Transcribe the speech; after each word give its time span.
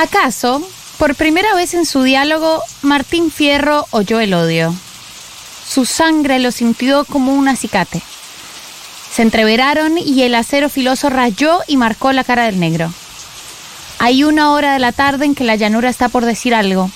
¿Acaso, 0.00 0.62
por 0.96 1.16
primera 1.16 1.56
vez 1.56 1.74
en 1.74 1.84
su 1.84 2.04
diálogo, 2.04 2.62
Martín 2.82 3.32
Fierro 3.32 3.84
oyó 3.90 4.20
el 4.20 4.32
odio? 4.32 4.72
Su 5.68 5.86
sangre 5.86 6.38
lo 6.38 6.52
sintió 6.52 7.04
como 7.04 7.34
un 7.34 7.48
acicate. 7.48 8.00
Se 9.12 9.22
entreveraron 9.22 9.98
y 9.98 10.22
el 10.22 10.36
acero 10.36 10.68
filoso 10.68 11.10
rayó 11.10 11.62
y 11.66 11.76
marcó 11.76 12.12
la 12.12 12.22
cara 12.22 12.44
del 12.44 12.60
negro. 12.60 12.92
Hay 13.98 14.22
una 14.22 14.52
hora 14.52 14.72
de 14.72 14.78
la 14.78 14.92
tarde 14.92 15.24
en 15.24 15.34
que 15.34 15.42
la 15.42 15.56
llanura 15.56 15.88
está 15.88 16.08
por 16.08 16.24
decir 16.24 16.54
algo. 16.54 16.92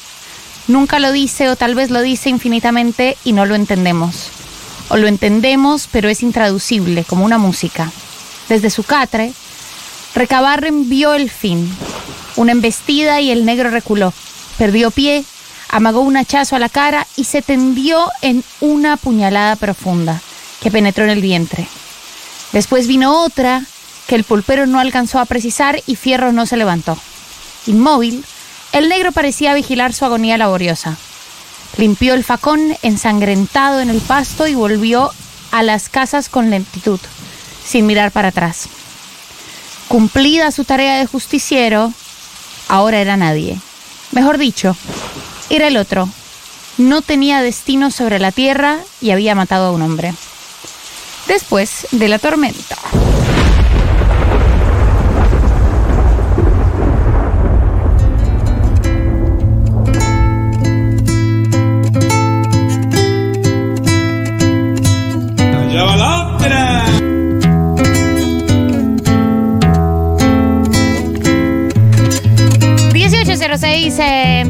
Nunca 0.68 1.00
lo 1.00 1.10
dice 1.10 1.48
o 1.48 1.56
tal 1.56 1.74
vez 1.74 1.90
lo 1.90 2.02
dice 2.02 2.30
infinitamente 2.30 3.16
y 3.24 3.32
no 3.32 3.46
lo 3.46 3.56
entendemos. 3.56 4.28
O 4.90 4.96
lo 4.96 5.08
entendemos 5.08 5.88
pero 5.90 6.08
es 6.08 6.22
intraducible, 6.22 7.02
como 7.02 7.24
una 7.24 7.38
música. 7.38 7.90
Desde 8.48 8.70
su 8.70 8.84
catre, 8.84 9.32
Recabarren 10.14 10.88
vio 10.88 11.14
el 11.14 11.30
fin. 11.30 11.68
Una 12.36 12.52
embestida 12.52 13.20
y 13.20 13.30
el 13.30 13.44
negro 13.44 13.70
reculó. 13.70 14.12
Perdió 14.58 14.90
pie, 14.90 15.24
amagó 15.68 16.00
un 16.00 16.16
hachazo 16.16 16.56
a 16.56 16.58
la 16.58 16.68
cara 16.68 17.06
y 17.16 17.24
se 17.24 17.42
tendió 17.42 18.10
en 18.20 18.44
una 18.60 18.96
puñalada 18.96 19.56
profunda 19.56 20.20
que 20.60 20.70
penetró 20.70 21.04
en 21.04 21.10
el 21.10 21.20
vientre. 21.20 21.66
Después 22.52 22.86
vino 22.86 23.22
otra 23.22 23.64
que 24.06 24.14
el 24.14 24.24
pulpero 24.24 24.66
no 24.66 24.78
alcanzó 24.78 25.18
a 25.18 25.24
precisar 25.24 25.82
y 25.86 25.96
Fierro 25.96 26.32
no 26.32 26.46
se 26.46 26.56
levantó. 26.56 26.98
Inmóvil, 27.66 28.24
el 28.72 28.88
negro 28.88 29.12
parecía 29.12 29.54
vigilar 29.54 29.92
su 29.92 30.04
agonía 30.04 30.38
laboriosa. 30.38 30.96
Limpió 31.76 32.14
el 32.14 32.24
facón 32.24 32.76
ensangrentado 32.82 33.80
en 33.80 33.88
el 33.88 34.00
pasto 34.00 34.46
y 34.46 34.54
volvió 34.54 35.10
a 35.50 35.62
las 35.62 35.88
casas 35.88 36.28
con 36.28 36.50
lentitud, 36.50 37.00
sin 37.64 37.86
mirar 37.86 38.10
para 38.10 38.28
atrás. 38.28 38.68
Cumplida 39.88 40.50
su 40.50 40.64
tarea 40.64 40.98
de 40.98 41.06
justiciero, 41.06 41.92
ahora 42.72 43.00
era 43.00 43.18
nadie. 43.18 43.60
Mejor 44.12 44.38
dicho, 44.38 44.74
era 45.50 45.68
el 45.68 45.76
otro. 45.76 46.08
No 46.78 47.02
tenía 47.02 47.42
destino 47.42 47.90
sobre 47.90 48.18
la 48.18 48.32
tierra 48.32 48.78
y 49.02 49.10
había 49.10 49.34
matado 49.34 49.66
a 49.66 49.72
un 49.72 49.82
hombre. 49.82 50.14
Después 51.28 51.86
de 51.90 52.08
la 52.08 52.18
tormenta. 52.18 52.78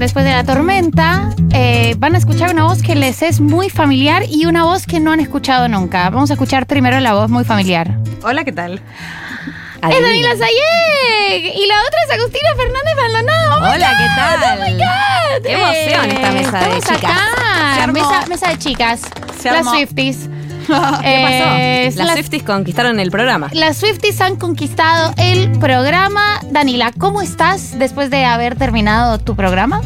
Después 0.03 0.25
de 0.25 0.33
la 0.33 0.43
tormenta, 0.43 1.31
eh, 1.53 1.95
van 1.97 2.17
a 2.17 2.19
escuchar 2.19 2.53
una 2.53 2.65
voz 2.65 2.83
que 2.83 2.97
les 2.97 3.23
es 3.23 3.41
muy 3.41 3.71
familiar 3.71 4.25
y 4.29 4.47
una 4.47 4.65
voz 4.65 4.85
que 4.85 4.99
no 4.99 5.13
han 5.13 5.21
escuchado 5.21 5.69
nunca. 5.69 6.11
Vamos 6.11 6.31
a 6.31 6.33
escuchar 6.33 6.67
primero 6.67 6.99
la 6.99 7.15
voz 7.15 7.31
muy 7.31 7.45
familiar. 7.45 7.99
Hola, 8.25 8.43
¿qué 8.45 8.51
tal? 8.51 8.83
Es 9.83 10.03
Daniela 10.03 10.37
Sayeg 10.37 11.55
y 11.57 11.67
la 11.67 11.75
otra 11.87 11.99
es 12.07 12.19
Agustina 12.19 12.51
Fernández 12.57 12.95
Maldonado. 12.97 13.55
Oh 13.55 13.75
Hola, 13.75 13.97
¿qué 13.97 14.05
God, 14.05 14.17
tal? 14.17 14.59
Oh 14.59 14.65
my 14.65 14.73
God. 14.73 15.43
Qué 15.45 15.53
emoción 15.53 16.11
esta 16.11 16.33
mesa 16.33 16.59
de 16.59 16.79
estamos 16.79 17.01
chicas. 17.01 17.11
acá. 17.11 17.75
Se 17.75 17.83
armó. 17.83 17.93
Mesa, 17.93 18.27
mesa 18.29 18.49
de 18.49 18.59
chicas. 18.59 19.01
Se 19.41 19.51
las. 19.53 19.67
Swifties. 19.67 20.29
¿Qué 20.67 21.85
Eh, 21.85 21.91
pasó? 21.91 22.05
Las 22.05 22.15
Swifties 22.15 22.43
conquistaron 22.43 23.01
el 23.01 23.11
programa. 23.11 23.49
Las 23.53 23.79
Swifties 23.79 24.21
han 24.21 24.37
conquistado 24.37 25.13
el 25.17 25.51
programa. 25.59 26.41
Danila, 26.51 26.93
¿cómo 26.99 27.23
estás 27.23 27.79
después 27.79 28.11
de 28.11 28.25
haber 28.25 28.57
terminado 28.57 29.19
tu 29.19 29.35
programa? 29.37 29.81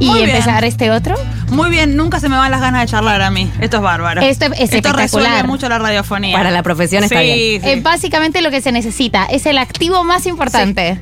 Y 0.00 0.06
Muy 0.06 0.18
bien. 0.20 0.30
empezar 0.30 0.64
este 0.64 0.92
otro. 0.92 1.16
Muy 1.50 1.70
bien, 1.70 1.96
nunca 1.96 2.20
se 2.20 2.28
me 2.28 2.36
van 2.36 2.52
las 2.52 2.60
ganas 2.60 2.82
de 2.82 2.86
charlar 2.86 3.20
a 3.20 3.30
mí. 3.32 3.50
Esto 3.60 3.78
es 3.78 3.82
bárbaro. 3.82 4.20
Esto 4.20 4.46
es 4.56 4.72
Esto 4.72 4.92
resuelve 4.92 5.42
mucho 5.42 5.68
la 5.68 5.78
radiofonía. 5.80 6.36
Para 6.36 6.52
la 6.52 6.62
profesión 6.62 7.02
está 7.02 7.18
Sí, 7.20 7.24
bien. 7.24 7.62
sí. 7.62 7.68
Eh, 7.68 7.80
básicamente 7.82 8.40
lo 8.40 8.50
que 8.50 8.60
se 8.60 8.70
necesita 8.70 9.24
es 9.24 9.44
el 9.46 9.58
activo 9.58 10.04
más 10.04 10.26
importante. 10.26 11.00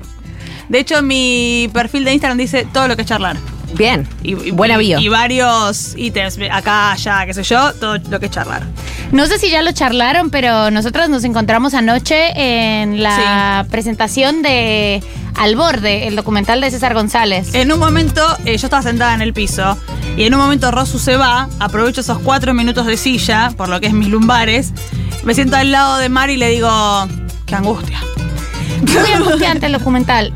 De 0.71 0.79
hecho, 0.81 1.03
mi 1.03 1.69
perfil 1.75 2.05
de 2.05 2.15
Instagram 2.15 2.39
dice 2.39 2.67
todo 2.73 2.89
lo 2.89 2.97
que 2.97 3.03
es 3.03 3.09
charlar. 3.09 3.37
Bien. 3.77 4.09
Y, 4.23 4.33
y- 4.49 4.51
Buena 4.51 4.77
bio. 4.79 4.99
Y 4.99 5.09
varios 5.09 5.95
ítems, 5.97 6.39
acá, 6.51 6.93
allá, 6.93 7.27
qué 7.27 7.35
sé 7.35 7.43
yo, 7.43 7.73
todo 7.75 7.99
lo 8.11 8.21
que 8.21 8.27
es 8.27 8.33
charlar. 8.33 8.63
No 9.13 9.27
sé 9.27 9.39
si 9.39 9.51
ya 9.51 9.63
lo 9.63 9.73
charlaron, 9.73 10.31
pero 10.31 10.71
nosotros 10.71 11.09
nos 11.09 11.25
encontramos 11.25 11.75
anoche 11.75 12.33
en 12.83 13.03
la 13.03 13.67
presentación 13.71 14.43
de 14.43 15.03
Al 15.37 15.55
Borde, 15.57 16.09
el 16.09 16.17
documental 16.17 16.61
de 16.61 16.71
César 16.71 16.95
González. 16.95 17.55
En 17.55 17.71
un 17.73 17.79
momento, 17.79 18.23
eh, 18.45 18.57
yo 18.57 18.67
estaba 18.67 18.83
sentada 18.83 19.15
en 19.15 19.23
el 19.23 19.33
piso 19.33 19.77
y 20.17 20.25
en 20.25 20.35
un 20.35 20.41
momento 20.41 20.71
Rosu 20.71 20.99
se 20.99 21.17
va, 21.17 21.49
aprovecho 21.61 22.01
esos 22.01 22.19
cuatro 22.19 22.55
minutos 22.55 22.87
de 22.87 22.97
silla, 22.97 23.53
por 23.57 23.69
lo 23.69 23.81
que 23.81 23.87
es 23.89 23.93
mis 23.93 24.09
lumbares, 24.09 24.73
me 25.25 25.35
siento 25.35 25.57
al 25.57 25.71
lado 25.71 25.99
de 25.99 26.09
Mari 26.09 26.35
y 26.35 26.37
le 26.39 26.49
digo, 26.51 26.69
qué 27.47 27.55
angustia. 27.55 28.01
Muy 28.93 29.13
angustiante 29.15 29.67
el 29.67 29.73
documental. 29.73 30.33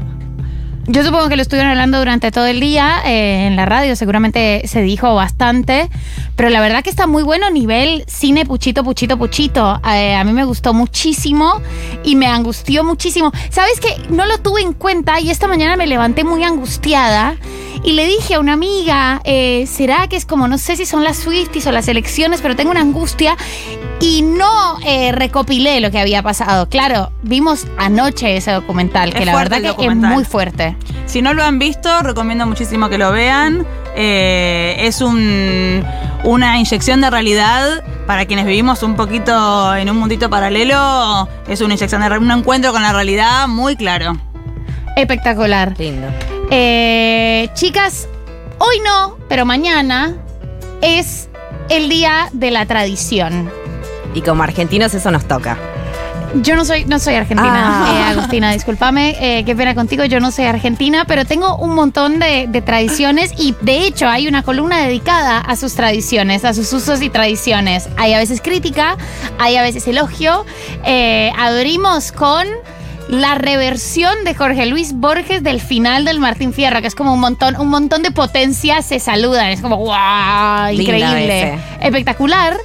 Yo 0.86 1.04
supongo 1.04 1.28
que 1.28 1.36
lo 1.36 1.42
estuvieron 1.42 1.70
hablando 1.70 1.98
durante 1.98 2.32
todo 2.32 2.46
el 2.46 2.58
día 2.58 3.02
eh, 3.04 3.46
en 3.46 3.54
la 3.54 3.64
radio, 3.66 3.94
seguramente 3.94 4.62
se 4.66 4.82
dijo 4.82 5.14
bastante, 5.14 5.88
pero 6.36 6.48
la 6.48 6.60
verdad 6.60 6.82
que 6.82 6.90
está 6.90 7.06
muy 7.06 7.22
bueno 7.22 7.48
nivel 7.50 8.04
cine 8.08 8.44
puchito, 8.44 8.82
puchito, 8.82 9.16
puchito. 9.16 9.80
Eh, 9.88 10.14
a 10.14 10.24
mí 10.24 10.32
me 10.32 10.44
gustó 10.44 10.72
muchísimo 10.74 11.60
y 12.02 12.16
me 12.16 12.26
angustió 12.26 12.82
muchísimo. 12.82 13.30
¿Sabes 13.50 13.78
que 13.78 13.94
No 14.08 14.26
lo 14.26 14.38
tuve 14.38 14.62
en 14.62 14.72
cuenta 14.72 15.20
y 15.20 15.30
esta 15.30 15.46
mañana 15.46 15.76
me 15.76 15.86
levanté 15.86 16.24
muy 16.24 16.42
angustiada 16.42 17.36
y 17.84 17.92
le 17.92 18.06
dije 18.06 18.34
a 18.34 18.40
una 18.40 18.54
amiga, 18.54 19.20
eh, 19.24 19.66
¿será 19.66 20.08
que 20.08 20.16
es 20.16 20.26
como, 20.26 20.48
no 20.48 20.58
sé 20.58 20.76
si 20.76 20.86
son 20.86 21.04
las 21.04 21.18
Swifties 21.18 21.66
o 21.66 21.72
las 21.72 21.88
elecciones, 21.88 22.40
pero 22.40 22.56
tengo 22.56 22.70
una 22.70 22.80
angustia 22.80 23.36
y 24.00 24.22
no 24.22 24.78
recopilé 25.12 25.80
lo 25.80 25.90
que 25.90 25.98
había 25.98 26.22
pasado. 26.22 26.68
Claro, 26.68 27.12
vimos 27.22 27.66
anoche 27.76 28.36
ese 28.36 28.50
documental, 28.50 29.12
que 29.12 29.20
Es 29.20 29.26
la 29.26 29.36
verdad 29.36 29.60
que 29.60 29.86
es 29.86 29.94
muy 29.94 30.24
fuerte. 30.24 30.74
Si 31.06 31.22
no 31.22 31.34
lo 31.34 31.42
han 31.42 31.58
visto, 31.58 32.02
recomiendo 32.02 32.46
muchísimo 32.46 32.88
que 32.88 32.98
lo 32.98 33.12
vean. 33.12 33.66
Eh, 33.96 34.76
es 34.80 35.00
un, 35.00 35.84
una 36.24 36.58
inyección 36.58 37.00
de 37.00 37.10
realidad 37.10 37.84
para 38.06 38.26
quienes 38.26 38.46
vivimos 38.46 38.82
un 38.82 38.96
poquito 38.96 39.74
en 39.74 39.90
un 39.90 39.96
mundito 39.96 40.30
paralelo. 40.30 41.28
Es 41.48 41.60
una 41.60 41.74
inyección 41.74 42.02
de 42.02 42.18
un 42.18 42.30
encuentro 42.30 42.72
con 42.72 42.82
la 42.82 42.92
realidad 42.92 43.48
muy 43.48 43.76
claro. 43.76 44.16
Espectacular. 44.96 45.74
Lindo. 45.78 46.08
Eh, 46.50 47.48
chicas, 47.54 48.08
hoy 48.58 48.80
no, 48.84 49.16
pero 49.28 49.44
mañana 49.44 50.14
es 50.80 51.28
el 51.68 51.88
día 51.88 52.28
de 52.32 52.50
la 52.50 52.66
tradición. 52.66 53.50
Y 54.14 54.22
como 54.22 54.42
argentinos 54.42 54.92
eso 54.94 55.10
nos 55.10 55.24
toca. 55.26 55.56
Yo 56.34 56.54
no 56.54 56.64
soy, 56.64 56.84
no 56.84 56.98
soy 56.98 57.14
argentina, 57.14 57.50
Ah. 57.52 57.92
eh, 58.08 58.12
Agustina, 58.12 58.52
discúlpame, 58.52 59.16
eh, 59.20 59.44
qué 59.44 59.56
pena 59.56 59.74
contigo, 59.74 60.04
yo 60.04 60.20
no 60.20 60.30
soy 60.30 60.44
argentina, 60.44 61.04
pero 61.04 61.24
tengo 61.24 61.56
un 61.56 61.74
montón 61.74 62.18
de, 62.20 62.46
de 62.48 62.62
tradiciones 62.62 63.32
y 63.36 63.54
de 63.62 63.86
hecho 63.86 64.08
hay 64.08 64.28
una 64.28 64.42
columna 64.42 64.78
dedicada 64.78 65.38
a 65.38 65.56
sus 65.56 65.74
tradiciones, 65.74 66.44
a 66.44 66.54
sus 66.54 66.72
usos 66.72 67.02
y 67.02 67.10
tradiciones. 67.10 67.88
Hay 67.96 68.14
a 68.14 68.18
veces 68.18 68.40
crítica, 68.40 68.96
hay 69.38 69.56
a 69.56 69.62
veces 69.62 69.88
elogio. 69.88 70.44
Eh, 70.84 71.32
abrimos 71.36 72.12
con 72.12 72.46
la 73.08 73.34
reversión 73.34 74.22
de 74.24 74.34
Jorge 74.36 74.66
Luis 74.66 74.92
Borges 74.94 75.42
del 75.42 75.60
final 75.60 76.04
del 76.04 76.20
Martín 76.20 76.52
Fierro, 76.52 76.80
que 76.80 76.86
es 76.86 76.94
como 76.94 77.12
un 77.12 77.18
montón, 77.20 77.56
un 77.58 77.68
montón 77.68 78.02
de 78.02 78.12
potencias 78.12 78.86
se 78.86 79.00
saludan, 79.00 79.48
es 79.48 79.60
como 79.60 79.78
wow, 79.78 80.68
increíble, 80.72 81.58
espectacular. 81.80 82.56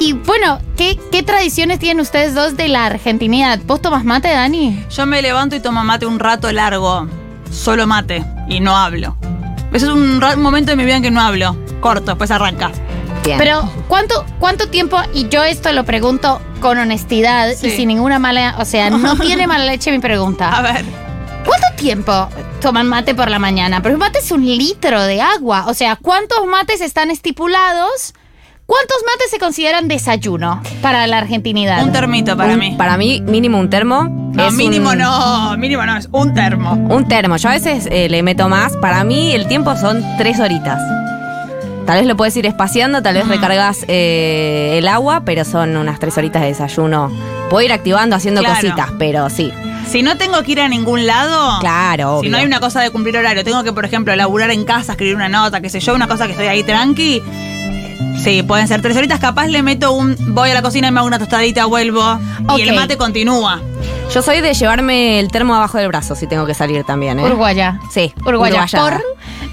Y 0.00 0.12
bueno, 0.12 0.60
¿qué, 0.76 0.98
¿qué 1.10 1.22
tradiciones 1.22 1.78
tienen 1.80 2.00
ustedes 2.00 2.34
dos 2.34 2.56
de 2.56 2.68
la 2.68 2.86
argentinidad? 2.86 3.58
¿Vos 3.66 3.82
tomas 3.82 4.04
mate, 4.04 4.28
Dani? 4.28 4.84
Yo 4.90 5.06
me 5.06 5.20
levanto 5.22 5.56
y 5.56 5.60
tomo 5.60 5.82
mate 5.82 6.06
un 6.06 6.20
rato 6.20 6.50
largo, 6.52 7.08
solo 7.50 7.86
mate, 7.86 8.24
y 8.48 8.60
no 8.60 8.76
hablo. 8.76 9.16
Ese 9.72 9.86
es 9.86 9.92
un, 9.92 10.20
ra- 10.20 10.34
un 10.36 10.42
momento 10.42 10.70
de 10.70 10.76
mi 10.76 10.84
vida 10.84 10.96
en 10.96 11.02
que 11.02 11.10
no 11.10 11.20
hablo. 11.20 11.56
Corto, 11.80 12.06
después 12.12 12.30
arranca. 12.30 12.70
Bien. 13.24 13.38
Pero, 13.38 13.68
¿cuánto, 13.88 14.24
¿cuánto 14.38 14.68
tiempo? 14.68 14.98
Y 15.12 15.28
yo 15.28 15.42
esto 15.42 15.72
lo 15.72 15.84
pregunto 15.84 16.40
con 16.60 16.78
honestidad 16.78 17.50
Sí. 17.54 17.66
y 17.66 17.70
sin 17.72 17.88
ninguna 17.88 18.18
mala. 18.20 18.54
O 18.60 18.64
sea, 18.64 18.90
no 18.90 19.16
tiene 19.20 19.46
mala 19.48 19.64
leche 19.64 19.90
mi 19.90 19.98
pregunta. 19.98 20.48
A 20.56 20.62
ver. 20.62 20.84
¿Cuánto 21.44 21.66
tiempo 21.76 22.28
toman 22.60 22.86
mate 22.88 23.14
por 23.14 23.30
la 23.30 23.38
mañana? 23.38 23.82
Pero 23.82 23.94
el 23.94 23.98
mate 23.98 24.20
es 24.20 24.30
un 24.30 24.44
litro 24.46 25.02
de 25.02 25.20
agua. 25.20 25.64
O 25.66 25.74
sea, 25.74 25.96
¿cuántos 25.96 26.46
mates 26.46 26.80
están 26.80 27.10
estipulados? 27.10 28.14
¿Cuántos 28.68 28.98
mates 29.06 29.30
se 29.30 29.38
consideran 29.38 29.88
desayuno 29.88 30.60
para 30.82 31.06
la 31.06 31.16
argentinidad? 31.16 31.82
Un 31.84 31.90
termito 31.92 32.36
para 32.36 32.52
Un- 32.52 32.58
mí. 32.58 32.74
Para 32.76 32.98
mí, 32.98 33.22
mínimo 33.22 33.58
un 33.58 33.70
termo. 33.70 34.04
No, 34.34 34.46
es 34.46 34.52
mínimo 34.52 34.90
un- 34.90 34.98
no, 34.98 35.56
mínimo 35.56 35.86
no, 35.86 35.96
es 35.96 36.06
un 36.12 36.34
termo. 36.34 36.72
Un 36.72 37.08
termo. 37.08 37.38
Yo 37.38 37.48
a 37.48 37.52
veces 37.52 37.88
eh, 37.90 38.10
le 38.10 38.22
meto 38.22 38.46
más. 38.50 38.76
Para 38.76 39.04
mí 39.04 39.32
el 39.32 39.48
tiempo 39.48 39.74
son 39.74 40.04
tres 40.18 40.38
horitas. 40.38 40.78
Tal 41.86 41.96
vez 42.00 42.06
lo 42.06 42.14
puedes 42.18 42.36
ir 42.36 42.44
espaciando, 42.44 43.00
tal 43.02 43.14
vez 43.14 43.24
Mm. 43.24 43.30
recargas 43.30 43.86
eh, 43.88 44.74
el 44.76 44.86
agua, 44.86 45.22
pero 45.24 45.46
son 45.46 45.74
unas 45.74 45.98
tres 45.98 46.18
horitas 46.18 46.42
de 46.42 46.48
desayuno. 46.48 47.10
Puedo 47.48 47.64
ir 47.64 47.72
activando 47.72 48.16
haciendo 48.16 48.42
Claro. 48.42 48.56
cositas, 48.56 48.90
pero 48.98 49.30
sí. 49.30 49.50
Si 49.88 50.02
no 50.02 50.18
tengo 50.18 50.42
que 50.42 50.52
ir 50.52 50.60
a 50.60 50.68
ningún 50.68 51.06
lado. 51.06 51.58
Claro, 51.60 52.16
Si 52.20 52.26
obvio. 52.26 52.30
no 52.32 52.36
hay 52.36 52.44
una 52.44 52.60
cosa 52.60 52.82
de 52.82 52.90
cumplir 52.90 53.16
horario, 53.16 53.42
tengo 53.44 53.64
que, 53.64 53.72
por 53.72 53.86
ejemplo, 53.86 54.14
laburar 54.14 54.50
en 54.50 54.66
casa, 54.66 54.92
escribir 54.92 55.16
una 55.16 55.30
nota, 55.30 55.62
qué 55.62 55.70
sé 55.70 55.80
yo, 55.80 55.94
una 55.94 56.06
cosa 56.06 56.26
que 56.26 56.32
estoy 56.32 56.48
ahí 56.48 56.62
tranqui. 56.62 57.22
Sí, 58.28 58.42
pueden 58.42 58.68
ser 58.68 58.82
tres 58.82 58.96
horitas. 58.96 59.18
Capaz 59.20 59.46
le 59.46 59.62
meto 59.62 59.92
un. 59.92 60.16
Voy 60.34 60.50
a 60.50 60.54
la 60.54 60.62
cocina 60.62 60.88
y 60.88 60.90
me 60.90 60.98
hago 61.00 61.06
una 61.06 61.18
tostadita, 61.18 61.64
vuelvo. 61.66 62.18
Y 62.56 62.62
el 62.62 62.74
mate 62.74 62.96
continúa. 62.96 63.60
Yo 64.12 64.22
soy 64.22 64.40
de 64.40 64.54
llevarme 64.54 65.18
el 65.20 65.28
termo 65.30 65.54
abajo 65.54 65.78
del 65.78 65.88
brazo 65.88 66.14
si 66.14 66.26
tengo 66.26 66.46
que 66.46 66.54
salir 66.54 66.84
también, 66.84 67.18
¿eh? 67.18 67.24
Uruguaya. 67.24 67.78
Sí, 67.92 68.12
Uruguaya. 68.26 68.64
uruguayada. 68.64 68.98
Por. 68.98 69.04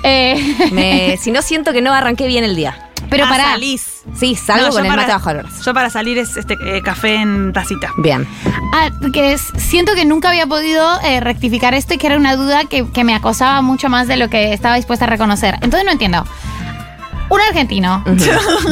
eh, 0.03 0.69
Me- 0.71 1.17
si 1.21 1.31
no 1.31 1.41
siento 1.41 1.73
que 1.73 1.81
no 1.81 1.93
arranqué 1.93 2.27
bien 2.27 2.43
el 2.43 2.55
día. 2.55 2.89
pero 3.09 3.25
Ah, 3.25 3.29
para. 3.29 3.43
salís. 3.51 4.01
Sí, 4.17 4.35
salgo 4.35 4.67
No, 4.67 4.73
con 4.73 4.85
el 4.85 4.89
para- 4.89 5.01
mate 5.03 5.11
bajo 5.13 5.29
el 5.31 5.37
brazo. 5.39 5.63
Yo 5.63 5.73
para 5.73 5.89
salir 5.89 6.17
es 6.17 6.37
este 6.37 6.55
eh, 6.65 6.81
café 6.83 7.15
en 7.15 7.51
tacita. 7.53 7.91
Bien. 7.97 8.25
Ah, 8.73 8.89
que 9.13 9.33
es- 9.33 9.51
siento 9.57 9.93
que 9.93 10.05
nunca 10.05 10.29
había 10.29 10.47
podido 10.47 10.99
eh, 11.01 11.19
rectificar 11.19 11.73
esto 11.73 11.93
y 11.93 11.97
que 11.97 12.07
era 12.07 12.17
una 12.17 12.35
duda 12.35 12.63
que, 12.65 12.87
que 12.91 13.03
me 13.03 13.13
acosaba 13.15 13.61
mucho 13.61 13.89
más 13.89 14.07
de 14.07 14.15
lo 14.17 14.29
que 14.29 14.53
estaba 14.53 14.75
dispuesta 14.75 15.05
a 15.05 15.09
reconocer. 15.09 15.55
Entonces 15.55 15.83
no 15.85 15.91
entiendo. 15.91 16.25
Un 17.29 17.41
argentino. 17.41 18.03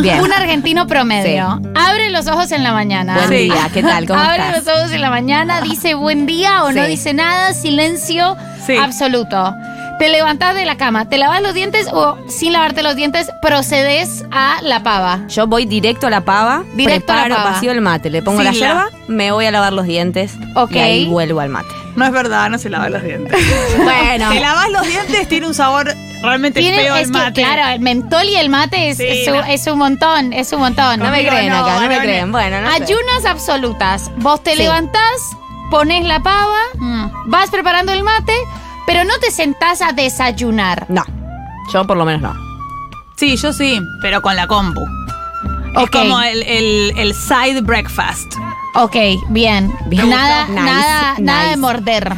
Bien. 0.01 0.21
Un 0.21 0.31
argentino 0.31 0.85
promedio. 0.88 1.59
Abre 1.75 2.09
los 2.09 2.27
ojos 2.27 2.51
en 2.51 2.63
la 2.63 2.71
mañana. 2.73 3.15
Buen 3.15 3.29
Sí. 3.29 3.35
día, 3.50 3.69
¿qué 3.73 3.81
tal? 3.81 4.05
¿Cómo 4.07 4.19
Abre 4.19 4.44
estás? 4.47 4.65
los 4.65 4.77
ojos 4.77 4.91
en 4.91 5.01
la 5.01 5.09
mañana, 5.09 5.61
dice 5.61 5.95
buen 5.95 6.25
día 6.25 6.63
o 6.63 6.71
no 6.71 6.85
dice 6.85 7.13
nada, 7.13 7.53
silencio 7.53 8.35
absoluto. 8.81 9.53
Te 10.00 10.09
levantás 10.09 10.55
de 10.55 10.65
la 10.65 10.75
cama, 10.75 11.07
te 11.07 11.17
lavas 11.17 11.41
los 11.41 11.53
dientes 11.53 11.88
o 11.91 12.17
sin 12.27 12.51
lavarte 12.53 12.81
los 12.83 12.95
dientes 12.95 13.29
procedes 13.41 14.25
a 14.31 14.57
la 14.61 14.81
pava. 14.83 15.19
Yo 15.29 15.45
voy 15.47 15.65
directo 15.65 16.07
a 16.07 16.09
la 16.09 16.21
pava, 16.21 16.63
Directo 16.75 17.11
a 17.13 17.15
la 17.15 17.21
preparo, 17.23 17.44
pava. 17.44 17.56
vacío 17.56 17.71
el 17.71 17.81
mate, 17.81 18.09
le 18.09 18.21
pongo 18.21 18.41
la 18.44 18.51
la- 18.51 18.57
yerba, 18.57 18.85
me 19.07 19.31
voy 19.31 19.45
a 19.45 19.51
lavar 19.51 19.71
los 19.73 19.85
dientes 19.85 20.33
Ok. 20.56 20.71
y 20.73 20.79
ahí 20.79 21.06
vuelvo 21.06 21.39
al 21.39 21.49
mate. 21.49 21.73
No 21.95 22.06
es 22.06 22.12
verdad, 22.12 22.50
no 22.50 22.57
se 22.57 22.69
lava 22.69 22.90
los 22.90 23.04
dientes. 23.04 23.38
Bueno, 23.84 24.30
Te 24.30 24.40
lavas 24.40 24.69
los 24.69 24.86
dientes, 24.88 25.28
tiene 25.28 25.48
un 25.48 25.54
sabor 25.54 25.94
realmente 26.22 26.60
Tiene- 26.62 26.78
feo 26.78 26.95
es 26.95 27.07
el 27.07 27.12
que, 27.12 27.18
mate. 27.18 27.42
claro, 27.44 27.74
el 27.74 27.80
mentol 27.81 28.24
y 28.25 28.36
el 28.36 28.50
mate 28.50 28.90
es, 28.90 28.98
Sí, 28.98 29.06
es, 29.07 29.28
un, 29.28 29.34
no. 29.36 29.44
es 29.44 29.68
un 29.68 29.78
montón, 29.78 30.34
es 30.34 30.51
un 30.54 30.60
montón. 30.60 31.00
no 31.00 31.10
me 31.12 31.28
creen 31.28 31.50
no, 31.50 31.57
acá, 31.66 31.80
no 31.81 31.88
me 31.88 32.00
creen. 32.00 32.31
Bueno, 32.31 32.57
sé. 32.72 32.84
Ayunas 32.84 33.25
absolutas. 33.28 34.10
Vos 34.18 34.42
te 34.44 34.51
Sí. 34.56 34.60
levantás, 34.63 35.01
pones 35.69 36.06
la 36.06 36.22
pava, 36.22 36.60
Mm. 36.75 37.30
vas 37.30 37.50
preparando 37.50 37.92
el 37.92 38.04
mate, 38.04 38.34
pero 38.88 39.04
no 39.04 39.13
te 39.19 39.31
sentás 39.31 39.81
a 39.81 39.92
desayunar. 39.92 40.86
No, 40.90 41.04
yo 41.74 41.86
por 41.86 41.98
lo 41.98 42.06
menos 42.06 42.22
no. 42.22 42.34
Sí, 43.18 43.36
yo 43.38 43.51
sí, 43.54 43.80
pero 44.01 44.22
con 44.22 44.36
la 44.36 44.48
compu. 44.48 44.81
Es 45.75 45.84
Ok. 45.84 45.90
como 45.92 46.22
el, 46.22 46.42
el- 46.44 46.94
el 46.98 47.13
side 47.13 47.62
breakfast. 47.62 48.34
Ok, 48.75 48.95
bien. 49.29 49.73
Bien. 49.87 50.09
Nada, 50.09 50.45
Nice, 50.47 50.53
nada, 50.61 51.11
nice. 51.11 51.21
nada 51.21 51.49
de 51.49 51.57
morder. 51.57 52.13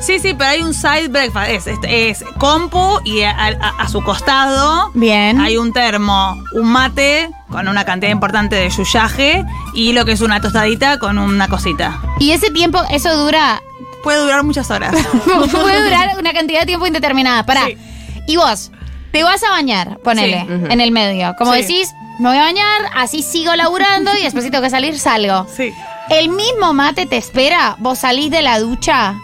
Sí, 0.00 0.18
sí, 0.18 0.34
pero 0.34 0.50
hay 0.50 0.62
un 0.62 0.74
side 0.74 1.08
breakfast. 1.08 1.48
Es, 1.50 1.66
es, 1.66 1.78
es 1.84 2.24
compu 2.38 3.00
y 3.04 3.22
a, 3.22 3.30
a- 3.30 3.82
a 3.82 3.88
su 3.88 4.02
costado 4.02 4.90
Bien. 4.94 5.40
hay 5.40 5.56
un 5.56 5.72
termo, 5.72 6.36
un 6.52 6.68
mate 6.70 7.30
con 7.50 7.66
una 7.68 7.84
cantidad 7.84 8.10
importante 8.12 8.56
de 8.56 8.68
yuyaje 8.68 9.44
y 9.74 9.92
lo 9.92 10.04
que 10.04 10.12
es 10.12 10.20
una 10.20 10.40
tostadita 10.40 10.98
con 10.98 11.18
una 11.18 11.48
cosita. 11.48 11.98
Y 12.18 12.32
ese 12.32 12.50
tiempo, 12.50 12.80
eso 12.90 13.16
dura. 13.16 13.62
Puede 14.02 14.20
durar 14.20 14.42
muchas 14.44 14.70
horas. 14.70 14.94
puede 15.24 15.82
durar 15.84 16.10
una 16.18 16.32
cantidad 16.32 16.60
de 16.60 16.66
tiempo 16.66 16.86
indeterminada. 16.86 17.46
Pará. 17.46 17.64
Sí. 17.66 17.78
Y 18.26 18.36
vos, 18.36 18.72
te 19.16 19.24
vas 19.24 19.42
a 19.42 19.50
bañar, 19.50 19.98
ponele, 20.04 20.44
Sí. 20.46 20.52
Ujú. 20.52 20.66
en 20.70 20.80
el 20.82 20.90
medio. 20.92 21.34
Como 21.38 21.54
Sí. 21.54 21.62
decís, 21.62 21.94
me 22.18 22.28
voy 22.28 22.36
a 22.36 22.42
bañar, 22.42 22.82
así 22.94 23.22
sigo 23.22 23.54
laburando 23.56 24.10
y 24.18 24.22
después 24.22 24.44
si 24.44 24.50
tengo 24.50 24.62
que 24.62 24.68
salir, 24.70 24.98
salgo. 24.98 25.46
Sí. 25.56 25.72
El 26.10 26.28
mismo 26.28 26.74
mate 26.74 27.06
te 27.06 27.16
espera, 27.16 27.76
vos 27.78 28.00
salís 28.00 28.30
de 28.30 28.42
la 28.42 28.58
ducha, 28.60 29.14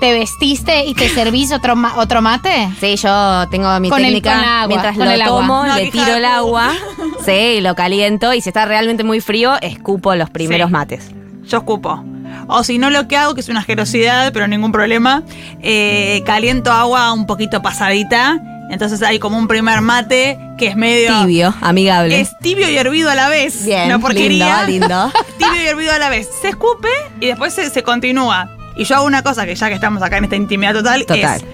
te 0.00 0.12
vestiste 0.12 0.84
y 0.86 0.94
te 0.94 1.08
servís 1.20 1.50
otro, 1.52 1.74
ma- 1.74 1.94
otro 1.96 2.22
mate. 2.22 2.68
Sí, 2.78 2.94
yo 2.96 3.48
tengo 3.50 3.80
mi 3.80 3.88
Con 3.88 3.98
el- 3.98 4.04
técnica 4.06 4.30
con 4.34 4.38
el 4.38 4.44
agua, 4.48 4.66
mientras 4.68 4.96
con 4.96 5.04
lo 5.06 5.10
el 5.10 5.22
agua. 5.22 5.40
tomo, 5.40 5.66
No, 5.66 5.74
le 5.74 5.90
tiro 5.90 6.04
de 6.04 6.10
el 6.12 6.16
puta. 6.22 6.36
agua, 6.36 6.72
sí, 7.24 7.60
lo 7.60 7.74
caliento 7.74 8.32
y 8.34 8.40
si 8.40 8.50
está 8.50 8.64
realmente 8.66 9.02
muy 9.02 9.20
frío, 9.20 9.54
escupo 9.60 10.14
los 10.14 10.30
primeros 10.30 10.68
Sí. 10.68 10.72
mates. 10.72 11.10
Yo 11.44 11.58
escupo. 11.58 12.04
O 12.46 12.62
si 12.62 12.78
no, 12.78 12.90
lo 12.90 13.08
que 13.08 13.16
hago, 13.16 13.34
que 13.34 13.40
es 13.40 13.48
una 13.48 13.60
asquerosidad, 13.60 14.32
pero 14.32 14.46
ningún 14.46 14.70
problema, 14.70 15.22
eh, 15.62 16.22
caliento 16.26 16.70
agua 16.72 17.12
un 17.12 17.26
poquito 17.26 17.62
pasadita. 17.62 18.38
Entonces 18.70 19.02
hay 19.02 19.18
como 19.18 19.38
un 19.38 19.46
primer 19.46 19.80
mate 19.82 20.38
que 20.58 20.66
es 20.68 20.76
medio. 20.76 21.20
Tibio, 21.20 21.54
amigable. 21.60 22.20
Es 22.20 22.36
tibio 22.38 22.68
y 22.68 22.76
hervido 22.76 23.10
a 23.10 23.14
la 23.14 23.28
vez. 23.28 23.64
Bien, 23.64 23.86
Una 23.86 23.98
porquería. 23.98 24.64
lindo, 24.64 24.86
lindo. 24.88 25.12
Tibio 25.38 25.62
y 25.62 25.66
hervido 25.66 25.92
a 25.92 25.98
la 25.98 26.08
vez. 26.08 26.28
Se 26.40 26.48
escupe 26.48 26.88
y 27.20 27.26
después 27.26 27.52
se, 27.54 27.70
se 27.70 27.82
continúa. 27.82 28.48
Y 28.76 28.84
yo 28.84 28.96
hago 28.96 29.06
una 29.06 29.22
cosa 29.22 29.44
que 29.46 29.54
ya 29.54 29.68
que 29.68 29.74
estamos 29.74 30.02
acá 30.02 30.16
en 30.16 30.24
esta 30.24 30.36
intimidad 30.36 30.72
total, 30.74 31.06
Total. 31.06 31.40
es 31.40 31.44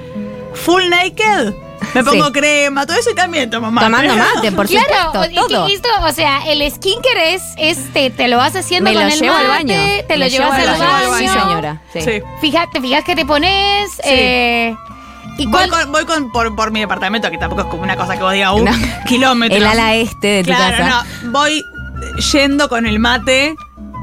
full 0.60 0.82
naked. 0.88 1.52
Me 1.94 2.04
pongo 2.04 2.26
Sí. 2.26 2.32
crema, 2.32 2.86
todo 2.86 2.96
eso 2.98 3.10
y 3.10 3.14
también 3.14 3.50
tomo 3.50 3.70
mate. 3.70 3.86
Tomando 3.86 4.14
mate, 4.36 4.52
por 4.52 4.66
claro, 4.68 4.86
supuesto, 5.12 5.30
y 5.32 5.34
todo. 5.52 5.66
esto, 5.66 5.88
o 6.02 6.12
sea, 6.12 6.40
el 6.46 6.70
skincare 6.70 7.34
es, 7.34 7.42
es 7.58 7.78
te, 7.92 8.28
lo 8.28 8.36
vas 8.36 8.54
haciendo 8.54 8.88
Me 8.90 8.94
con 8.94 9.04
lo 9.06 9.12
el 9.12 9.18
llevo 9.20 9.34
al 9.34 9.48
mate, 9.48 9.64
baño. 9.64 10.04
te 10.06 10.16
lo 10.16 10.24
Me 10.26 10.30
llevas 10.30 10.52
al 10.58 10.78
baño. 10.78 11.14
Sí, 11.18 11.28
señora. 11.28 11.82
Sí. 11.92 12.00
Sí. 12.02 12.10
Fíjate, 12.40 12.80
fijas 12.80 13.02
que 13.04 13.16
te 13.16 13.24
pones. 13.26 13.90
eh, 14.04 14.76
¿Y 15.38 15.46
Voy, 15.46 15.68
con, 15.68 15.90
voy 15.92 16.04
con- 16.04 16.30
por, 16.32 16.54
por 16.54 16.70
mi 16.70 16.80
departamento, 16.80 17.30
que 17.30 17.38
tampoco 17.38 17.62
es 17.62 17.68
como 17.68 17.82
una 17.82 17.96
cosa 17.96 18.16
que 18.16 18.22
vos 18.22 18.32
digas, 18.32 18.52
uh, 18.54 18.64
No. 18.64 18.72
kilómetros. 19.06 19.58
El 19.60 19.66
ala 19.66 19.94
este 19.94 20.26
de 20.28 20.42
tu 20.44 20.50
Claro, 20.50 20.76
casa. 20.76 21.04
no. 21.22 21.30
Voy 21.32 21.64
yendo 22.32 22.68
con 22.68 22.86
el 22.86 22.98
mate 22.98 23.54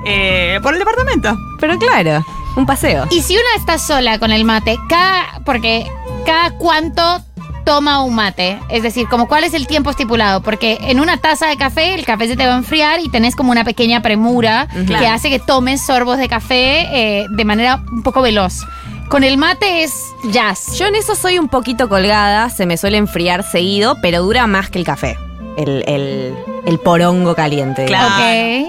eh, 0.06 0.60
por 0.64 0.74
el 0.74 0.80
departamento. 0.80 1.36
Pero 1.60 1.78
claro, 1.78 2.25
un 2.56 2.66
paseo. 2.66 3.06
Y 3.12 3.22
si 3.22 3.34
uno 3.36 3.44
está 3.58 3.78
sola 3.78 4.19
con 4.19 4.31
el 4.31 4.46
mate, 4.46 4.78
cada. 4.90 5.42
Porque 5.46 5.86
cada 6.25 6.52
cuánto 6.58 7.22
toma 7.66 8.02
un 8.04 8.16
mate. 8.16 8.60
Es 8.69 8.81
decir, 8.84 9.08
como 9.10 9.28
cuál 9.28 9.44
es 9.44 9.54
el 9.54 9.68
tiempo 9.68 9.90
estipulado. 9.90 10.42
Porque 10.42 10.78
en 10.81 11.00
una 11.00 11.18
taza 11.18 11.48
de 11.48 11.58
café, 11.58 11.94
el 11.94 12.06
café 12.06 12.28
se 12.28 12.36
te 12.38 12.48
va 12.48 12.54
a 12.54 12.58
enfriar 12.58 13.00
y 13.02 13.10
tenés 13.10 13.36
como 13.36 13.52
una 13.52 13.64
pequeña 13.64 14.02
premura 14.02 14.68
que 14.72 14.86
Claro. 14.86 15.10
hace 15.10 15.30
que 15.30 15.40
tomes 15.40 15.86
sorbos 15.86 16.18
de 16.18 16.28
café 16.30 16.88
eh, 17.22 17.25
de 17.30 17.46
manera 17.46 17.81
un 17.92 18.04
poco 18.04 18.22
veloz. 18.22 18.66
Con 19.09 19.24
el 19.24 19.38
mate 19.38 19.83
es 19.83 20.13
jazz. 20.31 20.77
Yo 20.77 20.86
en 20.86 20.95
eso 20.95 21.15
soy 21.15 21.39
un 21.39 21.48
poquito 21.48 21.88
colgada, 21.88 22.50
se 22.50 22.65
me 22.65 22.75
suele 22.77 22.98
enfriar 22.98 23.44
seguido, 23.50 23.95
pero 24.01 24.21
dura 24.21 24.48
más 24.48 24.69
que 24.69 24.80
el 24.80 24.86
café. 24.86 25.18
El, 25.57 25.83
el, 25.88 26.36
el 26.66 26.80
porongo 26.80 27.33
caliente. 27.33 27.85
Claro. 27.85 28.68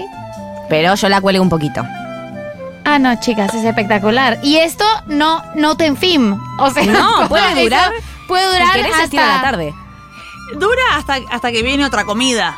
Pero 0.69 0.95
yo 0.95 1.09
la 1.09 1.19
cuelgo 1.21 1.43
un 1.43 1.49
poquito. 1.49 1.83
Ah, 2.85 2.97
no, 2.99 3.19
chicas, 3.19 3.53
es 3.53 3.65
espectacular. 3.65 4.39
Y 4.41 4.57
esto 4.57 4.85
no, 5.07 5.43
no 5.55 5.75
te 5.75 5.85
enfim. 5.85 6.39
O 6.59 6.71
sea, 6.71 6.83
No, 6.85 7.25
puede 7.29 7.63
durar- 7.65 7.91
Puede 8.27 8.45
durar 8.45 8.67
si 8.73 8.81
querés, 8.81 8.95
hasta 8.95 9.27
la 9.37 9.41
tarde. 9.41 9.73
Dura 10.55 10.81
hasta, 10.95 11.17
hasta 11.31 11.51
que 11.51 11.63
viene 11.63 11.83
otra 11.85 12.05
comida. 12.05 12.55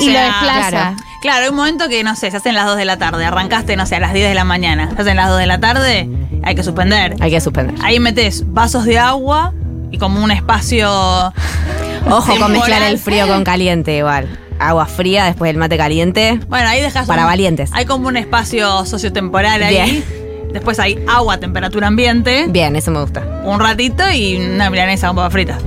Y 0.00 0.12
lo 0.12 0.18
desplaza. 0.20 0.70
claro. 0.70 0.96
Claro, 1.22 1.44
hay 1.44 1.50
un 1.50 1.56
momento 1.56 1.88
que, 1.88 2.02
no 2.02 2.16
sé, 2.16 2.30
se 2.30 2.38
hacen 2.38 2.54
las 2.54 2.64
2 2.66 2.76
de 2.78 2.84
la 2.86 2.96
tarde. 2.96 3.24
Arrancaste, 3.26 3.76
no 3.76 3.84
sé, 3.84 3.96
a 3.96 4.00
las 4.00 4.14
10 4.14 4.28
de 4.28 4.34
la 4.34 4.44
mañana. 4.44 4.90
Se 4.96 5.02
hacen 5.02 5.16
las 5.16 5.28
2 5.28 5.38
de 5.38 5.46
la 5.46 5.60
tarde, 5.60 6.08
hay 6.42 6.54
que 6.54 6.62
suspender. 6.62 7.16
Hay 7.20 7.30
que 7.30 7.40
suspender. 7.42 7.74
Ahí 7.84 8.00
metes 8.00 8.44
vasos 8.52 8.84
de 8.86 8.98
agua 8.98 9.52
y 9.90 9.98
como 9.98 10.22
un 10.24 10.30
espacio. 10.30 10.88
Ojo 12.10 12.36
con 12.38 12.52
mezclar 12.52 12.82
el 12.82 12.98
frío 12.98 13.28
con 13.28 13.44
caliente 13.44 13.96
igual. 13.98 14.38
Agua 14.58 14.86
fría 14.86 15.24
después 15.24 15.48
del 15.50 15.56
mate 15.58 15.76
caliente. 15.76 16.40
Bueno, 16.48 16.68
ahí 16.68 16.80
dejas. 16.80 17.06
Para 17.06 17.22
un- 17.22 17.28
valientes. 17.28 17.70
Hay 17.74 17.84
como 17.84 18.08
un 18.08 18.16
espacio 18.16 18.84
sociotemporal 18.86 19.62
ahí. 19.62 19.74
Bien. 19.74 20.04
Después 20.52 20.78
hay 20.80 20.98
agua 21.08 21.34
a 21.34 21.38
temperatura 21.38 21.86
ambiente. 21.86 22.46
Bien, 22.48 22.74
eso 22.76 22.90
me 22.90 23.00
gusta. 23.00 23.22
Un 23.44 23.60
ratito 23.60 24.02
y 24.10 24.36
una 24.36 24.68
milanesa 24.70 25.06
con 25.08 25.16
papas 25.16 25.32
fritas. 25.32 25.58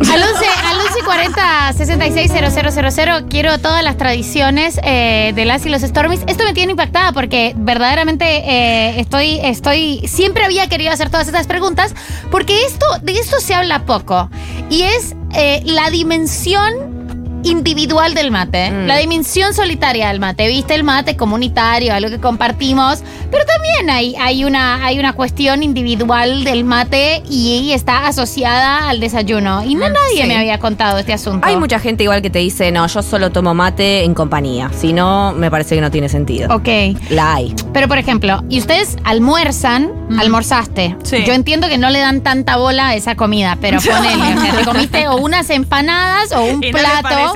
Al 0.00 0.22
11, 0.22 0.44
al 0.70 0.76
1140 0.78 1.67
660000 1.86 3.26
quiero 3.28 3.58
todas 3.58 3.84
las 3.84 3.96
tradiciones 3.96 4.80
eh, 4.82 5.32
de 5.34 5.44
las 5.44 5.64
y 5.64 5.68
los 5.68 5.82
Stormies. 5.82 6.22
Esto 6.26 6.44
me 6.44 6.52
tiene 6.52 6.72
impactada 6.72 7.12
porque 7.12 7.54
verdaderamente 7.56 8.24
eh, 8.24 9.00
estoy, 9.00 9.38
estoy. 9.42 10.00
Siempre 10.08 10.44
había 10.44 10.68
querido 10.68 10.90
hacer 10.90 11.08
todas 11.08 11.28
estas 11.28 11.46
preguntas 11.46 11.94
porque 12.30 12.64
esto, 12.64 12.86
de 13.02 13.12
esto 13.12 13.38
se 13.38 13.54
habla 13.54 13.84
poco. 13.86 14.28
Y 14.70 14.82
es 14.82 15.14
eh, 15.34 15.62
la 15.64 15.90
dimensión 15.90 16.97
individual 17.44 18.14
del 18.14 18.30
mate, 18.30 18.70
Mm. 18.70 18.86
la 18.86 18.96
dimensión 18.96 19.54
solitaria 19.54 20.08
del 20.08 20.20
mate. 20.20 20.48
Viste 20.48 20.74
el 20.74 20.84
mate 20.84 21.16
comunitario, 21.16 21.94
algo 21.94 22.10
que 22.10 22.18
compartimos, 22.20 23.02
pero 23.30 23.44
también 23.44 23.90
hay, 23.90 24.14
hay, 24.16 24.44
una, 24.44 24.84
hay 24.84 24.98
una 24.98 25.12
cuestión 25.12 25.62
individual 25.62 26.44
del 26.44 26.64
mate 26.64 27.22
y 27.28 27.72
está 27.72 28.06
asociada 28.06 28.88
al 28.88 29.00
desayuno. 29.00 29.64
Y 29.64 29.74
no 29.74 29.88
Mm, 29.88 29.92
nadie 29.92 30.22
sí. 30.22 30.28
me 30.28 30.36
había 30.36 30.58
contado 30.58 30.98
este 30.98 31.12
asunto. 31.12 31.46
Hay 31.46 31.56
mucha 31.56 31.78
gente 31.78 32.02
igual 32.04 32.22
que 32.22 32.30
te 32.30 32.38
dice, 32.40 32.70
no, 32.72 32.86
yo 32.86 33.02
solo 33.02 33.30
tomo 33.30 33.54
mate 33.54 34.04
en 34.04 34.14
compañía. 34.14 34.70
Si 34.78 34.92
no, 34.92 35.32
me 35.32 35.50
parece 35.50 35.74
que 35.74 35.80
no 35.80 35.90
tiene 35.90 36.08
sentido. 36.08 36.54
Ok. 36.54 36.68
La 37.10 37.34
hay. 37.34 37.54
Pero 37.72 37.88
por 37.88 37.98
ejemplo, 37.98 38.42
y 38.48 38.58
ustedes 38.58 38.96
almuerzan, 39.04 39.90
Mm. 40.08 40.20
almorzaste. 40.20 40.96
Sí. 41.02 41.18
Yo 41.26 41.34
entiendo 41.34 41.68
que 41.68 41.76
no 41.76 41.90
le 41.90 41.98
dan 41.98 42.22
tanta 42.22 42.56
bola 42.56 42.88
a 42.88 42.94
esa 42.94 43.14
comida, 43.14 43.58
pero 43.60 43.78
ponele, 43.80 44.36
o 44.36 44.40
sea, 44.40 44.52
te 44.58 44.64
comiste 44.64 45.08
o 45.08 45.16
unas 45.18 45.50
empanadas 45.50 46.32
o 46.32 46.42
un 46.44 46.62
Y 46.64 46.72
no 46.72 46.78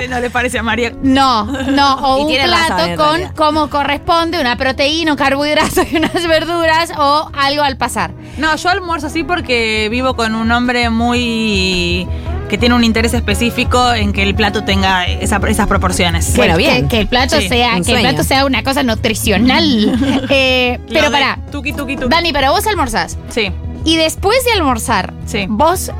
no 0.09 0.19
le 0.19 0.29
parece 0.29 0.59
a 0.59 0.63
María. 0.63 0.93
No, 1.01 1.45
no, 1.45 1.95
o 1.95 2.17
Y 2.19 2.21
un 2.23 2.27
tiene 2.27 2.47
razón, 2.47 2.65
plato 2.67 2.85
en 2.85 2.95
con 2.97 3.07
realidad. 3.09 3.35
como 3.35 3.69
corresponde, 3.69 4.39
una 4.41 4.55
proteína, 4.57 5.11
un 5.11 5.17
carbohidrato 5.17 5.81
y 5.91 5.97
unas 5.97 6.27
verduras 6.27 6.91
o 6.97 7.29
algo 7.33 7.63
al 7.63 7.77
pasar. 7.77 8.11
No, 8.37 8.55
yo 8.55 8.69
almuerzo 8.69 9.07
así 9.07 9.23
porque 9.23 9.87
vivo 9.91 10.15
con 10.15 10.35
un 10.35 10.51
hombre 10.51 10.89
muy. 11.33 12.07
que 12.49 12.57
tiene 12.59 12.75
un 12.75 12.83
interés 12.83 13.13
específico 13.15 13.93
en 13.93 14.13
que 14.13 14.21
el 14.21 14.35
plato 14.35 14.63
tenga 14.63 15.05
esa- 15.07 15.37
esas 15.47 15.67
proporciones. 15.67 16.35
Bueno, 16.35 16.53
que- 16.53 16.57
bien. 16.59 16.87
Que, 16.87 16.99
el 16.99 17.07
plato 17.07 17.39
Sí, 17.41 17.47
sea, 17.47 17.69
un 17.69 17.73
que 17.83 17.91
el 17.91 17.97
sueño. 17.97 18.09
plato 18.09 18.23
sea 18.23 18.45
una 18.45 18.61
cosa 18.63 18.83
nutricional. 18.83 19.99
Eh, 20.29 20.77
Lo 20.87 20.93
pero 20.93 21.05
de 21.05 21.11
pará, 21.11 21.39
Tuki, 21.51 21.73
tuki, 21.73 21.95
tuki. 21.95 22.09
Dani, 22.09 22.31
pero 22.31 22.51
vos 22.51 22.65
almorzás. 22.67 23.17
Sí. 23.29 23.51
Y 23.85 23.97
después 23.97 24.43
de 24.45 24.51
almorzar, 24.53 25.13
Sí. 25.25 25.45
vos 25.49 25.91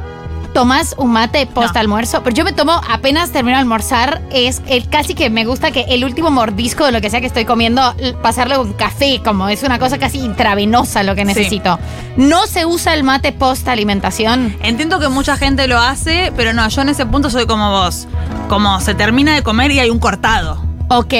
tomás 0.54 0.96
un 0.98 1.12
mate 1.12 1.46
post 1.48 1.74
No. 1.76 1.80
almuerzo. 1.82 2.24
Pero 2.24 2.36
yo 2.36 2.44
me 2.44 2.54
tomo, 2.54 2.80
apenas 2.90 3.32
termino 3.32 3.58
de 3.58 3.62
almorzar, 3.62 4.22
es 4.32 4.62
el 4.68 4.88
casi 4.88 5.14
que 5.16 5.30
me 5.30 5.46
gusta 5.46 5.72
que 5.72 5.82
el 5.90 6.04
último 6.06 6.32
mordisco 6.32 6.86
de 6.86 6.92
lo 6.92 7.02
que 7.02 7.10
sea 7.10 7.20
que 7.22 7.28
estoy 7.28 7.46
comiendo, 7.46 7.94
pasarlo 8.22 8.58
con 8.58 8.74
café, 8.74 9.22
como 9.24 9.50
es 9.50 9.64
una 9.64 9.80
cosa 9.80 9.98
casi 9.98 10.20
intravenosa 10.20 11.04
lo 11.04 11.16
que 11.16 11.26
necesito. 11.26 11.80
No 12.18 12.46
se 12.48 12.66
usa 12.66 12.94
el 12.94 13.04
mate 13.04 13.32
post 13.32 13.68
alimentación. 13.68 14.56
Entiendo 14.62 15.00
que 15.00 15.10
mucha 15.10 15.36
gente 15.38 15.68
lo 15.68 15.80
hace, 15.80 16.32
pero 16.36 16.54
no, 16.54 16.68
yo 16.70 16.82
en 16.82 16.90
ese 16.90 17.06
punto 17.06 17.30
soy 17.30 17.46
como 17.48 17.72
vos. 17.72 18.08
Como 18.48 18.80
se 18.82 18.94
termina 18.94 19.34
de 19.34 19.42
comer 19.44 19.72
y 19.72 19.80
hay 19.80 19.90
un 19.90 20.00
cortado. 20.00 20.64
Ok, 20.90 21.14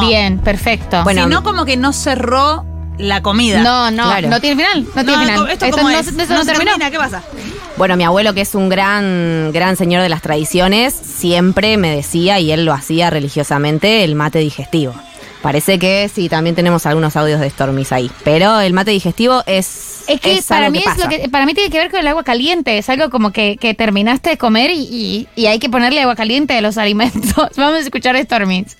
bien, 0.00 0.38
perfecto. 0.38 1.02
Bueno, 1.04 1.24
si 1.24 1.28
no, 1.30 1.42
como 1.42 1.64
que 1.64 1.76
no 1.76 1.92
cerró 1.92 2.64
la 2.96 3.22
comida. 3.22 3.60
no, 3.62 3.90
no, 3.90 4.04
Claro. 4.04 4.28
no 4.28 4.40
tiene 4.40 4.62
final. 4.64 4.84
No, 4.84 5.02
No, 5.02 5.04
tiene 5.04 5.26
final. 5.32 5.50
esto, 5.50 5.66
cómo 5.70 5.82
no, 5.90 5.90
es? 5.90 6.12
no, 6.12 6.22
esto 6.22 6.34
no 6.34 6.40
se 6.40 6.46
terminó. 6.46 6.70
termina, 6.72 6.90
¿qué 6.90 6.98
pasa? 6.98 7.22
Bueno, 7.80 7.96
mi 7.96 8.04
abuelo, 8.04 8.34
que 8.34 8.42
es 8.42 8.54
un 8.54 8.68
gran, 8.68 9.52
gran 9.52 9.74
señor 9.74 10.02
de 10.02 10.10
las 10.10 10.20
tradiciones, 10.20 10.92
siempre 10.92 11.78
me 11.78 11.96
decía, 11.96 12.38
y 12.38 12.52
él 12.52 12.66
lo 12.66 12.74
hacía 12.74 13.08
religiosamente, 13.08 14.04
el 14.04 14.14
mate 14.16 14.38
digestivo. 14.40 14.92
Parece 15.40 15.78
que 15.78 16.06
sí, 16.14 16.28
también 16.28 16.54
tenemos 16.54 16.84
algunos 16.84 17.16
audios 17.16 17.40
de 17.40 17.48
Stormis 17.48 17.90
ahí. 17.92 18.10
Pero 18.22 18.60
el 18.60 18.74
mate 18.74 18.90
digestivo 18.90 19.42
es. 19.46 20.04
Es 20.08 20.20
que 20.20 20.42
para 20.46 20.66
algo 20.66 20.72
mí 20.72 20.82
que 20.82 20.90
es 20.90 20.98
lo 20.98 21.08
que 21.08 21.28
para 21.30 21.46
mí 21.46 21.54
tiene 21.54 21.70
que 21.70 21.78
ver 21.78 21.90
con 21.90 22.00
el 22.00 22.08
agua 22.08 22.22
caliente. 22.22 22.76
Es 22.76 22.90
algo 22.90 23.08
como 23.08 23.32
que, 23.32 23.56
que 23.56 23.72
terminaste 23.72 24.28
de 24.28 24.36
comer 24.36 24.70
y, 24.72 24.82
y- 24.82 25.28
y 25.34 25.46
hay 25.46 25.58
que 25.58 25.70
ponerle 25.70 26.02
agua 26.02 26.16
caliente 26.16 26.52
a 26.58 26.60
los 26.60 26.76
alimentos. 26.84 27.48
Vamos 27.56 27.76
a 27.76 27.78
escuchar 27.78 28.14
a. 28.14 28.76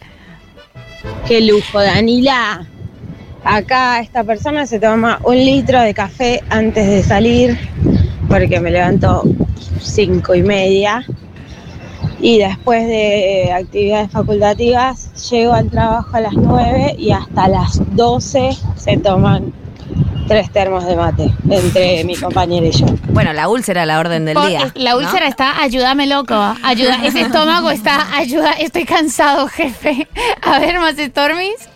Qué 1.26 1.40
lujo, 1.40 1.80
Danila. 1.80 2.66
Acá 3.45 4.00
esta 4.00 4.25
persona 4.25 4.66
se 4.66 4.78
toma 4.78 5.21
un 5.25 5.37
litro 5.37 5.80
de 5.80 5.95
café 5.95 6.42
antes 6.50 6.87
de 6.87 7.02
salir, 7.02 7.59
porque 8.30 8.60
me 8.60 8.70
levanto 8.70 9.25
cinco 9.80 10.34
y 10.34 10.42
media. 10.42 11.04
Y 12.22 12.38
después 12.38 12.87
de 12.87 13.50
actividades 13.52 14.10
facultativas, 14.10 15.10
llego 15.30 15.52
al 15.54 15.68
trabajo 15.70 16.16
a 16.16 16.20
las 16.20 16.34
9 16.34 16.96
y 16.99 17.10
hasta 17.12 17.49
las 17.49 17.80
12 17.96 18.50
se 18.76 18.96
toman 18.99 19.52
tres 20.28 20.50
termos 20.52 20.84
de 20.87 20.96
mate 20.96 21.32
entre 21.49 22.04
mi 22.04 22.14
compañera 22.14 22.66
y 22.66 22.70
yo. 22.72 22.87
Bueno, 23.08 23.32
la 23.32 23.49
úlcera 23.49 23.82
a 23.82 23.87
la 23.87 23.99
orden 23.99 24.26
del 24.26 24.34
Por- 24.34 24.49
día. 24.49 24.70
la 24.75 24.90
¿no? 24.92 24.99
úlcera 24.99 25.26
está, 25.26 25.60
ayúdame 25.62 26.06
loco. 26.06 26.34
Ayuda, 26.62 26.99
ese 27.04 27.22
estómago 27.22 27.70
está, 27.70 28.14
ayuda, 28.16 28.52
estoy 28.52 28.84
cansado, 28.84 29.49
jefe. 29.49 30.06
A 30.42 30.58
ver, 30.60 30.78
más 30.78 30.94
Stormis. 30.96 31.68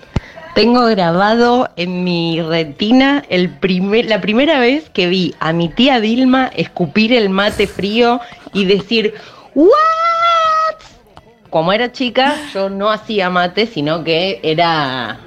Tengo 0.55 0.87
grabado 0.87 1.69
en 1.77 2.05
mi 2.05 2.41
retina 2.41 3.25
el 3.29 3.51
primer, 3.51 4.07
la 4.07 4.21
primera 4.21 4.61
vez 4.61 4.89
que 4.91 5.09
vi 5.09 5.35
a 5.41 5.53
mi 5.53 5.69
tía 5.69 6.01
Dilma 6.01 6.47
escupir 6.55 7.13
el 7.13 7.29
mate 7.29 7.67
frío 7.67 8.21
y 8.53 8.65
decir 8.65 9.15
¿What? 9.55 9.69
Como 11.51 11.73
era 11.73 11.91
chica, 11.93 12.37
yo 12.53 12.69
no 12.71 12.91
hacía 12.91 13.31
mate, 13.31 13.67
sino 13.67 14.05
que 14.05 14.39
era 14.45 15.19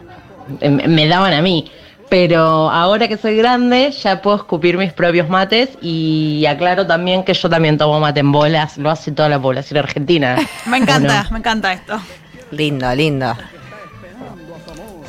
em- 0.62 0.82
me 0.94 1.08
daban 1.08 1.34
a 1.34 1.42
mí. 1.42 1.72
Pero 2.10 2.70
ahora 2.70 3.10
que 3.10 3.18
soy 3.18 3.36
grande, 3.36 3.92
ya 3.92 4.22
puedo 4.22 4.38
escupir 4.38 4.78
mis 4.78 4.94
propios 4.94 5.28
mates 5.28 5.70
y 5.82 6.46
aclaro 6.48 6.88
también 6.88 7.24
que 7.26 7.34
yo 7.34 7.50
también 7.50 7.78
tomo 7.78 8.00
mate 8.00 8.22
en 8.22 8.32
bolas, 8.32 8.78
lo 8.78 8.90
hace 8.90 9.12
toda 9.12 9.28
la 9.28 9.42
población 9.42 9.80
argentina. 9.80 10.38
Me 10.66 10.78
¿O 10.78 10.82
encanta, 10.82 11.24
no? 11.24 11.32
me 11.32 11.40
encanta 11.40 11.74
esto. 11.74 12.00
Lindo, 12.52 12.94
lindo. 12.96 13.36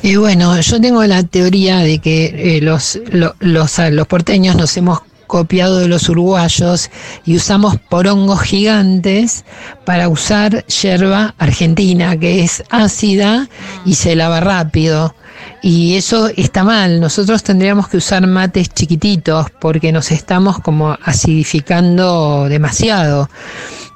Bueno, 0.01 0.59
yo 0.59 0.79
tengo 0.81 1.03
la 1.05 1.23
teoría 1.23 1.79
de 1.79 1.99
que 1.99 2.57
eh, 2.57 2.61
los, 2.61 2.99
lo- 3.11 3.35
los, 3.39 3.77
los 3.91 4.07
porteños 4.07 4.55
nos 4.55 4.75
hemos 4.77 4.99
copiado 5.27 5.77
de 5.79 5.87
los 5.87 6.09
uruguayos 6.09 6.89
y 7.25 7.35
usamos 7.35 7.77
porongos 7.89 8.41
gigantes 8.41 9.45
para 9.85 10.07
usar 10.09 10.65
yerba 10.65 11.35
argentina, 11.37 12.17
que 12.17 12.43
es 12.43 12.63
ácida 12.69 13.47
y 13.85 13.95
se 13.95 14.15
lava 14.15 14.39
rápido. 14.39 15.13
Y 15.61 15.95
eso 15.95 16.29
está 16.35 16.63
mal. 16.63 16.99
Nosotros 16.99 17.43
tendríamos 17.43 17.87
que 17.87 17.97
usar 17.97 18.25
mates 18.27 18.69
chiquititos 18.69 19.47
porque 19.59 19.91
nos 19.91 20.11
estamos 20.11 20.59
como 20.59 20.97
acidificando 21.03 22.47
demasiado. 22.49 23.29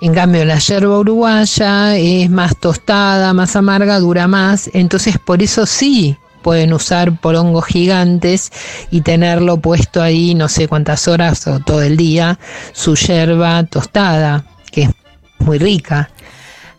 En 0.01 0.13
cambio, 0.13 0.43
la 0.43 0.59
yerba 0.59 0.99
uruguaya 0.99 1.95
es 1.95 2.29
más 2.29 2.57
tostada, 2.59 3.33
más 3.33 3.55
amarga, 3.55 3.99
dura 3.99 4.27
más. 4.27 4.69
Entonces, 4.73 5.17
por 5.17 5.41
eso 5.41 5.65
sí 5.65 6.17
pueden 6.41 6.73
usar 6.73 7.19
porongos 7.19 7.65
gigantes 7.65 8.51
y 8.91 9.01
tenerlo 9.01 9.57
puesto 9.57 10.01
ahí 10.01 10.35
no 10.35 10.49
sé 10.49 10.67
cuántas 10.67 11.07
horas 11.07 11.47
o 11.47 11.61
todo 11.61 11.81
el 11.81 11.95
día, 11.95 12.37
su 12.73 12.95
yerba 12.95 13.63
tostada, 13.63 14.43
que 14.69 14.83
es 14.83 14.89
muy 15.39 15.57
rica. 15.57 16.09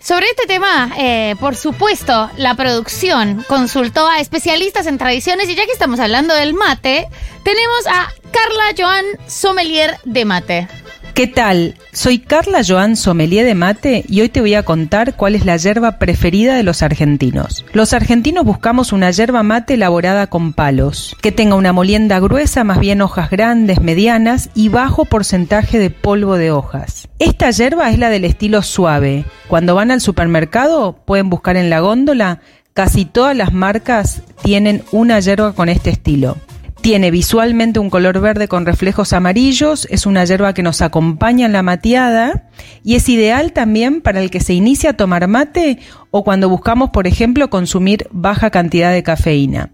Sobre 0.05 0.27
este 0.27 0.47
tema, 0.47 0.93
eh, 0.99 1.35
por 1.41 1.57
supuesto, 1.57 2.31
la 2.37 2.55
producción 2.55 3.43
consultó 3.49 4.07
a 4.07 4.21
especialistas 4.21 4.87
en 4.87 4.99
tradiciones 4.99 5.49
y 5.49 5.55
ya 5.55 5.65
que 5.65 5.73
estamos 5.73 5.99
hablando 5.99 6.35
del 6.35 6.53
mate, 6.53 7.09
tenemos 7.43 7.87
a 7.87 8.13
Carla 8.31 8.75
Joan 8.77 9.07
Sommelier 9.27 9.97
de 10.05 10.27
mate. 10.27 10.69
¿Qué 11.15 11.29
tal? 11.29 11.77
Soy 11.93 12.19
Carla 12.19 12.63
Joan 12.67 12.97
Sommelier 12.97 13.47
de 13.47 13.55
Mate 13.55 14.05
y 14.09 14.21
hoy 14.21 14.29
te 14.29 14.41
voy 14.41 14.55
a 14.55 14.65
contar 14.65 15.15
cuál 15.15 15.37
es 15.37 15.45
la 15.45 15.57
yerba 15.57 16.01
preferida 16.01 16.57
de 16.57 16.65
los 16.65 16.83
argentinos. 16.83 17.65
Los 17.73 17.93
argentinos 17.93 18.45
buscamos 18.45 18.93
una 18.93 19.13
yerba 19.13 19.45
mate 19.45 19.75
elaborada 19.75 20.27
con 20.27 20.53
palos, 20.53 21.17
que 21.23 21.31
tenga 21.31 21.55
una 21.55 21.73
molienda 21.73 22.19
gruesa, 22.19 22.65
más 22.65 22.81
bien 22.81 23.01
hojas 23.01 23.31
grandes, 23.31 23.81
medianas 23.81 24.51
y 24.57 24.71
bajo 24.71 25.05
porcentaje 25.05 25.79
de 25.79 25.91
polvo 25.91 26.35
de 26.35 26.51
hojas. 26.51 27.07
Esta 27.21 27.49
yerba 27.53 27.91
es 27.91 27.99
la 28.01 28.11
del 28.11 28.25
estilo 28.25 28.63
suave. 28.63 29.25
Cuando 29.47 29.77
van 29.77 29.93
al 29.93 30.01
supermercado 30.01 30.97
pueden 31.05 31.31
buscar 31.31 31.57
en 31.57 31.71
la 31.71 31.79
góndola, 31.79 32.41
casi 32.73 33.05
todas 33.05 33.37
las 33.37 33.53
marcas 33.53 34.23
tienen 34.43 34.83
una 34.91 35.21
yerba 35.21 35.53
con 35.53 35.69
este 35.69 35.91
estilo. 35.91 36.39
Tiene 36.85 37.11
visualmente 37.11 37.79
un 37.79 37.89
color 37.89 38.21
verde 38.21 38.47
con 38.47 38.67
reflejos 38.67 39.15
amarillos, 39.15 39.89
es 39.91 40.05
una 40.05 40.23
hierba 40.27 40.53
que 40.53 40.63
nos 40.63 40.83
acompaña 40.83 41.47
en 41.47 41.55
la 41.55 41.63
mateada 41.63 42.51
y 42.83 42.95
es 42.95 43.09
ideal 43.09 43.55
también 43.55 44.03
para 44.03 44.21
el 44.21 44.31
que 44.31 44.41
se 44.41 44.53
inicia 44.53 44.91
a 44.91 44.93
tomar 44.93 45.27
mate 45.27 45.79
o 46.17 46.23
cuando 46.23 46.49
buscamos, 46.49 46.91
por 46.91 47.09
ejemplo, 47.09 47.51
consumir 47.51 48.07
baja 48.13 48.51
cantidad 48.51 48.93
de 48.93 49.03
cafeína. 49.03 49.71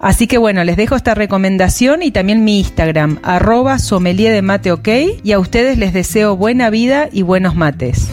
Así 0.00 0.26
que 0.26 0.38
bueno, 0.38 0.64
les 0.64 0.76
dejo 0.76 0.96
esta 0.96 1.14
recomendación 1.14 2.02
y 2.02 2.10
también 2.10 2.42
mi 2.42 2.58
Instagram, 2.58 3.20
arroba 3.22 3.78
sommelier 3.78 4.32
de 4.32 4.42
mate 4.42 4.72
ok, 4.72 4.88
y 5.22 5.30
a 5.30 5.38
ustedes 5.38 5.78
les 5.78 5.92
deseo 5.92 6.36
buena 6.36 6.68
vida 6.68 7.08
y 7.12 7.22
buenos 7.22 7.54
mates. 7.54 8.08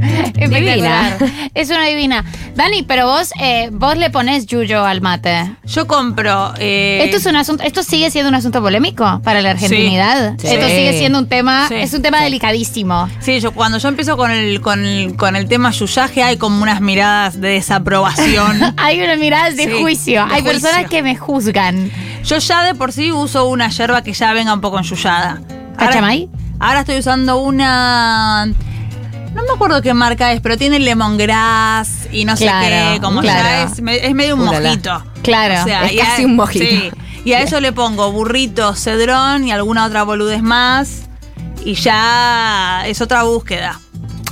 Espectacular. 0.34 1.16
Es 1.54 1.70
una 1.70 1.86
divina. 1.86 2.24
Dani, 2.54 2.82
pero 2.82 3.06
vos, 3.06 3.32
eh, 3.40 3.68
vos 3.72 3.96
le 3.96 4.10
pones 4.10 4.46
yuyo 4.46 4.84
al 4.84 5.00
mate. 5.00 5.56
Yo 5.64 5.86
compro. 5.86 6.52
eh, 6.58 7.00
Esto 7.04 7.18
es 7.18 7.26
un 7.26 7.36
asunto, 7.36 7.62
esto 7.64 7.82
sigue 7.82 8.10
siendo 8.10 8.28
un 8.28 8.34
asunto 8.34 8.60
polémico 8.62 9.20
para 9.22 9.42
la 9.42 9.50
argentinidad. 9.50 10.34
Sí. 10.38 10.46
Esto 10.48 10.66
Sí. 10.66 10.72
sigue 10.76 10.98
siendo 10.98 11.18
un 11.18 11.28
tema, 11.28 11.68
Sí. 11.68 11.74
es 11.76 11.92
un 11.94 12.02
tema 12.02 12.22
delicadísimo. 12.22 13.08
Sí, 13.20 13.40
yo 13.40 13.52
cuando 13.52 13.78
yo 13.78 13.88
empiezo 13.88 14.16
con 14.16 14.30
el, 14.30 14.60
con 14.60 14.84
el, 14.84 15.16
con 15.16 15.36
el 15.36 15.46
tema 15.46 15.70
yuyaje 15.70 16.22
hay 16.22 16.36
como 16.36 16.62
unas 16.62 16.80
miradas 16.80 17.25
de 17.34 17.48
desaprobación. 17.48 18.74
Hay 18.76 19.00
unas 19.02 19.18
miradas 19.18 19.56
de 19.56 19.64
Sí, 19.64 19.80
juicio. 19.82 20.26
de 20.26 20.34
Hay 20.34 20.42
juicio. 20.42 20.60
personas 20.60 20.90
que 20.90 21.02
me 21.02 21.16
juzgan. 21.16 21.90
yo 22.24 22.38
ya 22.38 22.62
de 22.62 22.74
por 22.74 22.92
sí 22.92 23.12
uso 23.12 23.46
una 23.48 23.68
yerba 23.70 24.02
que 24.02 24.12
ya 24.12 24.32
venga 24.32 24.52
un 24.54 24.60
poco 24.60 24.78
enyullada. 24.78 25.40
Ahora- 25.76 25.86
¿Cachamay? 25.88 26.28
Ahora 26.58 26.80
estoy 26.80 26.98
usando 26.98 27.38
una 27.38 28.46
No 28.46 29.42
me 29.42 29.52
acuerdo 29.54 29.82
qué 29.82 29.92
marca 29.92 30.32
es, 30.32 30.40
pero 30.40 30.56
tiene 30.56 30.78
lemongrass 30.78 32.08
y 32.10 32.24
no 32.24 32.34
Claro, 32.36 32.64
sé 32.66 32.92
qué. 32.94 33.00
Como 33.02 33.20
claro. 33.20 33.42
ya 33.42 33.62
es, 33.64 33.72
es 34.02 34.14
medio 34.14 34.34
un 34.36 34.44
mojito. 34.44 35.04
Claro, 35.22 35.54
es 35.54 35.60
a- 36.00 36.04
casi 36.04 36.24
un 36.24 36.36
mojito. 36.36 36.64
sí. 36.64 36.90
Y 37.26 37.32
a 37.32 37.42
eso 37.42 37.60
le 37.60 37.72
pongo 37.72 38.12
burrito, 38.12 38.74
cedrón 38.76 39.46
y 39.48 39.52
alguna 39.52 39.84
otra 39.84 40.04
boludez 40.04 40.42
más. 40.42 41.02
Y 41.64 41.74
ya 41.74 42.84
es 42.86 43.00
otra 43.00 43.24
búsqueda. 43.24 43.80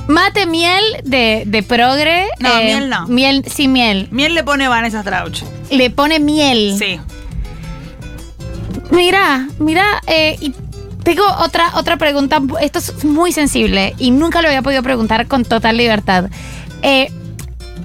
Mate 0.08 0.46
miel 0.46 0.82
de, 1.04 1.44
de 1.46 1.62
progre. 1.62 2.24
eh, 2.24 2.28
No, 2.40 2.56
miel 2.56 2.90
no. 2.90 3.06
Miel, 3.08 3.44
sin 3.46 3.72
miel. 3.72 4.08
Miel 4.10 4.34
le 4.34 4.44
pone 4.44 4.68
Vanessa 4.68 5.00
Strauch. 5.02 5.42
Le 5.70 5.90
pone 5.90 6.20
miel. 6.20 6.76
Sí. 6.78 7.00
Mira, 8.90 9.48
mira, 9.58 9.84
eh, 10.06 10.36
y 10.40 10.52
tengo 11.02 11.24
otra, 11.40 11.72
otra 11.76 11.96
pregunta. 11.96 12.40
Esto 12.60 12.78
es 12.78 13.04
muy 13.04 13.32
sensible 13.32 13.94
y 13.98 14.10
nunca 14.10 14.42
lo 14.42 14.48
había 14.48 14.62
podido 14.62 14.82
preguntar 14.82 15.26
con 15.26 15.44
total 15.44 15.76
libertad. 15.76 16.26
Eh, 16.82 17.10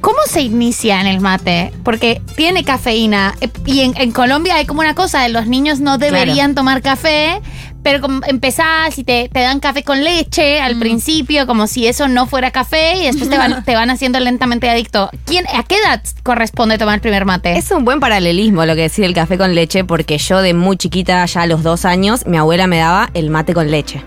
¿Cómo 0.02 0.20
se 0.28 0.42
inicia 0.42 1.02
en 1.02 1.08
el 1.08 1.20
mate? 1.20 1.74
Porque 1.84 2.22
tiene 2.38 2.64
cafeína 2.64 3.36
eh, 3.42 3.50
y 3.66 3.82
en, 3.82 3.98
en 3.98 4.12
Colombia 4.12 4.56
hay 4.56 4.66
como 4.66 4.80
una 4.82 4.96
cosa 4.96 5.22
de 5.22 5.30
los 5.30 5.48
niños 5.48 5.80
no 5.82 5.98
deberían 5.98 6.56
tomar 6.56 6.82
café, 6.82 7.42
pero 7.84 8.08
empezás 8.28 8.98
y 8.98 9.04
te, 9.04 9.30
te 9.32 9.40
dan 9.40 9.60
café 9.60 9.84
con 9.84 10.04
leche 10.04 10.60
al 10.60 10.78
principio, 10.78 11.48
como 11.48 11.68
si 11.68 11.88
eso 11.88 12.08
no 12.08 12.28
fuera 12.28 12.52
café 12.52 12.98
y 12.98 13.06
después 13.06 13.30
te 13.30 13.38
van, 13.38 13.64
te 13.66 13.76
van 13.76 13.90
haciendo 13.90 14.20
lentamente 14.20 14.70
adicto. 14.70 15.10
¿Quién, 15.26 15.46
¿A 15.54 15.64
qué 15.64 15.76
edad 15.76 16.02
corresponde 16.24 16.78
tomar 16.78 16.96
el 16.96 17.02
primer 17.02 17.26
mate? 17.26 17.58
Es 17.58 17.72
un 17.72 17.86
buen 17.86 18.00
paralelismo 18.00 18.66
lo 18.66 18.76
que 18.76 18.82
decía 18.82 19.06
el 19.06 19.14
café 19.14 19.38
con 19.38 19.56
leche, 19.56 19.84
porque 19.84 20.18
yo 20.18 20.42
de 20.42 20.54
muy 20.54 20.78
chiquita, 20.78 21.26
ya 21.26 21.42
a 21.42 21.48
los 21.48 21.64
dos 21.64 21.86
años, 21.86 22.26
mi 22.26 22.38
abuela 22.38 22.68
me 22.68 22.78
daba 22.78 23.10
el 23.14 23.30
mate 23.30 23.54
con 23.54 23.70
leche. 23.72 24.04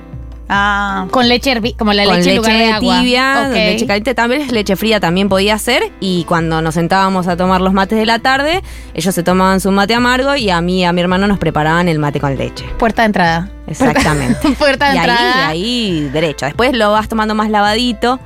Ah. 0.55 1.07
Con 1.11 1.29
leche 1.29 1.59
como 1.79 1.95
la 1.95 2.05
con 2.05 2.17
leche, 2.17 2.31
en 2.31 2.37
lugar 2.37 2.53
de 2.59 2.73
agua. 2.73 2.99
tibia, 3.01 3.49
leche 3.49 3.87
caliente, 3.87 4.15
también 4.15 4.53
leche 4.53 4.77
fría 4.77 5.01
también 5.01 5.31
podía 5.31 5.57
ser. 5.59 5.83
Y 5.99 6.25
cuando 6.25 6.61
nos 6.61 6.75
sentábamos 6.75 7.27
a 7.27 7.37
tomar 7.39 7.63
los 7.63 7.73
mates 7.73 7.99
de 7.99 8.05
la 8.05 8.19
tarde, 8.19 8.63
ellos 8.93 9.15
se 9.15 9.23
tomaban 9.23 9.61
su 9.61 9.71
mate 9.71 9.95
amargo 9.95 10.37
y 10.37 10.51
a 10.51 10.61
mí 10.61 10.81
y 10.81 10.85
a 10.85 10.93
mi 10.93 11.01
hermano 11.01 11.27
nos 11.27 11.39
preparaban 11.39 11.89
el 11.89 11.99
mate 11.99 12.21
con 12.21 12.37
leche. 12.37 12.67
Puerta 12.79 13.01
de 13.03 13.07
entrada. 13.07 13.51
Exactamente. 13.67 14.51
Puerta 14.59 14.91
de 14.91 14.97
y 14.97 14.99
ahí, 14.99 15.09
entrada. 15.09 15.49
ahí 15.49 16.11
derecho. 16.13 16.45
Después 16.45 16.75
lo 16.77 16.93
vas 16.93 17.09
tomando 17.09 17.35
más 17.35 17.49
lavadito, 17.49 18.21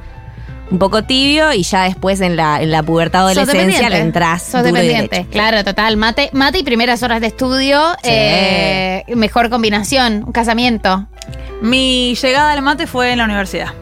un 0.68 0.80
poco 0.80 1.04
tibio, 1.04 1.52
y 1.52 1.62
ya 1.62 1.85
después 1.85 2.21
en 2.21 2.35
la, 2.35 2.61
en 2.61 2.73
la 2.73 2.83
pubertad 2.83 3.28
adolescencia 3.28 3.88
le 3.88 3.99
entras 3.99 4.42
Sos 4.42 4.64
dependiente. 4.64 5.26
Claro, 5.30 5.62
total. 5.62 5.97
Mate, 5.97 6.30
mate 6.33 6.59
y 6.59 6.62
primeras 6.64 7.04
horas 7.04 7.21
de 7.21 7.28
estudio. 7.28 7.80
Sí. 8.02 8.11
eh, 8.11 9.04
mejor 9.14 9.49
combinación. 9.49 10.25
Un 10.26 10.33
casamiento. 10.33 11.06
Mi 11.62 12.14
llegada 12.14 12.52
al 12.52 12.62
mate 12.62 12.86
fue 12.86 13.12
en 13.12 13.18
la 13.18 13.25
universidad. 13.25 13.72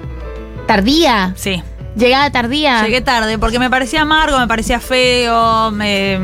Tardía. 0.67 1.33
Sí. 1.37 1.63
Llegada 1.97 2.31
tardía. 2.31 2.83
Llegué 2.85 3.01
tarde 3.01 3.39
porque 3.39 3.59
me 3.59 3.71
parecía 3.71 4.03
amargo, 4.03 4.39
me 4.39 4.49
parecía 4.49 4.81
feo, 4.81 5.71
me- 5.71 6.19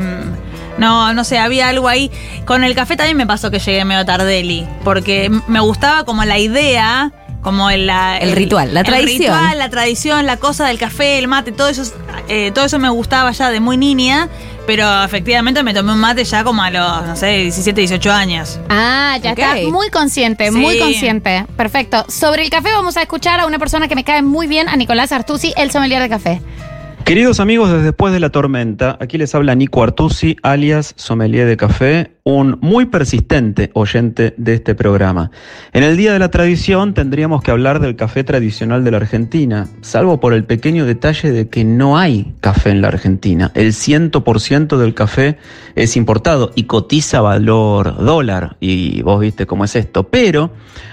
no, 0.78 1.12
no 1.12 1.24
sé, 1.24 1.38
había 1.38 1.68
algo 1.68 1.88
ahí. 1.88 2.10
Con 2.46 2.64
el 2.64 2.74
café 2.74 2.96
también 2.96 3.16
me 3.16 3.26
pasó 3.26 3.50
que 3.50 3.58
llegué 3.58 3.84
medio 3.84 4.04
tardeli, 4.04 4.66
porque 4.82 5.30
me 5.46 5.60
gustaba 5.60 6.04
como 6.04 6.24
la 6.24 6.38
idea, 6.38 7.12
como 7.42 7.70
el, 7.70 7.86
la- 7.86 8.16
El 8.18 8.32
ritual, 8.32 8.72
la 8.74 8.80
el 8.80 8.86
tradición. 8.86 9.36
ritual, 9.38 9.58
la 9.58 9.68
tradición, 9.70 10.26
la 10.26 10.38
cosa 10.38 10.66
del 10.66 10.78
café, 10.78 11.18
el 11.18 11.28
mate, 11.28 11.52
todo 11.52 11.68
eso, 11.68 11.82
eh, 12.28 12.50
todo 12.52 12.64
eso 12.64 12.78
me 12.78 12.88
gustaba 12.88 13.30
ya 13.32 13.50
de 13.50 13.60
muy 13.60 13.76
niña, 13.76 14.28
pero 14.70 15.02
efectivamente 15.02 15.64
me 15.64 15.74
tomé 15.74 15.92
un 15.94 15.98
mate 15.98 16.22
ya 16.22 16.44
como 16.44 16.62
a 16.62 16.70
los, 16.70 17.04
no 17.04 17.16
sé, 17.16 17.26
17, 17.38 17.80
18 17.80 18.12
años. 18.12 18.60
Ah, 18.68 19.18
ya 19.20 19.32
Ok. 19.32 19.38
está. 19.40 19.56
Muy 19.68 19.90
consciente, 19.90 20.48
Sí. 20.48 20.56
muy 20.56 20.78
consciente. 20.78 21.44
Perfecto. 21.56 22.04
Sobre 22.08 22.44
el 22.44 22.50
café 22.50 22.70
vamos 22.72 22.96
a 22.96 23.02
escuchar 23.02 23.40
a 23.40 23.46
una 23.46 23.58
persona 23.58 23.88
que 23.88 23.96
me 23.96 24.04
cae 24.04 24.22
muy 24.22 24.46
bien, 24.46 24.68
a 24.68 24.76
Nicolás 24.76 25.10
Artusi, 25.10 25.52
el 25.56 25.72
sommelier 25.72 26.00
de 26.00 26.08
café. 26.08 26.40
Queridos 27.04 27.40
amigos, 27.40 27.70
desde 27.70 27.84
después 27.84 28.12
de 28.12 28.20
la 28.20 28.30
tormenta, 28.30 28.96
aquí 29.00 29.18
les 29.18 29.34
habla 29.34 29.56
Nico 29.56 29.82
Artusi, 29.82 30.36
alias 30.44 30.94
Sommelier 30.96 31.46
de 31.48 31.56
Café, 31.56 32.12
un 32.22 32.58
muy 32.60 32.86
persistente 32.86 33.70
oyente 33.74 34.32
de 34.36 34.54
este 34.54 34.76
programa. 34.76 35.32
En 35.72 35.82
el 35.82 35.96
Día 35.96 36.12
de 36.12 36.20
la 36.20 36.30
Tradición 36.30 36.94
tendríamos 36.94 37.42
que 37.42 37.50
hablar 37.50 37.80
del 37.80 37.96
café 37.96 38.22
tradicional 38.22 38.84
de 38.84 38.92
la 38.92 38.98
Argentina, 38.98 39.66
salvo 39.80 40.20
por 40.20 40.34
el 40.34 40.44
pequeño 40.44 40.86
detalle 40.86 41.32
de 41.32 41.48
que 41.48 41.64
no 41.64 41.98
hay 41.98 42.32
café 42.40 42.70
en 42.70 42.80
la 42.80 42.88
Argentina. 42.88 43.50
El 43.54 43.72
100% 43.72 44.76
del 44.76 44.94
café 44.94 45.36
es 45.74 45.96
importado 45.96 46.52
y 46.54 46.64
cotiza 46.64 47.20
valor 47.20 48.04
dólar, 48.04 48.56
y 48.60 49.02
vos 49.02 49.20
viste 49.20 49.46
cómo 49.46 49.64
es 49.64 49.74
esto, 49.74 50.04
pero... 50.04 50.52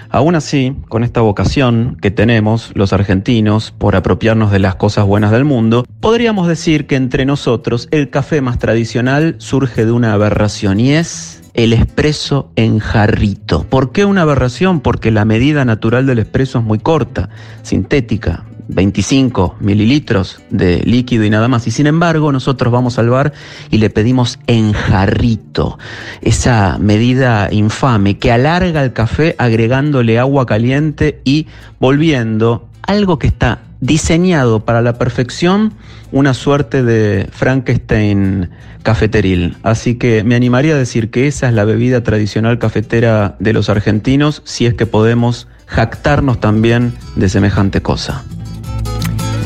Aún 0.10 0.36
así, 0.36 0.76
con 0.90 1.04
esta 1.04 1.22
vocación 1.22 1.98
que 2.02 2.12
tenemos 2.12 2.72
los 2.76 2.94
argentinos 2.94 3.74
por 3.78 3.96
apropiarnos 3.96 4.52
de 4.52 4.60
las 4.60 4.76
cosas 4.76 5.06
buenas 5.06 5.32
del 5.32 5.46
mundo, 5.46 5.86
podríamos 6.00 6.48
decir 6.48 6.88
que 6.88 6.96
entre 6.96 7.26
nosotros 7.26 7.88
el 7.92 8.10
café 8.10 8.42
más 8.42 8.60
tradicional 8.60 9.36
surge 9.40 9.86
de 9.86 9.92
una 9.92 10.14
aberración 10.14 10.80
y 10.80 10.92
es 10.94 11.42
el 11.54 11.74
espresso 11.74 12.52
en 12.56 12.80
jarrito. 12.80 13.64
¿Por 13.64 13.92
qué 13.92 14.06
una 14.06 14.22
aberración? 14.22 14.80
Porque 14.80 15.12
la 15.12 15.26
medida 15.26 15.66
natural 15.66 16.06
del 16.06 16.20
espresso 16.20 16.60
es 16.60 16.66
muy 16.66 16.80
corta, 16.80 17.30
sintética, 17.64 18.46
25 18.68 19.58
mililitros 19.60 20.42
de 20.50 20.82
líquido 20.84 21.24
y 21.24 21.30
nada 21.30 21.48
más. 21.48 21.68
Y 21.68 21.72
sin 21.72 21.88
embargo, 21.88 22.32
nosotros 22.32 22.72
vamos 22.72 23.00
al 23.00 23.10
bar 23.10 23.34
y 23.72 23.78
le 23.78 23.90
pedimos 23.90 24.40
en 24.48 24.74
jarrito, 24.74 25.78
esa 26.22 26.78
medida 26.80 27.50
infame 27.52 28.18
que 28.18 28.32
alarga 28.32 28.84
el 28.84 28.94
café 28.94 29.36
agregándole 29.38 30.20
agua 30.20 30.46
caliente 30.46 31.22
y 31.24 31.48
volviendo 31.80 32.68
algo 32.84 33.20
que 33.20 33.28
está 33.28 33.60
diseñado 33.80 34.66
para 34.66 34.82
la 34.82 34.98
perfección, 34.98 35.74
una 36.12 36.34
suerte 36.34 36.84
de 36.84 37.28
Frankenstein 37.32 38.50
cafeteril. 38.82 39.58
Así 39.64 39.96
que 39.96 40.24
me 40.24 40.36
animaría 40.36 40.74
a 40.74 40.78
decir 40.78 41.12
que 41.12 41.28
esa 41.28 41.48
es 41.48 41.54
la 41.54 41.66
bebida 41.66 42.04
tradicional 42.04 42.60
cafetera 42.60 43.36
de 43.40 43.54
los 43.54 43.70
argentinos, 43.70 44.42
si 44.46 44.66
es 44.66 44.74
que 44.74 44.86
podemos 44.86 45.48
jactarnos 45.68 46.40
también 46.40 46.94
de 47.16 47.30
semejante 47.30 47.82
cosa. 47.82 48.24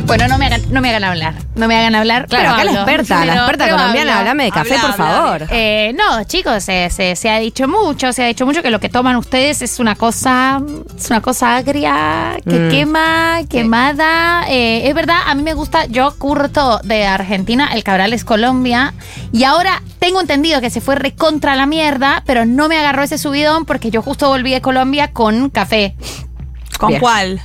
Bueno, 0.05 0.27
no 0.27 0.37
me 0.37 0.47
hagan, 0.47 0.61
no 0.71 0.81
me 0.81 0.89
hagan 0.89 1.03
hablar. 1.05 1.35
No 1.55 1.67
me 1.67 1.77
hagan 1.77 1.95
hablar. 1.95 2.27
Claro, 2.27 2.43
pero 2.43 2.53
acá 2.53 2.63
la 2.65 2.71
experta, 2.73 3.25
la 3.25 3.35
experta 3.35 3.69
colombiana, 3.69 4.19
hablame 4.19 4.43
de 4.45 4.51
café, 4.51 4.75
Habla, 4.75 4.87
por 4.87 4.97
favor. 4.97 5.47
Eh, 5.51 5.95
no, 5.97 6.23
chicos, 6.25 6.63
se, 6.63 6.89
se- 6.89 7.15
se 7.15 7.29
ha 7.29 7.37
dicho 7.39 7.67
mucho, 7.67 8.11
se 8.11 8.23
ha 8.23 8.27
dicho 8.27 8.45
mucho 8.45 8.61
que 8.61 8.71
lo 8.71 8.79
que 8.79 8.89
toman 8.89 9.15
ustedes 9.15 9.61
es 9.61 9.79
una 9.79 9.95
cosa, 9.95 10.61
es 10.97 11.09
una 11.09 11.21
cosa 11.21 11.55
agria, 11.55 12.37
que 12.47 12.59
Mm. 12.59 12.69
quema, 12.69 13.39
quemada. 13.49 14.45
Eh, 14.49 14.87
es 14.89 14.93
verdad, 14.95 15.17
a 15.27 15.33
mí 15.35 15.43
me 15.43 15.53
gusta, 15.53 15.85
yo 15.85 16.13
curto 16.17 16.79
de 16.83 17.05
Argentina, 17.05 17.69
el 17.73 17.83
Cabral 17.83 18.11
es 18.13 18.25
Colombia, 18.25 18.93
y 19.31 19.43
ahora 19.45 19.81
tengo 19.99 20.19
entendido 20.19 20.59
que 20.61 20.69
se 20.71 20.81
fue 20.81 20.95
recontra 20.95 21.55
la 21.55 21.65
mierda, 21.67 22.23
pero 22.25 22.45
no 22.45 22.67
me 22.67 22.77
agarró 22.77 23.03
ese 23.03 23.17
subidón 23.17 23.65
porque 23.65 23.91
yo 23.91 24.01
justo 24.01 24.27
volví 24.27 24.51
de 24.51 24.61
Colombia 24.61 25.11
con 25.13 25.49
café. 25.49 25.95
¿Con 26.77 26.89
Bien. 26.89 26.99
cuál? 26.99 27.41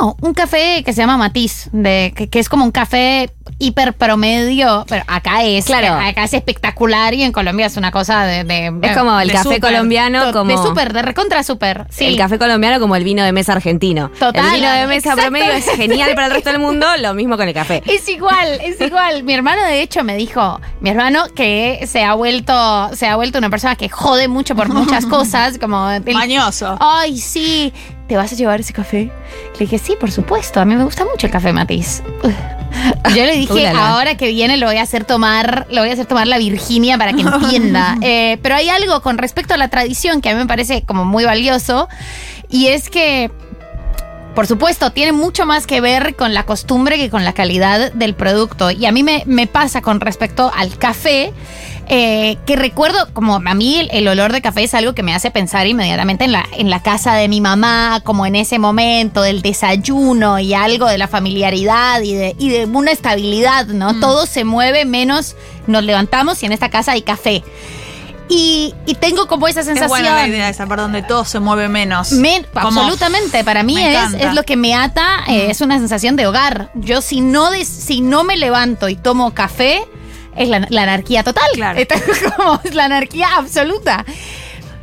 No, 0.00 0.16
un 0.20 0.34
café 0.34 0.82
que 0.84 0.92
se 0.92 1.00
llama 1.00 1.16
Matiz, 1.16 1.68
de, 1.72 2.12
que, 2.16 2.28
que 2.28 2.38
es 2.38 2.48
como 2.48 2.64
un 2.64 2.70
café 2.72 3.30
hiper 3.58 3.94
promedio, 3.94 4.84
pero 4.88 5.02
acá 5.06 5.42
es, 5.44 5.64
Claro. 5.64 5.94
acá 5.94 6.24
es 6.24 6.34
espectacular 6.34 7.14
y 7.14 7.22
en 7.22 7.32
Colombia 7.32 7.66
es 7.66 7.76
una 7.76 7.90
cosa 7.90 8.24
de... 8.24 8.44
de- 8.44 8.72
Es 8.82 8.96
como 8.96 9.18
el 9.18 9.28
de 9.28 9.34
café 9.34 9.60
colombiano, 9.60 10.26
to- 10.26 10.32
como. 10.38 10.50
De 10.50 10.58
súper, 10.68 10.92
de 10.92 11.02
recontra 11.02 11.42
súper, 11.42 11.86
sí. 11.90 12.04
El 12.06 12.16
café 12.18 12.38
colombiano 12.38 12.78
como 12.80 12.96
el 12.96 13.04
vino 13.04 13.22
de 13.24 13.32
mesa 13.32 13.52
argentino. 13.52 14.10
Total, 14.18 14.44
El 14.46 14.60
vino 14.60 14.70
de 14.72 14.86
mesa 14.86 15.10
exacto. 15.12 15.22
promedio 15.22 15.52
es 15.52 15.64
genial 15.70 16.10
para 16.14 16.26
el 16.26 16.32
resto 16.34 16.50
del 16.50 16.60
mundo, 16.60 16.86
lo 17.00 17.14
mismo 17.14 17.36
con 17.36 17.48
el 17.48 17.54
café. 17.54 17.82
Es 17.88 18.08
igual, 18.08 18.60
es 18.62 18.80
igual. 18.80 19.22
Mi 19.22 19.32
hermano 19.34 19.62
de 19.64 19.80
hecho 19.80 20.04
me 20.04 20.16
dijo, 20.16 20.60
mi 20.80 20.90
hermano 20.90 21.24
que 21.34 21.84
se 21.90 22.04
ha 22.04 22.14
vuelto, 22.14 22.90
se 22.94 23.06
ha 23.06 23.16
vuelto 23.16 23.38
una 23.38 23.48
persona 23.50 23.76
que 23.76 23.88
jode 23.88 24.28
mucho 24.28 24.54
por 24.54 24.68
muchas 24.68 25.06
cosas, 25.06 25.58
como 25.58 25.90
el- 25.90 26.04
Mañoso. 26.14 26.76
Ay, 26.80 27.16
sí. 27.18 27.72
¿Te 28.08 28.16
vas 28.16 28.32
a 28.32 28.36
llevar 28.36 28.58
ese 28.60 28.72
café? 28.72 29.10
Le 29.54 29.58
dije, 29.58 29.78
sí, 29.78 29.94
por 30.00 30.10
supuesto. 30.10 30.60
A 30.60 30.64
mí 30.64 30.74
me 30.74 30.84
gusta 30.84 31.04
mucho 31.04 31.26
el 31.26 31.32
café 31.32 31.52
Matiz. 31.52 32.02
Yo 33.14 33.24
le 33.24 33.32
dije, 33.32 33.52
Ulala. 33.52 33.90
ahora 33.90 34.16
que 34.16 34.28
viene 34.28 34.56
lo 34.56 34.66
voy 34.66 34.76
a 34.76 34.82
hacer 34.82 35.04
tomar, 35.04 35.66
lo 35.70 35.82
voy 35.82 35.90
a 35.90 35.92
hacer 35.92 36.06
tomar 36.06 36.26
la 36.26 36.38
Virginia 36.38 36.96
para 36.96 37.12
que 37.12 37.22
entienda. 37.22 37.96
Eh, 38.02 38.38
pero 38.42 38.54
hay 38.54 38.68
algo 38.70 39.02
con 39.02 39.18
respecto 39.18 39.54
a 39.54 39.56
la 39.56 39.68
tradición 39.68 40.20
que 40.22 40.30
a 40.30 40.32
mí 40.32 40.38
me 40.38 40.46
parece 40.46 40.82
como 40.82 41.04
muy 41.04 41.24
valioso. 41.24 41.88
Y 42.48 42.68
es 42.68 42.88
que 42.88 43.30
por 44.34 44.46
supuesto, 44.46 44.92
tiene 44.92 45.10
mucho 45.10 45.46
más 45.46 45.66
que 45.66 45.80
ver 45.80 46.14
con 46.14 46.32
la 46.32 46.46
costumbre 46.46 46.96
que 46.96 47.10
con 47.10 47.24
la 47.24 47.32
calidad 47.32 47.92
del 47.92 48.14
producto. 48.14 48.70
Y 48.70 48.86
a 48.86 48.92
mí 48.92 49.02
me, 49.02 49.24
me 49.26 49.48
pasa 49.48 49.82
con 49.82 50.00
respecto 50.00 50.52
al 50.54 50.78
café, 50.78 51.32
eh, 51.88 52.36
que 52.46 52.56
recuerdo, 52.56 53.08
como 53.12 53.36
a 53.36 53.54
mí 53.54 53.78
el, 53.78 53.88
el 53.92 54.08
olor 54.08 54.32
de 54.32 54.40
café 54.42 54.64
es 54.64 54.74
algo 54.74 54.94
que 54.94 55.02
me 55.02 55.14
hace 55.14 55.30
pensar 55.30 55.66
inmediatamente 55.66 56.24
en 56.24 56.32
la, 56.32 56.44
en 56.52 56.70
la 56.70 56.82
casa 56.82 57.14
de 57.14 57.28
mi 57.28 57.40
mamá, 57.40 58.00
como 58.04 58.26
en 58.26 58.36
ese 58.36 58.58
momento 58.58 59.22
del 59.22 59.40
desayuno 59.42 60.38
y 60.38 60.54
algo 60.54 60.86
de 60.86 60.98
la 60.98 61.08
familiaridad 61.08 62.00
y 62.02 62.14
de, 62.14 62.36
y 62.38 62.50
de 62.50 62.66
una 62.66 62.90
estabilidad, 62.90 63.66
¿no? 63.66 63.98
Todo 64.00 64.26
se 64.26 64.44
mueve 64.44 64.84
menos 64.84 65.34
nos 65.66 65.82
levantamos 65.84 66.42
y 66.42 66.46
en 66.46 66.52
esta 66.52 66.70
casa 66.70 66.92
hay 66.92 67.02
café. 67.02 67.42
Y, 68.30 68.74
y 68.84 68.94
tengo 68.94 69.26
como 69.26 69.48
esa 69.48 69.60
Es 69.60 69.66
sensación. 69.66 69.88
buena 69.88 70.14
la 70.14 70.28
idea 70.28 70.48
esa, 70.50 70.66
perdón, 70.66 70.92
donde 70.92 71.06
todo 71.08 71.24
se 71.24 71.40
mueve 71.40 71.68
menos. 71.68 72.12
Me- 72.12 72.44
absolutamente, 72.54 73.42
para 73.42 73.62
mí 73.62 73.82
es, 73.82 73.96
es 74.18 74.34
lo 74.34 74.42
que 74.42 74.56
me 74.56 74.74
ata, 74.74 75.20
eh, 75.28 75.46
es 75.50 75.62
una 75.62 75.78
sensación 75.78 76.14
de 76.16 76.26
hogar. 76.26 76.70
Yo 76.74 77.00
si 77.00 77.22
no, 77.22 77.48
si 77.64 78.02
no 78.02 78.24
me 78.24 78.36
levanto 78.36 78.90
y 78.90 78.96
tomo 78.96 79.32
café, 79.32 79.80
es 80.38 80.48
la, 80.48 80.66
la 80.70 80.82
anarquía 80.84 81.22
total. 81.24 81.48
Claro. 81.54 81.78
Es 81.88 82.32
como 82.36 82.60
la 82.72 82.84
anarquía 82.84 83.28
absoluta. 83.36 84.04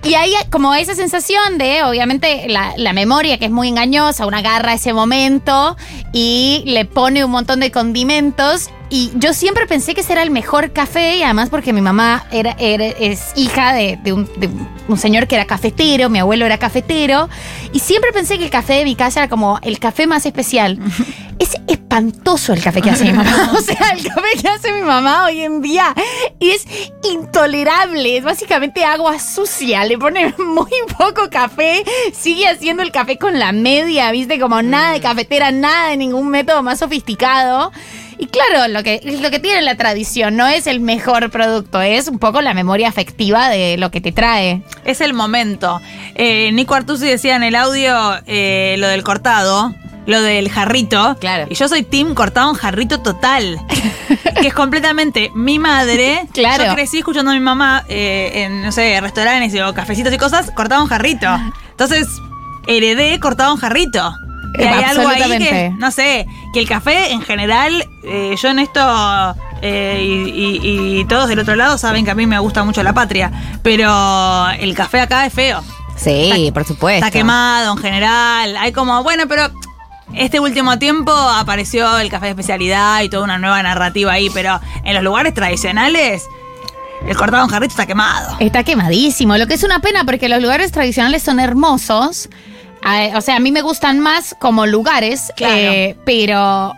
Y 0.04 0.13
hay 0.13 0.34
como 0.52 0.76
esa 0.76 0.94
sensación 0.94 1.58
de, 1.58 1.84
obviamente, 1.84 2.46
la, 2.48 2.74
la 2.78 2.94
memoria 2.94 3.39
que 3.39 3.46
es 3.46 3.52
muy 3.52 3.70
engañosa, 3.70 4.28
uno 4.28 4.38
agarra 4.38 4.74
ese 4.74 4.94
momento 4.94 5.76
y 6.13 6.62
le 6.68 6.86
pone 6.86 7.26
un 7.26 7.32
montón 7.32 7.60
de 7.60 7.72
condimentos. 7.72 8.70
Y 8.89 9.12
yo 9.15 9.34
siempre 9.34 9.65
pensé 9.65 9.93
que 9.95 10.02
ese 10.02 10.13
era 10.13 10.21
el 10.24 10.32
mejor 10.32 10.71
café, 10.71 11.17
y 11.17 11.24
además 11.24 11.50
porque 11.50 11.74
mi 11.74 11.82
mamá 11.82 12.26
era, 12.32 12.56
era- 12.60 12.86
es 12.86 13.32
hija 13.36 13.74
de, 13.74 13.98
de 14.04 14.13
un, 14.13 14.30
de 14.38 14.50
un 14.88 14.98
señor 14.98 15.28
que 15.28 15.36
era 15.36 15.45
cafetero, 15.45 16.10
mi 16.10 16.19
abuelo 16.19 16.45
era 16.45 16.58
cafetero, 16.60 17.28
y 17.74 17.80
siempre 17.80 18.12
pensé 18.13 18.38
que 18.38 18.45
el 18.45 18.52
café 18.52 18.74
de 18.74 18.84
mi 18.86 18.95
casa 18.95 19.21
era 19.21 19.30
como 19.30 19.60
el 19.63 19.80
café 19.80 20.08
más 20.08 20.26
especial. 20.26 20.80
Es 21.38 21.52
espantoso 21.67 22.54
el 22.54 22.63
café 22.63 22.82
que 22.82 22.89
hace 22.91 23.04
mi 23.04 23.12
mamá. 23.12 23.52
O 23.58 23.60
sea, 23.60 23.89
el 23.89 24.08
café 24.08 24.41
que 24.41 24.48
hace 24.48 24.71
mi 24.71 24.84
mamá 24.84 25.26
hoy 25.26 25.41
en 25.41 25.62
día 25.62 25.93
es 26.39 26.65
intolerable. 27.04 28.17
Es 28.17 28.24
básicamente 28.24 28.86
agua 28.86 29.19
sucia. 29.19 29.84
Le 29.84 29.98
pone 29.98 30.34
muy 30.38 30.71
poco 30.98 31.30
café. 31.30 31.84
Sigue 32.17 32.48
haciendo 32.48 32.84
el 32.84 32.91
café 32.93 33.17
con 33.17 33.38
la 33.38 33.52
media, 33.52 34.12
¿viste? 34.12 34.39
Como 34.39 34.62
nada 34.62 34.93
de 34.93 35.02
cafetera, 35.02 35.52
nada 35.52 35.89
de 35.89 35.98
ningún 35.98 36.30
método 36.30 36.63
más 36.63 36.80
sofisticado. 36.80 37.74
Y 38.17 38.28
claro, 38.28 38.67
lo 38.71 38.84
que, 38.84 39.01
lo 39.21 39.30
que 39.30 39.39
tiene 39.39 39.62
la 39.62 39.75
tradición 39.75 40.36
no 40.38 40.47
es 40.47 40.67
el 40.67 40.80
mejor 40.80 41.30
producto, 41.32 41.82
es 41.82 42.08
un 42.08 42.19
poco 42.19 42.41
la 42.41 42.54
memoria 42.54 42.88
afectiva 42.88 43.49
de 43.49 43.78
lo 43.78 43.91
que 43.91 44.01
te 44.01 44.12
trae. 44.12 44.62
Es 44.86 45.01
el 45.01 45.13
momento. 45.13 45.82
Eh, 46.15 46.51
Nico 46.54 46.75
Artusi 46.75 47.08
decía 47.08 47.36
en 47.36 47.43
el 47.43 47.56
audio 47.56 48.15
eh, 48.25 48.75
lo 48.80 48.88
del 48.88 49.04
cortado, 49.04 49.73
lo 50.06 50.21
del 50.21 50.49
jarrito. 50.49 51.17
Claro. 51.19 51.47
Y 51.49 51.56
yo 51.56 51.67
soy 51.67 51.84
team 51.84 52.13
cortado 52.13 52.49
en 52.49 52.56
jarrito 52.56 53.01
total. 53.01 53.60
que 54.41 54.47
es 54.47 54.54
completamente 54.54 55.32
mi 55.34 55.60
madre. 55.60 56.28
Claro. 56.36 56.65
Yo 56.65 56.73
crecí 56.73 56.97
escuchando 56.97 57.32
a 57.32 57.34
mi 57.34 57.39
mamá 57.39 57.86
eh, 57.88 58.32
en, 58.34 58.62
no 58.62 58.71
sé, 58.71 58.99
restaurantes 58.99 59.60
o 59.62 59.73
cafecitos 59.73 60.13
y 60.13 60.17
cosas, 60.17 60.51
cortado 60.51 60.82
en 60.82 60.88
jarrito. 60.88 61.28
Entonces, 61.71 62.08
heredé 62.67 63.19
cortado 63.19 63.54
en 63.54 63.58
jarrito. 63.58 64.13
Eh, 64.58 64.68
hay 64.68 64.84
algo 64.84 65.08
ahí 65.08 65.38
que, 65.39 65.72
no 65.78 65.91
sé, 65.91 66.26
que 66.54 66.60
el 66.60 66.68
café 66.68 67.12
en 67.12 67.22
general, 67.22 67.88
eh, 68.04 68.36
yo 68.41 68.50
en 68.50 68.60
esto, 68.60 68.80
eh, 69.62 70.02
y, 70.04 70.30
y- 70.63 71.00
y 71.00 71.06
todos 71.06 71.28
del 71.30 71.39
otro 71.39 71.56
lado 71.56 71.78
saben 71.78 72.06
que 72.06 72.12
a 72.12 72.15
mí 72.15 72.26
me 72.28 72.39
gusta 72.39 72.63
mucho 72.63 72.84
la 72.84 72.94
patria, 72.94 73.32
pero 73.63 74.50
el 74.60 74.74
café 74.76 75.02
acá 75.02 75.26
es 75.26 75.34
feo. 75.34 75.63
Sí, 75.96 76.30
Está- 76.32 76.54
por 76.54 76.65
supuesto. 76.65 77.06
Está 77.06 77.12
quemado 77.18 77.72
en 77.74 77.78
general. 77.78 78.58
Hay 78.58 78.72
como, 78.74 79.02
bueno, 79.04 79.24
pero 79.28 79.50
este 80.13 80.39
último 80.39 80.78
tiempo 80.78 81.12
apareció 81.12 81.98
el 82.00 82.10
café 82.10 82.26
de 82.26 82.32
especialidad 82.32 83.02
y 83.02 83.10
toda 83.10 83.24
una 83.24 83.38
nueva 83.38 83.62
narrativa 83.63 84.12
ahí, 84.12 84.30
pero 84.34 84.60
en 84.84 84.94
los 84.94 85.04
lugares 85.04 85.34
tradicionales, 85.34 86.24
el 87.08 87.15
cortado 87.15 87.44
en 87.44 87.50
jarrito 87.50 87.72
está 87.72 87.86
quemado. 87.86 88.36
Está 88.39 88.63
quemadísimo, 88.63 89.38
lo 89.38 89.48
que 89.48 89.54
es 89.56 89.63
una 89.63 89.80
pena 89.80 90.04
porque 90.06 90.28
los 90.30 90.41
lugares 90.41 90.72
tradicionales 90.72 91.24
son 91.24 91.39
hermosos. 91.39 92.30
O 93.15 93.21
sea, 93.21 93.38
a 93.38 93.39
mí 93.39 93.52
me 93.52 93.62
gustan 93.62 94.00
más 94.00 94.36
como 94.39 94.65
lugares, 94.65 95.32
Claro. 95.36 95.54
eh, 95.56 95.95
pero, 96.06 96.74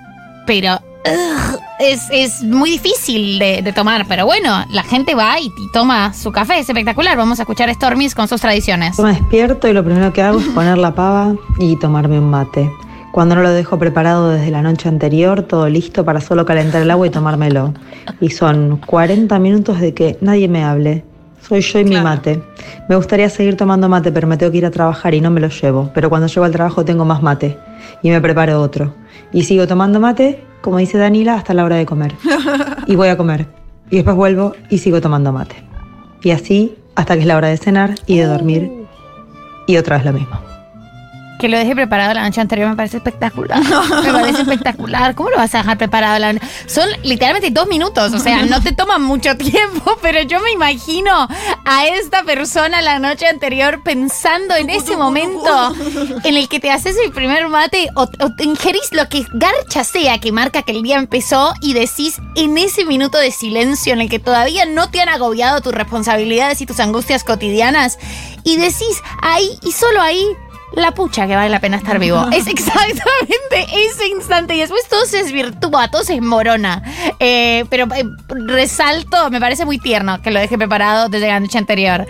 pero 0.46 0.80
ugh, 1.06 1.60
es, 1.80 2.02
es 2.12 2.44
muy 2.44 2.72
difícil 2.72 3.40
de, 3.40 3.62
de 3.62 3.74
tomar. 3.74 4.06
Pero 4.08 4.26
bueno, 4.26 4.64
la 4.72 4.84
gente 4.84 5.16
va 5.16 5.40
y, 5.40 5.46
y 5.46 5.72
toma 5.74 6.14
su 6.14 6.32
café, 6.32 6.60
es 6.60 6.70
espectacular. 6.70 7.18
Vamos 7.18 7.40
a 7.40 7.44
escuchar 7.44 7.74
Stormis 7.74 8.16
con 8.16 8.28
sus 8.28 8.40
tradiciones. 8.42 8.98
Yo 8.98 9.04
me 9.04 9.14
despierto 9.14 9.68
y 9.68 9.74
lo 9.74 9.84
primero 9.84 10.14
que 10.14 10.22
hago 10.22 10.40
es 10.40 10.46
poner 10.48 10.78
la 10.78 10.96
pava 10.96 11.36
y 11.60 11.76
tomarme 11.78 12.20
un 12.20 12.30
mate. 12.30 12.70
Cuando 13.12 13.36
no 13.36 13.42
lo 13.42 13.52
dejo 13.52 13.80
preparado 13.80 14.30
desde 14.30 14.52
la 14.52 14.62
noche 14.62 14.88
anterior, 14.90 15.42
todo 15.44 15.68
listo 15.70 16.06
para 16.06 16.22
solo 16.22 16.46
calentar 16.46 16.82
el 16.84 16.92
agua 16.92 17.08
y 17.08 17.10
tomármelo. 17.10 17.74
Y 18.22 18.30
son 18.30 18.78
40 18.86 19.40
minutos 19.40 19.80
de 19.80 19.94
que 19.94 20.18
nadie 20.22 20.48
me 20.48 20.64
hable. 20.64 21.04
Soy 21.48 21.62
yo 21.62 21.80
y 21.80 21.86
mi 21.86 21.96
mate. 21.96 22.44
Me 22.90 22.98
gustaría 22.98 23.30
seguir 23.30 23.56
tomando 23.56 23.88
mate, 23.88 24.12
pero 24.12 24.28
me 24.28 24.36
tengo 24.36 24.52
que 24.52 24.58
ir 24.58 24.66
a 24.66 24.72
trabajar 24.72 25.14
y 25.14 25.22
no 25.22 25.32
me 25.32 25.40
lo 25.40 25.48
llevo. 25.48 25.90
Pero 25.94 26.10
cuando 26.10 26.28
llego 26.28 26.44
al 26.44 26.52
trabajo 26.52 26.84
tengo 26.84 27.06
más 27.06 27.24
mate 27.24 27.58
y 28.04 28.10
me 28.10 28.20
preparo 28.20 28.62
otro. 28.62 28.94
Y 29.32 29.44
sigo 29.44 29.66
tomando 29.66 30.02
mate, 30.02 30.44
como 30.62 30.78
dice 30.78 30.98
Danila, 30.98 31.36
hasta 31.36 31.54
la 31.54 31.64
hora 31.64 31.78
de 31.78 31.86
comer. 31.86 32.16
Y 32.88 32.96
voy 32.96 33.10
a 33.10 33.18
comer. 33.18 33.48
Y 33.90 33.98
después 33.98 34.16
vuelvo 34.16 34.54
y 34.70 34.78
sigo 34.78 35.00
tomando 35.00 35.32
mate. 35.32 35.56
Y 36.22 36.32
así 36.32 36.76
hasta 36.96 37.14
que 37.16 37.22
es 37.22 37.28
la 37.28 37.38
hora 37.38 37.48
de 37.48 37.58
cenar 37.58 37.96
y 38.06 38.18
de 38.18 38.26
dormir. 38.26 38.72
Y 39.68 39.78
otra 39.78 39.98
vez 39.98 40.06
lo 40.06 40.14
mismo. 40.14 40.47
Que 41.40 41.48
lo 41.48 41.58
deje 41.58 41.76
preparado 41.76 42.14
la 42.14 42.24
noche 42.24 42.42
anterior 42.42 42.70
me 42.70 42.76
parece 42.76 42.98
espectacular. 42.98 43.62
Me 44.04 44.12
parece 44.12 44.42
espectacular. 44.42 45.16
¿Cómo 45.16 45.30
lo 45.30 45.38
vas 45.38 45.54
a 45.56 45.60
dejar 45.60 45.78
preparado 45.78 46.18
la 46.20 46.34
noche? 46.34 46.46
Son 46.66 46.88
literalmente 47.04 47.52
dos 47.52 47.68
minutos, 47.68 48.14
o 48.14 48.20
sea, 48.20 48.44
no 48.44 48.62
te 48.62 48.72
toman 48.72 49.02
mucho 49.02 49.36
tiempo, 49.38 49.98
pero 50.02 50.22
yo 50.24 50.40
me 50.42 50.52
imagino 50.52 51.28
a 51.66 51.88
esta 51.88 52.24
persona 52.24 52.82
la 52.82 53.00
noche 53.00 53.28
anterior 53.28 53.82
pensando 53.84 54.56
en 54.56 54.70
ese 54.70 54.98
momento 54.98 55.74
en 56.24 56.38
el 56.38 56.48
que 56.48 56.60
te 56.60 56.72
haces 56.72 56.96
el 57.04 57.12
primer 57.12 57.48
mate 57.50 57.90
o, 57.96 58.04
o 58.04 58.36
te 58.36 58.44
ingerís 58.44 58.92
lo 58.92 59.08
que 59.10 59.26
garcha 59.34 59.84
sea 59.84 60.20
que 60.20 60.32
marca 60.32 60.62
que 60.64 60.72
el 60.72 60.82
día 60.82 60.98
empezó 60.98 61.54
y 61.62 61.74
decís 61.74 62.20
en 62.36 62.58
ese 62.58 62.86
minuto 62.86 63.18
de 63.18 63.32
silencio 63.32 63.94
en 63.94 64.02
el 64.02 64.10
que 64.10 64.20
todavía 64.20 64.66
no 64.66 64.90
te 64.90 65.02
han 65.02 65.10
agobiado 65.10 65.62
tus 65.62 65.74
responsabilidades 65.74 66.62
y 66.62 66.66
tus 66.66 66.80
angustias 66.80 67.24
cotidianas 67.24 67.98
y 68.44 68.58
decís 68.58 69.02
ahí 69.22 69.58
y 69.62 69.72
solo 69.72 70.02
ahí 70.02 70.26
la 70.78 70.92
pucha 70.92 71.28
que 71.28 71.36
vale 71.36 71.50
la 71.50 71.60
pena 71.60 71.78
estar 71.78 72.00
vivo. 72.00 72.26
Es 72.32 72.48
exactamente 72.48 73.66
ese 73.74 74.08
instante. 74.08 74.56
Y 74.56 74.60
después 74.60 74.88
todo 74.90 75.06
se 75.06 75.24
desvirtúa, 75.24 75.90
todo 75.90 76.04
se 76.04 76.16
esmorona. 76.16 76.84
Eh, 77.20 77.66
pero 77.70 77.88
eh, 77.96 78.06
resalto, 78.30 79.30
me 79.32 79.40
parece 79.40 79.66
muy 79.66 79.80
tierno 79.80 80.22
que 80.22 80.32
lo 80.32 80.40
deje 80.40 80.58
preparado 80.58 81.10
desde 81.10 81.28
la 81.28 81.40
noche 81.40 81.58
anterior. 81.58 82.06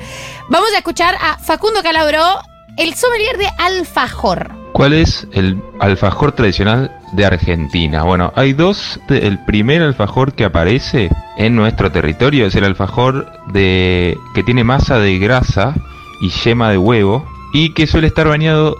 Vamos 0.50 0.70
a 0.74 0.78
escuchar 0.78 1.16
a 1.16 1.38
Facundo 1.38 1.82
Calabró, 1.82 2.40
el 2.78 2.94
sommelier 2.94 3.38
de 3.38 3.48
Alfajor. 3.58 4.52
¿Cuál 4.74 4.94
es 4.94 5.28
el 5.32 5.60
alfajor 5.80 6.34
tradicional 6.34 6.92
de 7.14 7.26
Argentina? 7.26 8.04
Bueno, 8.04 8.32
hay 8.36 8.54
dos. 8.54 9.00
El 9.10 9.44
primer 9.46 9.82
alfajor 9.82 10.34
que 10.34 10.46
aparece 10.46 11.10
en 11.38 11.56
nuestro 11.56 11.92
territorio 11.92 12.46
es 12.46 12.56
el 12.56 12.64
alfajor 12.64 13.32
de 13.54 14.16
que 14.36 14.44
tiene 14.44 14.64
masa 14.64 15.00
de 15.00 15.18
grasa 15.18 15.74
y 16.22 16.30
yema 16.30 16.70
de 16.70 16.78
huevo 16.78 17.37
y 17.54 17.74
que 17.74 17.88
suele 17.88 18.08
estar 18.08 18.28
bañado 18.28 18.78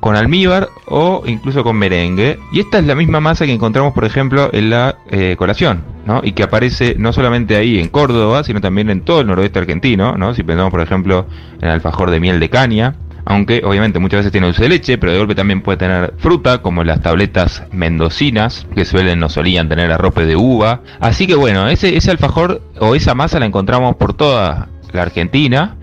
con 0.00 0.16
almíbar 0.16 0.68
o 0.86 1.22
incluso 1.26 1.64
con 1.64 1.76
merengue. 1.76 2.38
Y 2.52 2.60
esta 2.60 2.78
es 2.78 2.86
la 2.86 2.94
misma 2.94 3.20
masa 3.20 3.46
que 3.46 3.52
encontramos, 3.52 3.92
por 3.92 4.04
ejemplo, 4.04 4.50
en 4.52 4.70
la 4.70 4.96
eh, 5.10 5.36
colación, 5.36 5.82
¿no? 6.06 6.20
Y 6.22 6.32
que 6.32 6.44
aparece 6.44 6.96
no 6.98 7.12
solamente 7.12 7.56
ahí 7.56 7.78
en 7.78 7.88
Córdoba, 7.88 8.44
sino 8.44 8.60
también 8.60 8.90
en 8.90 9.02
todo 9.02 9.20
el 9.20 9.26
noroeste 9.26 9.58
argentino, 9.58 10.16
¿no? 10.16 10.34
Si 10.34 10.42
pensamos, 10.42 10.70
por 10.70 10.80
ejemplo, 10.80 11.26
en 11.60 11.68
el 11.68 11.74
alfajor 11.74 12.10
de 12.10 12.20
miel 12.20 12.40
de 12.40 12.48
caña, 12.48 12.94
aunque 13.24 13.60
obviamente 13.64 13.98
muchas 13.98 14.20
veces 14.20 14.32
tiene 14.32 14.46
dulce 14.46 14.62
de 14.62 14.70
leche, 14.70 14.96
pero 14.96 15.12
de 15.12 15.18
golpe 15.18 15.34
también 15.34 15.60
puede 15.60 15.76
tener 15.76 16.14
fruta, 16.16 16.62
como 16.62 16.82
las 16.84 17.02
tabletas 17.02 17.64
mendocinas, 17.72 18.66
que 18.74 18.86
suelen 18.86 19.22
o 19.22 19.28
solían 19.28 19.68
tener 19.68 19.92
arrope 19.92 20.24
de 20.24 20.36
uva. 20.36 20.80
Así 21.00 21.26
que 21.26 21.34
bueno, 21.34 21.68
ese, 21.68 21.94
ese 21.96 22.10
alfajor 22.10 22.62
o 22.80 22.94
esa 22.94 23.14
masa 23.14 23.38
la 23.38 23.46
encontramos 23.46 23.96
por 23.96 24.14
toda 24.14 24.68
la 24.92 25.02
Argentina. 25.02 25.76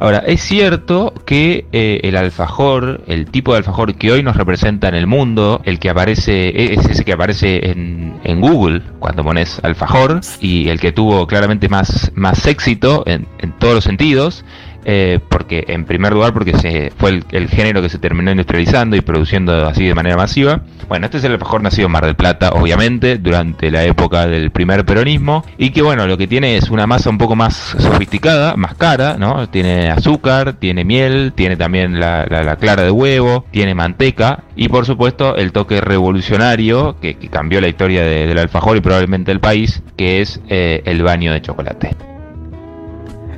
Ahora, 0.00 0.18
es 0.26 0.40
cierto 0.40 1.12
que 1.26 1.66
eh, 1.72 2.00
el 2.04 2.16
alfajor, 2.16 3.02
el 3.06 3.26
tipo 3.26 3.52
de 3.52 3.58
alfajor 3.58 3.94
que 3.94 4.10
hoy 4.10 4.22
nos 4.22 4.36
representa 4.36 4.88
en 4.88 4.94
el 4.94 5.06
mundo, 5.06 5.60
el 5.64 5.78
que 5.78 5.90
aparece, 5.90 6.72
es 6.72 6.86
ese 6.86 7.04
que 7.04 7.12
aparece 7.12 7.70
en, 7.70 8.18
en 8.24 8.40
Google 8.40 8.82
cuando 8.98 9.22
pones 9.22 9.60
alfajor, 9.62 10.20
y 10.40 10.68
el 10.68 10.80
que 10.80 10.92
tuvo 10.92 11.26
claramente 11.26 11.68
más, 11.68 12.12
más 12.14 12.46
éxito 12.46 13.02
en, 13.06 13.26
en 13.38 13.52
todos 13.52 13.74
los 13.74 13.84
sentidos, 13.84 14.44
eh, 14.84 15.20
porque 15.28 15.64
en 15.68 15.84
primer 15.84 16.12
lugar 16.12 16.32
porque 16.32 16.56
se 16.58 16.92
fue 16.96 17.20
el, 17.30 17.48
género 17.48 17.82
que 17.82 17.88
se 17.88 17.98
terminó 17.98 18.30
industrializando 18.30 18.96
y 18.96 19.00
produciendo 19.00 19.66
así 19.66 19.86
de 19.86 19.94
manera 19.94 20.16
masiva. 20.16 20.62
Bueno, 20.88 21.06
este 21.06 21.18
es 21.18 21.24
el 21.24 21.32
alfajor 21.32 21.62
nacido 21.62 21.86
en 21.86 21.92
Mar 21.92 22.04
del 22.04 22.16
Plata, 22.16 22.50
obviamente, 22.50 23.18
durante 23.18 23.70
la 23.70 23.84
época 23.84 24.26
del 24.26 24.50
primer 24.50 24.84
peronismo, 24.84 25.44
y 25.58 25.70
que 25.70 25.82
bueno, 25.82 26.06
lo 26.06 26.16
que 26.18 26.26
tiene 26.26 26.56
es 26.56 26.70
una 26.70 26.86
masa 26.86 27.10
un 27.10 27.18
poco 27.18 27.36
más 27.36 27.54
sofisticada, 27.78 28.56
más 28.56 28.74
cara, 28.74 29.16
¿no? 29.18 29.48
Tiene 29.48 29.90
azúcar, 29.90 30.54
tiene 30.54 30.84
miel, 30.84 31.32
tiene 31.34 31.56
también 31.56 32.00
la, 32.00 32.26
la- 32.28 32.42
la 32.42 32.56
clara 32.56 32.82
de 32.82 32.90
huevo, 32.90 33.44
tiene 33.50 33.74
manteca, 33.74 34.44
y 34.56 34.68
por 34.68 34.86
supuesto 34.86 35.36
el 35.36 35.52
toque 35.52 35.80
revolucionario 35.80 36.96
que, 37.00 37.14
cambió 37.30 37.60
la 37.60 37.68
historia 37.68 38.02
de- 38.02 38.26
del 38.26 38.38
alfajor 38.38 38.76
y 38.76 38.80
probablemente 38.80 39.30
el 39.32 39.40
país, 39.40 39.82
que 39.96 40.20
es 40.20 40.40
eh, 40.48 40.82
el 40.84 41.02
baño 41.02 41.32
de 41.32 41.42
chocolate. 41.42 42.09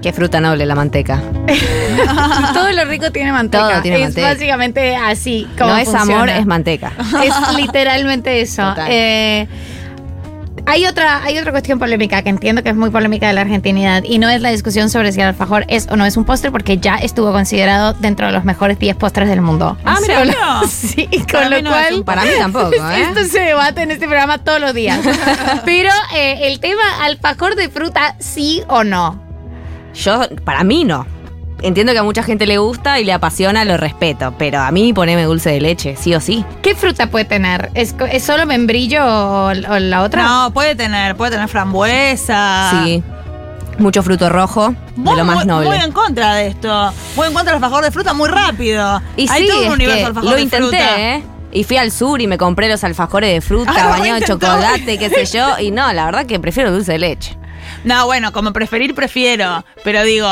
Qué 0.03 0.13
fruta 0.13 0.41
noble 0.41 0.67
la 0.67 0.75
manteca. 0.75 1.23
Todo 2.55 2.73
lo 2.73 2.85
rico 2.87 3.11
tiene 3.13 3.33
manteca. 3.33 3.69
Todo 3.71 3.83
tiene 3.83 3.99
es 3.99 4.03
manteca. 4.05 4.29
básicamente 4.29 4.97
así. 4.97 5.49
Como 5.57 5.71
No 5.71 5.77
es 5.77 5.95
amor, 5.95 6.29
es 6.29 6.45
manteca. 6.47 6.93
Es 7.25 7.35
literalmente 7.57 8.41
eso. 8.41 8.75
Eh, 8.89 9.47
Hay 10.67 10.87
otra, 10.87 11.23
hay 11.25 11.39
otra 11.39 11.51
cuestión 11.51 11.79
polémica 11.79 12.23
que 12.23 12.31
entiendo 12.31 12.63
que 12.63 12.69
es 12.71 12.77
muy 12.77 12.91
polémica 12.91 13.27
de 13.27 13.33
la 13.33 13.41
argentinidad 13.41 14.03
y 14.05 14.19
no 14.19 14.29
es 14.29 14.41
la 14.41 14.51
discusión 14.51 14.91
sobre 14.91 15.11
si 15.13 15.21
el 15.21 15.27
alfajor 15.29 15.65
es 15.69 15.89
o 15.91 15.97
no 15.97 16.05
es 16.07 16.17
un 16.17 16.25
postre 16.25 16.51
porque 16.53 16.79
ya 16.79 16.97
estuvo 16.97 17.33
considerado 17.33 17.95
dentro 17.95 18.27
de 18.27 18.33
los 18.33 18.45
mejores 18.45 18.79
10 18.79 18.95
postres 18.97 19.29
del 19.29 19.41
mundo. 19.41 19.77
Ah, 19.85 19.99
mira, 20.01 20.19
Con 20.19 20.29
lo- 20.29 20.33
no. 20.35 20.67
Sí, 20.69 21.09
Para 21.33 21.43
con 21.43 21.51
lo 21.51 21.63
no 21.63 21.71
cual... 21.71 21.95
un 21.95 22.05
Para 22.05 22.23
mí 22.23 22.31
tampoco, 22.39 22.73
¿eh? 22.91 23.03
Esto 23.03 23.25
se 23.25 23.41
debate 23.41 23.83
en 23.83 23.91
este 23.91 24.07
programa 24.07 24.39
todos 24.39 24.61
los 24.61 24.73
días. 24.75 25.01
Pero 25.65 25.91
eh, 26.15 26.41
el 26.49 26.61
tema 26.61 26.83
alfajor 27.03 27.57
de 27.57 27.69
fruta, 27.69 28.15
sí 28.21 28.63
o 28.69 28.85
no. 28.85 29.21
Yo, 29.95 30.21
para 30.45 30.65
mí 30.65 30.85
no. 30.85 31.07
Entiendo 31.63 31.93
que 31.93 31.99
a 32.01 32.03
mucha 32.03 32.25
gente 32.25 32.45
le 32.45 32.59
gusta 32.59 32.99
y 32.99 33.05
le 33.05 33.13
apasiona, 33.13 33.65
lo 33.65 33.77
respeto, 33.77 34.35
pero 34.37 34.59
a 34.61 34.73
mí 34.73 34.93
poneme 34.93 35.23
dulce 35.23 35.51
de 35.51 35.61
leche, 35.61 35.95
sí 35.97 36.13
o 36.13 36.21
sí. 36.21 36.45
¿Qué 36.61 36.75
fruta 36.75 37.07
puede 37.09 37.25
tener? 37.25 37.71
¿Es, 37.75 37.95
solo 38.21 38.47
membrillo 38.47 39.05
o, 39.05 39.47
o 39.51 39.79
la 39.79 40.03
otra? 40.03 40.25
No, 40.25 40.53
puede 40.53 40.75
tener, 40.75 41.15
puede 41.15 41.31
tener 41.33 41.49
frambuesa. 41.49 42.83
Sí. 42.85 43.03
Mucho 43.79 44.03
fruto 44.03 44.29
rojo, 44.29 44.75
de 44.97 45.17
lo 45.17 45.25
más 45.25 45.47
noble. 45.47 45.69
muy 45.69 45.77
en 45.79 45.93
contra 45.93 46.35
de 46.35 46.49
esto. 46.49 46.93
Muy 47.17 47.29
en 47.29 47.33
contra 47.33 47.55
del 47.55 47.63
alfajor 47.63 47.85
de 47.85 47.91
fruta 47.91 48.13
muy 48.13 48.29
rápido. 48.29 49.01
Y 49.17 49.29
Hay 49.31 49.43
sí, 49.45 49.49
todo 49.49 49.61
un 49.61 49.67
es 49.67 49.73
universo 49.73 49.97
que 49.97 50.01
de 50.03 50.07
alfajor 50.09 50.31
lo 50.31 50.37
de 50.37 50.43
intenté, 50.43 50.67
fruta. 50.67 51.01
¿eh? 51.01 51.23
Y 51.53 51.65
fui 51.65 51.77
al 51.77 51.91
sur 51.93 52.21
y 52.21 52.27
me 52.27 52.39
compré 52.39 52.69
los 52.69 52.83
alfajores 52.85 53.33
de 53.33 53.41
fruta, 53.41 53.73
Ah, 53.77 53.85
lo 53.85 53.91
bañado 53.91 54.19
en 54.19 54.25
chocolate, 54.25 54.99
qué 54.99 55.11
sé 55.11 55.27
yo. 55.39 55.59
Y 55.59 55.71
no, 55.71 55.93
la 55.93 56.07
verdad 56.07 56.27
que 56.27 56.39
prefiero 56.41 56.73
dulce 56.73 56.93
de 56.93 56.99
leche. 56.99 57.37
No, 57.85 58.07
bueno, 58.07 58.33
como 58.33 58.53
preferir, 58.53 58.95
prefiero. 58.95 59.65
Pero 59.85 60.03
digo, 60.05 60.29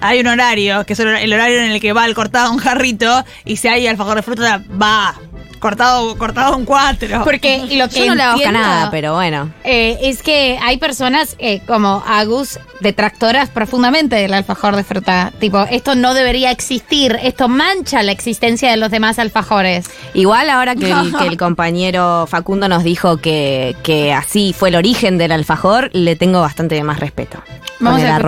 hay 0.00 0.20
un 0.20 0.26
horario, 0.28 0.84
que 0.84 0.92
es 0.92 1.00
el 1.00 1.08
hor- 1.08 1.20
el 1.20 1.32
horario 1.32 1.58
en 1.60 1.72
el 1.72 1.80
que 1.80 1.92
va 1.92 2.06
el 2.06 2.14
cortado 2.14 2.52
un 2.52 2.58
jarrito, 2.58 3.24
y 3.44 3.56
si 3.56 3.68
hay 3.68 3.86
alfajor 3.86 4.16
de 4.16 4.22
fruta, 4.22 4.62
va. 4.80 5.14
Cortado, 5.60 6.16
cortado 6.18 6.56
un 6.56 6.64
cuatro. 6.64 7.22
Porque 7.22 7.58
lo 7.76 7.88
que 7.88 8.00
Yo 8.00 8.06
no 8.06 8.14
le 8.16 8.22
hago 8.22 8.52
nada, 8.52 8.90
pero 8.90 9.14
bueno. 9.14 9.50
eh, 9.62 9.98
es 10.02 10.22
que 10.22 10.58
hay 10.60 10.78
personas 10.78 11.36
eh, 11.38 11.60
como 11.66 12.02
Agus 12.06 12.58
detractoras 12.80 13.50
profundamente 13.50 14.16
del 14.16 14.32
alfajor 14.34 14.74
de 14.74 14.84
fruta. 14.84 15.32
Tipo, 15.38 15.62
esto 15.70 15.94
no 15.94 16.14
debería 16.14 16.50
existir, 16.50 17.18
esto 17.22 17.48
mancha 17.48 18.02
la 18.02 18.12
existencia 18.12 18.70
de 18.70 18.78
los 18.78 18.90
demás 18.90 19.18
alfajores. 19.18 19.84
Igual 20.14 20.48
ahora 20.50 20.74
que 20.74 20.90
el, 20.90 21.14
que 21.16 21.26
el 21.26 21.36
compañero 21.38 22.26
Facundo 22.26 22.68
nos 22.68 22.82
dijo 22.82 23.18
que, 23.18 23.76
que 23.82 24.12
así 24.12 24.54
fue 24.58 24.70
el 24.70 24.76
origen 24.76 25.18
del 25.18 25.32
alfajor, 25.32 25.90
le 25.92 26.16
tengo 26.16 26.40
bastante 26.40 26.82
más 26.82 26.98
respeto. 26.98 27.42
Vamos 27.80 28.02
a-. 28.02 28.20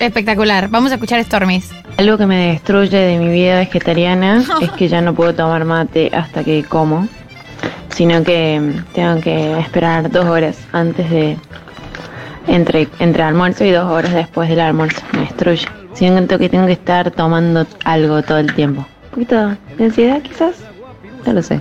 Espectacular. 0.00 0.68
Vamos 0.68 0.90
a 0.90 0.94
escuchar 0.94 1.22
Stormis. 1.22 1.70
Algo 1.96 2.18
que 2.18 2.26
me 2.26 2.48
destruye 2.52 2.96
de 2.96 3.18
mi 3.18 3.28
vida 3.28 3.58
vegetariana 3.58 4.42
es 4.60 4.70
que 4.72 4.88
ya 4.88 5.00
no 5.00 5.14
puedo 5.14 5.34
tomar 5.34 5.64
mate 5.64 6.10
hasta 6.12 6.42
que 6.42 6.64
como, 6.74 7.06
sino 7.94 8.24
que 8.24 8.60
tengo 8.94 9.20
que 9.20 9.60
esperar 9.60 10.10
dos 10.10 10.24
horas 10.24 10.58
antes 10.72 11.08
de 11.08 11.36
entre, 12.48 12.88
entre 12.98 13.22
almuerzo 13.22 13.64
y 13.64 13.70
dos 13.70 13.88
horas 13.88 14.12
después 14.12 14.48
del 14.48 14.58
almuerzo. 14.58 15.00
Me 15.12 15.20
destruye. 15.20 15.68
Siento 15.92 16.36
que 16.36 16.48
tengo 16.48 16.66
que 16.66 16.72
estar 16.72 17.12
tomando 17.12 17.64
algo 17.84 18.20
todo 18.24 18.38
el 18.38 18.52
tiempo. 18.56 18.80
Un 19.04 19.10
poquito 19.10 19.56
de 19.78 19.84
ansiedad 19.84 20.20
quizás, 20.20 20.56
no 21.24 21.32
lo 21.32 21.42
sé. 21.44 21.60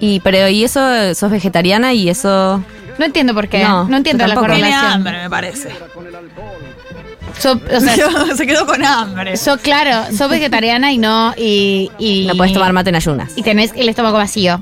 Y 0.00 0.18
pero 0.18 0.48
y 0.48 0.64
eso 0.64 0.80
sos 1.14 1.30
vegetariana 1.30 1.92
y 1.92 2.08
eso 2.08 2.60
No 2.98 3.04
entiendo 3.04 3.34
por 3.34 3.46
qué. 3.46 3.62
No, 3.62 3.84
No, 3.84 3.98
entiendo 3.98 4.26
la 4.26 4.34
correlación. 4.34 4.84
hambre, 4.84 5.22
me 5.22 5.30
parece. 5.30 5.68
So- 7.38 7.60
o 7.74 7.80
sea, 7.80 7.94
Se 8.36 8.46
quedó 8.46 8.66
con 8.66 8.84
hambre. 8.84 9.36
so, 9.36 9.56
claro, 9.58 10.14
sos 10.16 10.30
vegetariana 10.30 10.92
y 10.92 10.98
no. 10.98 11.32
Y, 11.36 11.90
y- 11.98 12.26
no 12.26 12.34
puedes 12.34 12.52
tomar 12.52 12.72
mate 12.72 12.90
en 12.90 12.96
ayunas. 12.96 13.32
Y 13.36 13.42
tenés 13.42 13.72
el 13.76 13.88
estómago 13.88 14.16
vacío. 14.18 14.60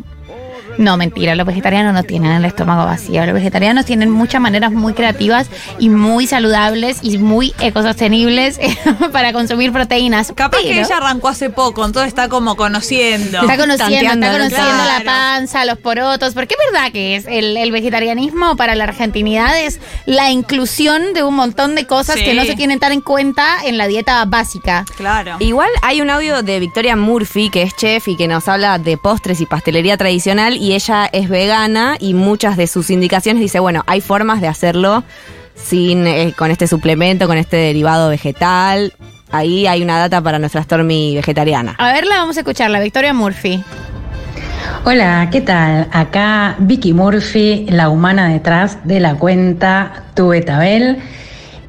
No, 0.79 0.97
mentira, 0.97 1.35
los 1.35 1.47
vegetarianos 1.47 1.93
no 1.93 2.03
tienen 2.05 2.33
el 2.33 2.45
estómago 2.45 2.85
vacío. 2.87 3.25
Los 3.27 3.35
vegetarianos 3.35 3.85
tienen 3.85 4.11
muchas 4.11 4.41
maneras 4.41 4.73
muy 4.73 4.95
creativas 4.95 5.49
y 5.79 5.91
muy 5.91 6.27
saludables 6.27 6.99
y 7.03 7.19
muy 7.19 7.53
ecosostenibles 7.61 8.59
para 9.13 9.33
consumir 9.33 9.73
proteínas. 9.73 10.33
Capaz 10.35 10.59
que 10.63 10.81
ella 10.81 10.97
arrancó 10.99 11.29
hace 11.29 11.51
poco, 11.51 11.85
entonces 11.85 12.09
está 12.09 12.29
como 12.29 12.57
conociendo. 12.57 13.41
Está 13.41 13.57
conociendo, 13.57 14.13
está 14.13 14.33
conociendo 14.33 14.49
claro. 14.49 14.99
la 14.99 15.05
panza, 15.05 15.65
los 15.65 15.79
porotos, 15.79 16.35
porque 16.35 16.55
es 16.55 16.73
verdad 16.73 16.93
que 16.93 17.17
es 17.17 17.27
el, 17.27 17.57
el 17.57 17.73
vegetarianismo 17.73 18.57
para 18.57 18.75
la 18.75 18.85
argentinidad 18.85 19.59
es 19.61 19.81
la 20.07 20.31
inclusión 20.31 21.13
de 21.15 21.23
un 21.23 21.35
montón 21.35 21.75
de 21.75 21.87
cosas 21.87 22.17
Sí. 22.19 22.25
que 22.25 22.35
no 22.35 22.45
se 22.45 22.55
tienen 22.55 22.79
tan 22.79 22.93
en 22.93 23.01
cuenta 23.01 23.59
en 23.65 23.77
la 23.77 23.87
dieta 23.87 24.25
básica. 24.25 24.85
Claro. 24.97 25.37
Igual 25.41 25.69
hay 25.83 26.01
un 26.01 26.11
audio 26.11 26.43
de 26.43 26.59
Victoria 26.61 26.97
Murphy, 26.97 27.51
que 27.51 27.63
es 27.63 27.77
chef 27.77 28.09
y 28.09 28.17
que 28.17 28.27
nos 28.29 28.49
habla 28.49 28.79
de 28.79 28.97
postres 28.97 29.41
y 29.41 29.47
pastelería 29.47 29.97
tradicional, 29.97 30.57
y 30.57 30.68
ella 30.73 31.09
es 31.13 31.29
vegana 31.29 31.97
y 31.99 32.15
muchas 32.15 32.57
de 32.57 32.67
sus 32.67 32.91
indicaciones 32.91 33.41
dice, 33.41 33.61
bueno, 33.61 33.85
hay 33.87 34.01
formas 34.01 34.41
de 34.41 34.49
hacerlo 34.49 35.05
sin 35.55 36.07
eh, 36.07 36.35
con 36.37 36.51
este 36.51 36.67
suplemento, 36.67 37.27
con 37.27 37.37
este 37.37 37.57
derivado 37.57 38.09
vegetal. 38.09 38.93
Ahí 39.31 39.67
hay 39.67 39.83
una 39.83 39.99
data 39.99 40.23
para 40.23 40.39
nuestra 40.39 40.63
Stormy 40.63 41.15
vegetariana. 41.17 41.75
A 41.79 41.93
verla, 41.93 42.17
vamos 42.19 42.37
a 42.37 42.41
escucharla, 42.41 42.81
Victoria 42.81 43.13
Murphy. 43.13 43.63
Hola, 44.85 45.29
¿qué 45.31 45.41
tal? 45.41 45.89
Acá 45.93 46.57
Vicky 46.59 46.93
Murphy, 46.93 47.67
la 47.69 47.89
humana 47.89 48.29
detrás 48.29 48.79
de 48.85 49.01
la 49.01 49.17
cuenta 49.17 50.05
Tu 50.15 50.29
Betabel. 50.29 50.99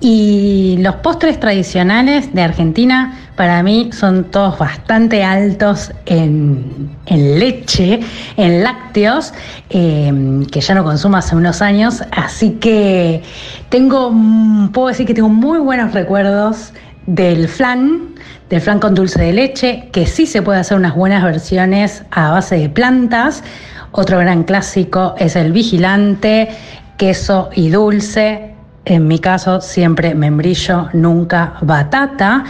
Y 0.02 0.78
los 0.80 0.96
postres 0.96 1.40
tradicionales 1.40 2.34
de 2.34 2.42
Argentina 2.42 3.20
para 3.36 3.62
mí 3.64 3.90
son 3.92 4.26
todos 4.26 4.58
bastante 4.58 5.24
altos 5.24 5.92
en, 6.06 6.90
leche, 7.06 8.00
en 8.38 8.64
lácteos, 8.64 9.34
eh, 9.70 10.46
que 10.52 10.62
ya 10.62 10.76
no 10.76 10.86
consumo 10.86 11.18
hace 11.18 11.36
unos 11.36 11.62
años. 11.62 12.02
Así 12.12 12.52
que 12.52 13.24
tengo, 13.68 14.12
mm, 14.12 14.70
puedo 14.70 14.88
decir 14.88 15.06
que 15.06 15.14
tengo 15.14 15.30
muy 15.30 15.60
buenos 15.60 15.94
recuerdos 15.94 16.72
del 17.06 17.50
flan, 17.50 18.16
del 18.50 18.62
flan 18.62 18.80
con 18.80 18.96
dulce 18.96 19.22
de 19.22 19.34
leche, 19.34 19.90
que 19.92 20.06
sí 20.06 20.26
se 20.26 20.42
puede 20.42 20.60
hacer 20.60 20.78
unas 20.78 20.96
buenas 20.96 21.24
versiones 21.24 22.04
a 22.12 22.32
base 22.32 22.56
de 22.56 22.70
plantas. 22.70 23.44
Otro 23.92 24.20
gran 24.20 24.44
clásico 24.44 25.16
es 25.18 25.36
el 25.36 25.52
vigilante, 25.52 26.50
queso 26.98 27.50
y 27.54 27.70
dulce. 27.70 28.49
En 28.86 29.08
mi 29.08 29.20
caso, 29.20 29.62
siempre 29.62 30.16
membrillo, 30.16 30.90
nunca 30.94 31.56
batata. 31.62 32.46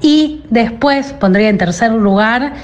Y 0.00 0.42
después 0.50 1.12
pondría 1.12 1.48
en 1.48 1.58
tercer 1.58 1.92
lugar 1.92 2.54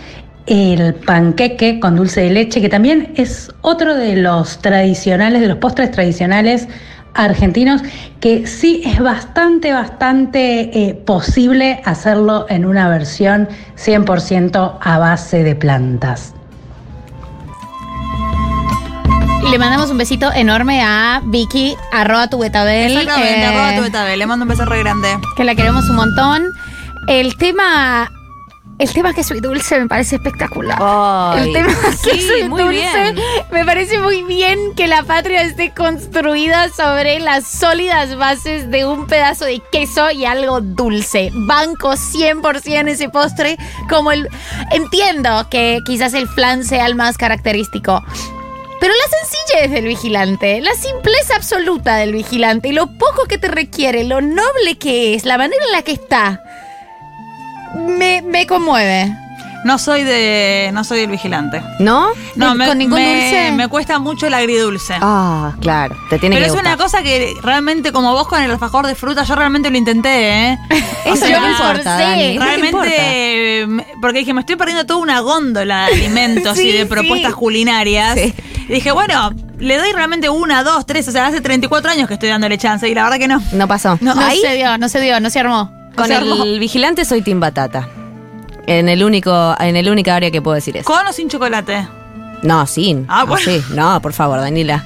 el 0.46 0.94
panqueque 0.94 1.78
con 1.78 1.96
dulce 1.96 2.22
de 2.22 2.30
leche, 2.30 2.60
que 2.60 2.68
también 2.68 3.12
es 3.16 3.52
otro 3.60 3.94
de 3.94 4.16
los 4.16 4.58
tradicionales, 4.58 5.40
de 5.40 5.48
los 5.48 5.58
postres 5.58 5.90
tradicionales 5.90 6.66
argentinos, 7.14 7.82
que 8.20 8.46
sí 8.46 8.82
es 8.84 9.00
bastante, 9.00 9.72
bastante 9.72 10.88
eh, 10.88 10.94
posible 10.94 11.80
hacerlo 11.84 12.46
en 12.48 12.64
una 12.64 12.88
versión 12.88 13.48
100% 13.76 14.78
a 14.80 14.98
base 14.98 15.42
de 15.42 15.54
plantas. 15.54 16.34
Le 19.50 19.58
mandamos 19.58 19.90
un 19.90 19.98
besito 19.98 20.32
enorme 20.32 20.80
a 20.80 21.20
Vicky, 21.24 21.76
arroba 21.90 22.28
tu 22.30 22.38
betabel. 22.38 22.96
Exactamente, 22.96 23.40
eh, 23.40 23.46
arroba 23.46 23.74
tu 23.74 23.82
betabel. 23.82 24.16
Le 24.16 24.26
mando 24.26 24.44
un 24.44 24.48
beso 24.48 24.64
re 24.64 24.78
grande. 24.78 25.18
que 25.36 25.42
la 25.42 25.56
queremos 25.56 25.88
un 25.90 25.96
montón. 25.96 26.52
El 27.08 27.36
tema. 27.36 28.08
El 28.78 28.92
tema 28.92 29.12
que 29.12 29.24
soy 29.24 29.40
dulce 29.40 29.80
me 29.80 29.88
parece 29.88 30.16
espectacular. 30.16 30.78
Ay, 30.80 31.48
el 31.48 31.52
tema 31.52 31.72
que 31.82 32.12
sí, 32.12 32.22
soy 32.22 32.48
muy 32.48 32.62
dulce 32.62 33.12
bien. 33.12 33.22
me 33.50 33.64
parece 33.64 33.98
muy 33.98 34.22
bien 34.22 34.58
que 34.76 34.86
la 34.86 35.02
patria 35.02 35.42
esté 35.42 35.74
construida 35.74 36.68
sobre 36.68 37.18
las 37.18 37.44
sólidas 37.44 38.16
bases 38.16 38.70
de 38.70 38.86
un 38.86 39.06
pedazo 39.08 39.46
de 39.46 39.60
queso 39.72 40.12
y 40.12 40.26
algo 40.26 40.60
dulce. 40.60 41.30
Banco 41.34 41.94
100% 41.94 42.88
ese 42.88 43.08
postre 43.08 43.58
como 43.88 44.12
el 44.12 44.28
entiendo 44.70 45.48
que 45.50 45.80
quizás 45.84 46.14
el 46.14 46.28
flan 46.28 46.64
sea 46.64 46.86
el 46.86 46.94
más 46.94 47.18
característico. 47.18 48.02
Pero 48.80 48.94
la 48.94 49.18
sencillez 49.18 49.70
del 49.70 49.86
vigilante, 49.86 50.60
la 50.62 50.74
simpleza 50.74 51.36
absoluta 51.36 51.96
del 51.96 52.14
vigilante 52.14 52.68
y 52.68 52.72
lo 52.72 52.86
poco 52.86 53.26
que 53.28 53.36
te 53.36 53.48
requiere, 53.48 54.04
lo 54.04 54.22
noble 54.22 54.78
que 54.78 55.14
es, 55.14 55.24
la 55.24 55.36
manera 55.36 55.62
en 55.66 55.72
la 55.72 55.82
que 55.82 55.92
está, 55.92 56.42
me, 57.74 58.22
me 58.22 58.46
conmueve. 58.46 59.14
No 59.64 59.78
soy 59.78 60.04
de. 60.04 60.70
No 60.72 60.84
soy 60.84 61.00
del 61.00 61.10
vigilante. 61.10 61.62
¿No? 61.78 62.08
No, 62.34 62.48
¿Con- 62.48 62.58
me, 62.58 62.66
con 62.66 62.78
ningún 62.78 62.98
me- 62.98 63.20
dulce? 63.22 63.52
me 63.52 63.68
cuesta 63.68 63.98
mucho 63.98 64.26
el 64.26 64.34
agridulce. 64.34 64.94
Ah, 65.00 65.52
claro, 65.60 65.96
te 66.08 66.18
tiene 66.18 66.36
Pero 66.36 66.44
que 66.44 66.46
es 66.48 66.52
gustar. 66.54 66.74
una 66.74 66.82
cosa 66.82 67.02
que 67.02 67.34
realmente, 67.42 67.92
como 67.92 68.12
vos 68.12 68.26
con 68.26 68.42
el 68.42 68.50
alfajor 68.50 68.86
de 68.86 68.94
fruta, 68.94 69.22
yo 69.24 69.34
realmente 69.34 69.70
lo 69.70 69.76
intenté, 69.76 70.52
¿eh? 70.52 70.58
O 71.06 71.14
Eso 71.14 71.26
sea, 71.26 71.40
no 71.40 71.48
importa, 71.50 71.72
esforcé. 71.72 71.88
Dani. 71.88 72.22
¿qué 72.32 72.38
te 72.38 72.44
Realmente, 72.44 73.66
me- 73.66 73.86
porque 74.00 74.18
dije, 74.20 74.32
me 74.34 74.40
estoy 74.40 74.56
perdiendo 74.56 74.86
toda 74.86 75.00
una 75.00 75.20
góndola 75.20 75.86
de 75.86 75.92
alimentos 75.94 76.56
Sí, 76.56 76.68
y 76.68 76.72
de 76.72 76.78
sí. 76.80 76.84
propuestas 76.86 77.34
culinarias. 77.34 78.14
Sí. 78.18 78.34
Y 78.68 78.72
dije, 78.74 78.92
bueno, 78.92 79.30
le 79.58 79.76
doy 79.76 79.92
realmente 79.92 80.28
una, 80.30 80.62
dos, 80.62 80.86
tres, 80.86 81.06
o 81.08 81.12
sea, 81.12 81.26
hace 81.26 81.40
34 81.40 81.90
años 81.90 82.08
que 82.08 82.14
estoy 82.14 82.28
dándole 82.28 82.56
chance 82.56 82.88
y 82.88 82.94
la 82.94 83.02
verdad 83.04 83.18
que 83.18 83.28
no. 83.28 83.42
No 83.52 83.66
pasó. 83.68 83.98
No, 84.00 84.14
se 84.30 84.54
dio, 84.54 84.78
no 84.78 84.88
se 84.88 85.00
dio, 85.00 85.20
no 85.20 85.28
se 85.28 85.40
armó. 85.40 85.70
con 85.96 86.06
se 86.06 86.14
armó. 86.14 86.44
el 86.44 86.58
vigilante 86.60 87.04
soy 87.04 87.20
Team 87.22 87.40
Batata. 87.40 87.88
En 88.66 88.88
el 88.88 89.02
único, 89.04 89.54
en 89.58 89.76
el 89.76 89.88
única 89.88 90.14
área 90.16 90.30
que 90.30 90.40
puedo 90.42 90.54
decir 90.54 90.76
eso. 90.76 90.86
¿Con 90.86 91.06
o 91.06 91.12
sin 91.12 91.28
chocolate? 91.28 91.86
No, 92.42 92.66
sin. 92.66 93.06
Ah, 93.08 93.20
No, 93.20 93.26
bueno. 93.28 93.44
sí. 93.44 93.62
No, 93.74 94.00
por 94.00 94.12
favor, 94.12 94.38
Daniela. 94.40 94.84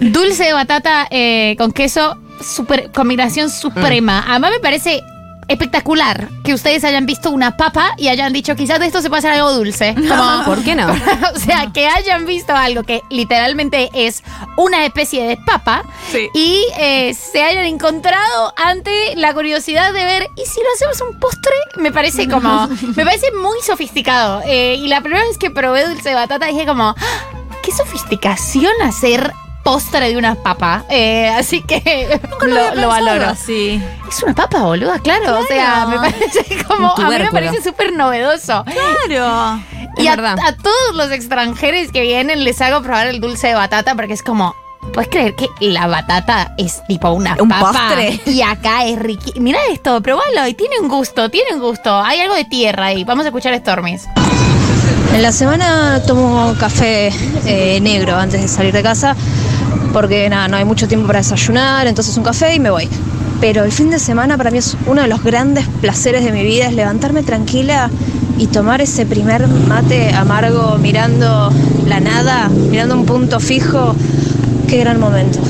Dulce 0.00 0.44
de 0.44 0.52
batata 0.52 1.06
eh, 1.10 1.56
con 1.58 1.72
queso, 1.72 2.16
super, 2.40 2.90
combinación 2.92 3.50
suprema. 3.50 4.24
Además 4.28 4.52
me 4.52 4.60
parece 4.60 5.02
espectacular 5.48 6.28
que 6.44 6.54
ustedes 6.54 6.84
hayan 6.84 7.06
visto 7.06 7.30
una 7.30 7.56
papa 7.56 7.92
y 7.96 8.08
hayan 8.08 8.32
dicho 8.32 8.54
quizás 8.54 8.78
de 8.80 8.86
esto 8.86 9.00
se 9.02 9.08
puede 9.08 9.20
hacer 9.20 9.32
algo 9.32 9.52
dulce. 9.52 9.94
Como- 10.08 10.44
¿Por 10.44 10.62
qué 10.62 10.74
no? 10.74 10.86
o 11.34 11.38
sea, 11.38 11.70
que 11.72 11.88
hayan 11.88 12.26
visto 12.26 12.54
algo 12.54 12.82
que 12.84 13.02
literalmente 13.10 13.90
es 13.94 14.22
una 14.56 14.84
especie 14.84 15.24
de 15.26 15.36
papa 15.36 15.82
Sí. 16.12 16.28
y 16.34 16.64
eh, 16.78 17.14
se 17.14 17.42
hayan 17.42 17.64
encontrado 17.66 18.52
ante 18.56 19.14
la 19.16 19.34
curiosidad 19.34 19.92
de 19.92 20.04
ver, 20.04 20.28
¿y 20.36 20.46
si 20.46 20.60
lo 20.60 20.66
hacemos 20.74 21.00
un 21.12 21.18
postre? 21.18 21.52
Me 21.76 21.92
parece 21.92 22.28
como, 22.28 22.68
me 22.96 23.04
parece 23.04 23.26
muy 23.32 23.58
sofisticado. 23.62 24.42
Eh, 24.46 24.76
y 24.76 24.88
la 24.88 25.00
primera 25.00 25.24
vez 25.24 25.38
que 25.38 25.50
probé 25.50 25.86
dulce 25.86 26.10
de 26.10 26.14
batata 26.14 26.46
dije 26.46 26.66
como, 26.66 26.94
"Ah, 26.96 27.30
qué 27.62 27.72
sofisticación 27.72 28.72
hacer 28.82 29.32
postre 29.68 30.08
de 30.08 30.16
una 30.16 30.34
papa. 30.34 30.84
Eh, 30.88 31.28
así 31.28 31.60
que 31.60 32.18
lo, 32.40 32.74
lo 32.74 32.88
valoro. 32.88 33.34
Sí. 33.34 33.82
Es 34.08 34.22
una 34.22 34.34
papa, 34.34 34.62
boluda, 34.62 34.98
claro. 34.98 35.40
O 35.40 35.44
sea, 35.44 35.84
me 35.86 35.96
parece 35.96 36.64
como. 36.66 36.94
A 36.96 37.10
mí 37.10 37.18
me 37.18 37.30
parece 37.30 37.62
súper 37.62 37.92
novedoso. 37.92 38.64
Claro. 38.64 39.60
Y 39.98 40.06
Es 40.06 40.18
a, 40.18 40.52
todos 40.56 40.94
los 40.94 41.10
extranjeros 41.10 41.92
que 41.92 42.00
vienen 42.00 42.44
les 42.44 42.62
hago 42.62 42.80
probar 42.82 43.08
el 43.08 43.20
dulce 43.20 43.48
de 43.48 43.54
batata 43.54 43.94
porque 43.94 44.14
es 44.14 44.22
como. 44.22 44.54
¿Puedes 44.94 45.10
creer 45.10 45.34
que 45.34 45.48
la 45.60 45.86
batata 45.86 46.54
es 46.56 46.82
tipo 46.86 47.10
una 47.10 47.36
Un 47.38 47.50
papa? 47.50 47.72
postre. 47.72 48.20
Y 48.24 48.40
acá 48.40 48.86
es 48.86 48.98
riqui. 48.98 49.38
Mira 49.38 49.58
esto, 49.70 50.00
probalo. 50.00 50.46
Y 50.48 50.54
tiene 50.54 50.78
un 50.80 50.88
gusto, 50.88 51.28
tiene 51.28 51.52
un 51.52 51.60
gusto. 51.60 51.94
Hay 51.94 52.20
algo 52.20 52.34
de 52.34 52.46
tierra 52.46 52.86
ahí. 52.86 53.04
Vamos 53.04 53.26
a 53.26 53.28
escuchar 53.28 53.54
Stormis. 53.58 54.06
En 55.12 55.22
la 55.22 55.32
semana 55.32 56.00
tomo 56.06 56.54
café 56.58 57.12
eh, 57.44 57.80
negro 57.80 58.16
antes 58.16 58.40
de 58.40 58.48
salir 58.48 58.72
de 58.72 58.82
casa 58.82 59.14
porque 60.00 60.30
nada, 60.30 60.46
no 60.46 60.56
hay 60.56 60.64
mucho 60.64 60.86
tiempo 60.86 61.08
para 61.08 61.18
desayunar, 61.18 61.88
entonces 61.88 62.16
un 62.16 62.22
café 62.22 62.54
y 62.54 62.60
me 62.60 62.70
voy. 62.70 62.88
Pero 63.40 63.64
el 63.64 63.72
fin 63.72 63.90
de 63.90 63.98
semana 63.98 64.36
para 64.36 64.52
mí 64.52 64.58
es 64.58 64.76
uno 64.86 65.02
de 65.02 65.08
los 65.08 65.24
grandes 65.24 65.66
placeres 65.80 66.24
de 66.24 66.30
mi 66.30 66.44
vida, 66.44 66.68
es 66.68 66.72
levantarme 66.72 67.24
tranquila 67.24 67.90
y 68.38 68.46
tomar 68.46 68.80
ese 68.80 69.06
primer 69.06 69.48
mate 69.48 70.14
amargo 70.14 70.78
mirando 70.78 71.50
la 71.88 71.98
nada, 71.98 72.48
mirando 72.48 72.94
un 72.94 73.06
punto 73.06 73.40
fijo. 73.40 73.96
Qué 74.68 74.78
gran 74.78 75.00
momento. 75.00 75.40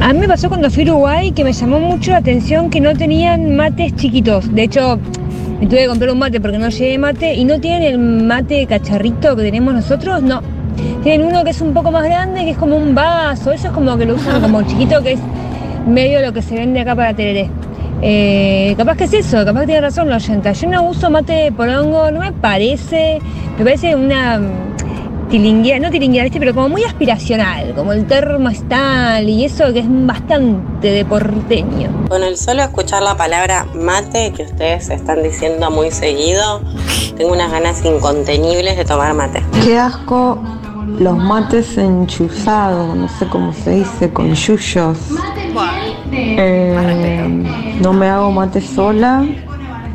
A 0.00 0.12
mí 0.12 0.20
me 0.20 0.28
pasó 0.28 0.48
cuando 0.48 0.70
fui 0.70 0.88
a 0.88 0.92
Uruguay 0.92 1.32
que 1.32 1.42
me 1.42 1.52
llamó 1.52 1.80
mucho 1.80 2.12
la 2.12 2.18
atención 2.18 2.70
que 2.70 2.80
no 2.80 2.94
tenían 2.94 3.56
mates 3.56 3.96
chiquitos. 3.96 4.54
De 4.54 4.62
hecho, 4.62 5.00
me 5.60 5.66
tuve 5.66 5.80
que 5.80 5.88
comprar 5.88 6.10
un 6.10 6.18
mate 6.18 6.40
porque 6.40 6.58
no 6.58 6.70
llevé 6.70 6.96
mate 6.96 7.34
y 7.34 7.44
no 7.44 7.60
tienen 7.60 7.82
el 7.82 7.98
mate 7.98 8.66
cacharrito 8.66 9.36
que 9.36 9.42
tenemos 9.42 9.74
nosotros, 9.74 10.22
no. 10.22 10.42
Tienen 11.02 11.26
uno 11.26 11.44
que 11.44 11.50
es 11.50 11.60
un 11.60 11.74
poco 11.74 11.90
más 11.90 12.04
grande, 12.04 12.44
que 12.44 12.50
es 12.50 12.56
como 12.56 12.76
un 12.76 12.94
vaso. 12.94 13.52
Eso 13.52 13.68
es 13.68 13.72
como 13.72 13.96
que 13.98 14.06
lo 14.06 14.14
usan 14.14 14.40
como 14.40 14.62
chiquito, 14.62 15.02
que 15.02 15.12
es 15.12 15.20
medio 15.86 16.20
lo 16.22 16.32
que 16.32 16.40
se 16.40 16.54
vende 16.54 16.80
acá 16.80 16.96
para 16.96 17.12
tereré. 17.12 17.50
Eh, 18.02 18.74
capaz 18.78 18.96
que 18.96 19.04
es 19.04 19.12
eso, 19.12 19.44
capaz 19.44 19.60
que 19.60 19.66
tiene 19.66 19.82
razón 19.82 20.08
la 20.08 20.16
oyenta. 20.16 20.52
Yo 20.52 20.68
no 20.68 20.84
uso 20.84 21.10
mate 21.10 21.32
de 21.32 21.52
porongo, 21.52 22.10
no 22.10 22.20
me 22.20 22.32
parece, 22.32 23.18
me 23.58 23.64
parece 23.64 23.94
una 23.94 24.40
mm, 25.30 25.32
tilinguea, 25.32 25.78
no 25.78 25.90
tilinguea, 25.90 26.24
¿viste? 26.24 26.38
pero 26.38 26.54
como 26.54 26.68
muy 26.68 26.84
aspiracional, 26.84 27.74
como 27.74 27.92
el 27.92 28.06
termo 28.06 28.50
tal 28.68 29.28
y 29.28 29.44
eso 29.44 29.72
que 29.72 29.80
es 29.80 29.86
bastante 29.88 30.90
de 30.90 31.04
porteño. 31.04 31.90
Con 32.08 32.22
el 32.22 32.36
solo 32.36 32.62
escuchar 32.62 33.02
la 33.02 33.16
palabra 33.16 33.66
mate 33.74 34.32
que 34.32 34.42
ustedes 34.42 34.90
están 34.90 35.22
diciendo 35.22 35.70
muy 35.70 35.90
seguido, 35.90 36.60
tengo 37.16 37.32
unas 37.32 37.50
ganas 37.50 37.84
incontenibles 37.84 38.76
de 38.76 38.84
tomar 38.84 39.14
mate. 39.14 39.42
Qué 39.64 39.78
asco 39.78 40.42
los 40.98 41.16
mates 41.16 41.78
enchuzados, 41.78 42.96
no 42.96 43.08
sé 43.08 43.26
cómo 43.26 43.52
se 43.52 43.70
dice, 43.76 44.12
con 44.12 44.34
yuyos. 44.34 44.98
Eh, 46.12 47.76
no 47.80 47.92
me 47.92 48.08
hago 48.08 48.30
mate 48.32 48.60
sola, 48.60 49.24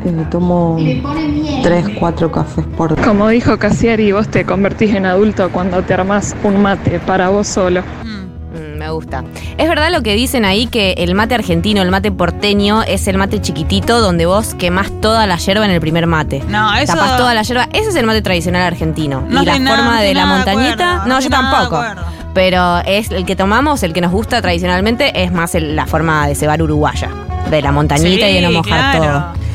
eh, 0.06 0.26
tomo 0.30 0.76
3, 1.62 1.84
4 1.98 2.32
cafés 2.32 2.64
por 2.76 3.00
Como 3.02 3.28
dijo 3.28 3.58
Casiari, 3.58 4.12
vos 4.12 4.28
te 4.28 4.44
convertís 4.44 4.94
en 4.94 5.06
adulto 5.06 5.50
cuando 5.50 5.82
te 5.82 5.94
armás 5.94 6.34
un 6.42 6.60
mate 6.62 6.98
para 7.00 7.28
vos 7.28 7.46
solo. 7.46 7.82
Mm, 8.04 8.78
me 8.78 8.90
gusta. 8.90 9.24
Es 9.58 9.68
verdad 9.68 9.90
lo 9.90 10.02
que 10.02 10.14
dicen 10.14 10.44
ahí 10.44 10.66
que 10.66 10.92
el 10.98 11.14
mate 11.14 11.34
argentino, 11.34 11.82
el 11.82 11.90
mate 11.90 12.12
porteño, 12.12 12.82
es 12.84 13.08
el 13.08 13.18
mate 13.18 13.40
chiquitito 13.40 14.00
donde 14.00 14.26
vos 14.26 14.54
quemás 14.54 14.90
toda 15.00 15.26
la 15.26 15.36
yerba 15.38 15.64
en 15.64 15.70
el 15.72 15.80
primer 15.80 16.06
mate. 16.06 16.42
No, 16.48 16.74
eso- 16.76 16.94
Tapás 16.94 17.16
toda 17.16 17.34
la 17.34 17.42
yerba. 17.42 17.68
Ese 17.72 17.88
es 17.90 17.96
el 17.96 18.06
mate 18.06 18.22
tradicional 18.22 18.62
argentino. 18.62 19.22
No 19.28 19.42
y 19.42 19.46
la 19.46 19.58
nada- 19.58 19.76
forma 19.76 20.00
de 20.02 20.14
la 20.14 20.26
montañita. 20.26 20.72
acuerdo, 20.72 21.06
no, 21.08 21.14
no 21.14 21.20
yo 21.20 21.30
tampoco. 21.30 21.82
Pero 22.34 22.78
es 22.84 23.10
el 23.10 23.24
que 23.24 23.34
tomamos, 23.34 23.82
el 23.82 23.92
que 23.94 24.02
nos 24.02 24.12
gusta 24.12 24.42
tradicionalmente, 24.42 25.22
es 25.22 25.32
más 25.32 25.54
el- 25.54 25.74
la 25.74 25.86
forma 25.86 26.26
de 26.28 26.34
cebar 26.34 26.62
uruguaya. 26.62 27.08
De 27.50 27.62
la 27.62 27.72
montañita 27.72 28.28
y 28.28 28.34
de 28.34 28.42
no 28.42 28.50
mojar 28.50 28.96
todo. 28.98 29.45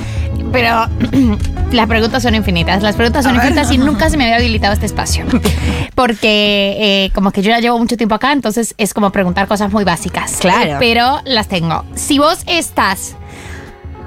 Pero 0.52 0.88
las 1.72 1.88
preguntas 1.88 2.24
son 2.24 2.36
infinitas. 2.36 2.82
Las 2.84 2.96
preguntas 2.96 3.24
son 3.24 3.36
infinitas 3.36 3.72
y 3.72 3.78
nunca 3.80 4.10
se 4.10 4.18
me 4.18 4.26
había 4.26 4.38
habilitado 4.38 4.74
este 4.74 4.86
espacio. 4.86 5.26
Porque 5.96 6.78
eh, 7.06 7.12
como 7.14 7.32
que 7.32 7.42
yo 7.42 7.50
ya 7.50 7.60
llevo 7.60 7.78
mucho 7.80 7.98
tiempo 7.98 8.16
acá, 8.16 8.32
entonces 8.32 8.74
es 8.78 8.94
como 8.94 9.12
preguntar 9.12 9.48
cosas 9.48 9.72
muy 9.72 9.84
básicas. 9.84 10.38
Claro. 10.40 10.78
Pero 10.80 11.20
las 11.26 11.48
tengo. 11.48 11.86
Si 11.96 12.20
vos 12.20 12.40
estás, 12.48 13.16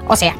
o 0.07 0.15
sea, 0.15 0.35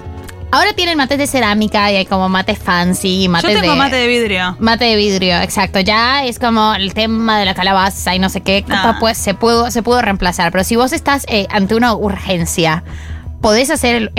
ahora 0.51 0.73
tienen 0.73 0.97
mates 0.97 1.17
de 1.17 1.27
cerámica 1.27 1.91
y 1.91 1.95
hay 1.97 2.05
como 2.05 2.29
mates 2.29 2.59
fancy, 2.59 3.23
Yo 3.23 3.29
mates 3.29 3.59
tengo 3.61 3.73
de... 3.73 3.77
mate 3.77 3.95
de 3.95 4.07
vidrio. 4.07 4.55
Mate 4.59 4.85
de 4.85 4.95
vidrio, 4.95 5.37
exacto. 5.41 5.79
Ya 5.79 6.25
es 6.25 6.39
como 6.39 6.73
el 6.75 6.93
tema 6.93 7.39
de 7.39 7.45
la 7.45 7.53
calabaza 7.53 8.15
y 8.15 8.19
no 8.19 8.29
sé 8.29 8.41
qué, 8.41 8.63
Ah. 8.69 8.97
pues 8.99 9.17
se 9.17 9.33
pudo, 9.33 9.71
se 9.71 9.81
pudo 9.83 10.01
reemplazar. 10.01 10.51
Pero 10.51 10.63
si 10.63 10.75
vos 10.75 10.93
estás 10.93 11.25
eh, 11.29 11.47
ante 11.49 11.75
una 11.75 11.93
urgencia, 11.95 12.83
podés 13.45 13.69
hacer 13.69 13.95
el- 13.95 14.11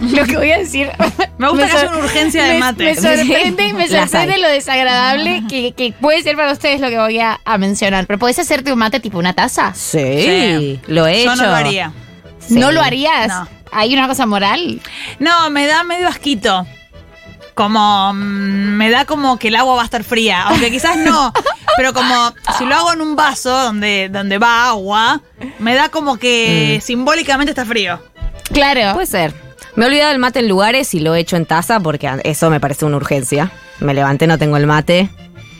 lo 0.00 0.24
que 0.24 0.36
voy 0.36 0.50
a 0.52 0.58
decir. 0.58 0.90
Me 1.38 1.48
gusta 1.48 1.66
que 1.66 1.72
haya 1.72 1.88
una 1.90 1.98
urgencia 1.98 2.44
de 2.44 2.52
me- 2.54 2.58
mate. 2.60 2.84
Me 2.84 2.94
sorprende, 3.00 3.72
me 3.72 3.88
sorprende 3.88 4.38
lo 4.38 4.48
desagradable 4.48 5.42
que, 5.48 5.72
que 5.72 5.92
puede 5.92 6.22
ser 6.22 6.36
para 6.36 6.52
ustedes 6.52 6.80
lo 6.80 6.88
que 6.88 6.98
voy 6.98 7.18
a, 7.20 7.40
a 7.44 7.58
mencionar. 7.58 8.06
Pero 8.06 8.18
podés 8.18 8.38
hacerte 8.38 8.72
un 8.72 8.78
mate 8.78 9.00
tipo 9.00 9.18
una 9.18 9.32
taza. 9.32 9.72
Sí, 9.74 9.98
Sí. 9.98 10.80
lo 10.86 11.06
he 11.06 11.24
Yo 11.24 11.32
hecho. 11.32 11.42
no 11.42 11.48
lo 11.48 11.54
haría. 11.54 11.92
Sí. 12.46 12.54
¿No 12.54 12.70
lo 12.72 12.82
harías? 12.82 13.28
No. 13.28 13.48
¿Hay 13.72 13.94
una 13.94 14.06
cosa 14.06 14.26
moral? 14.26 14.80
No, 15.18 15.48
me 15.50 15.66
da 15.66 15.82
medio 15.84 16.06
asquito. 16.06 16.66
Como 17.54 18.12
mm, 18.12 18.16
me 18.76 18.90
da 18.90 19.04
como 19.04 19.38
que 19.38 19.48
el 19.48 19.56
agua 19.56 19.76
va 19.76 19.82
a 19.82 19.84
estar 19.84 20.02
fría, 20.04 20.42
aunque 20.42 20.70
quizás 20.72 20.96
no, 20.96 21.32
pero 21.76 21.92
como 21.94 22.34
si 22.58 22.64
lo 22.66 22.74
hago 22.74 22.92
en 22.92 23.00
un 23.00 23.14
vaso 23.14 23.50
donde, 23.50 24.08
donde 24.10 24.38
va 24.38 24.68
agua, 24.70 25.20
me 25.60 25.74
da 25.76 25.88
como 25.88 26.16
que 26.18 26.80
simbólicamente 26.82 27.52
está 27.52 27.64
frío. 27.64 28.00
Claro. 28.52 28.94
Puede 28.94 29.06
ser. 29.06 29.34
Me 29.76 29.84
he 29.84 29.88
olvidado 29.88 30.12
el 30.12 30.18
mate 30.18 30.38
en 30.40 30.48
lugares 30.48 30.94
y 30.94 31.00
lo 31.00 31.14
he 31.14 31.20
hecho 31.20 31.36
en 31.36 31.46
taza 31.46 31.80
porque 31.80 32.08
eso 32.24 32.50
me 32.50 32.60
parece 32.60 32.84
una 32.84 32.96
urgencia. 32.96 33.50
Me 33.80 33.92
levanté, 33.94 34.26
no 34.26 34.38
tengo 34.38 34.56
el 34.56 34.66
mate. 34.66 35.08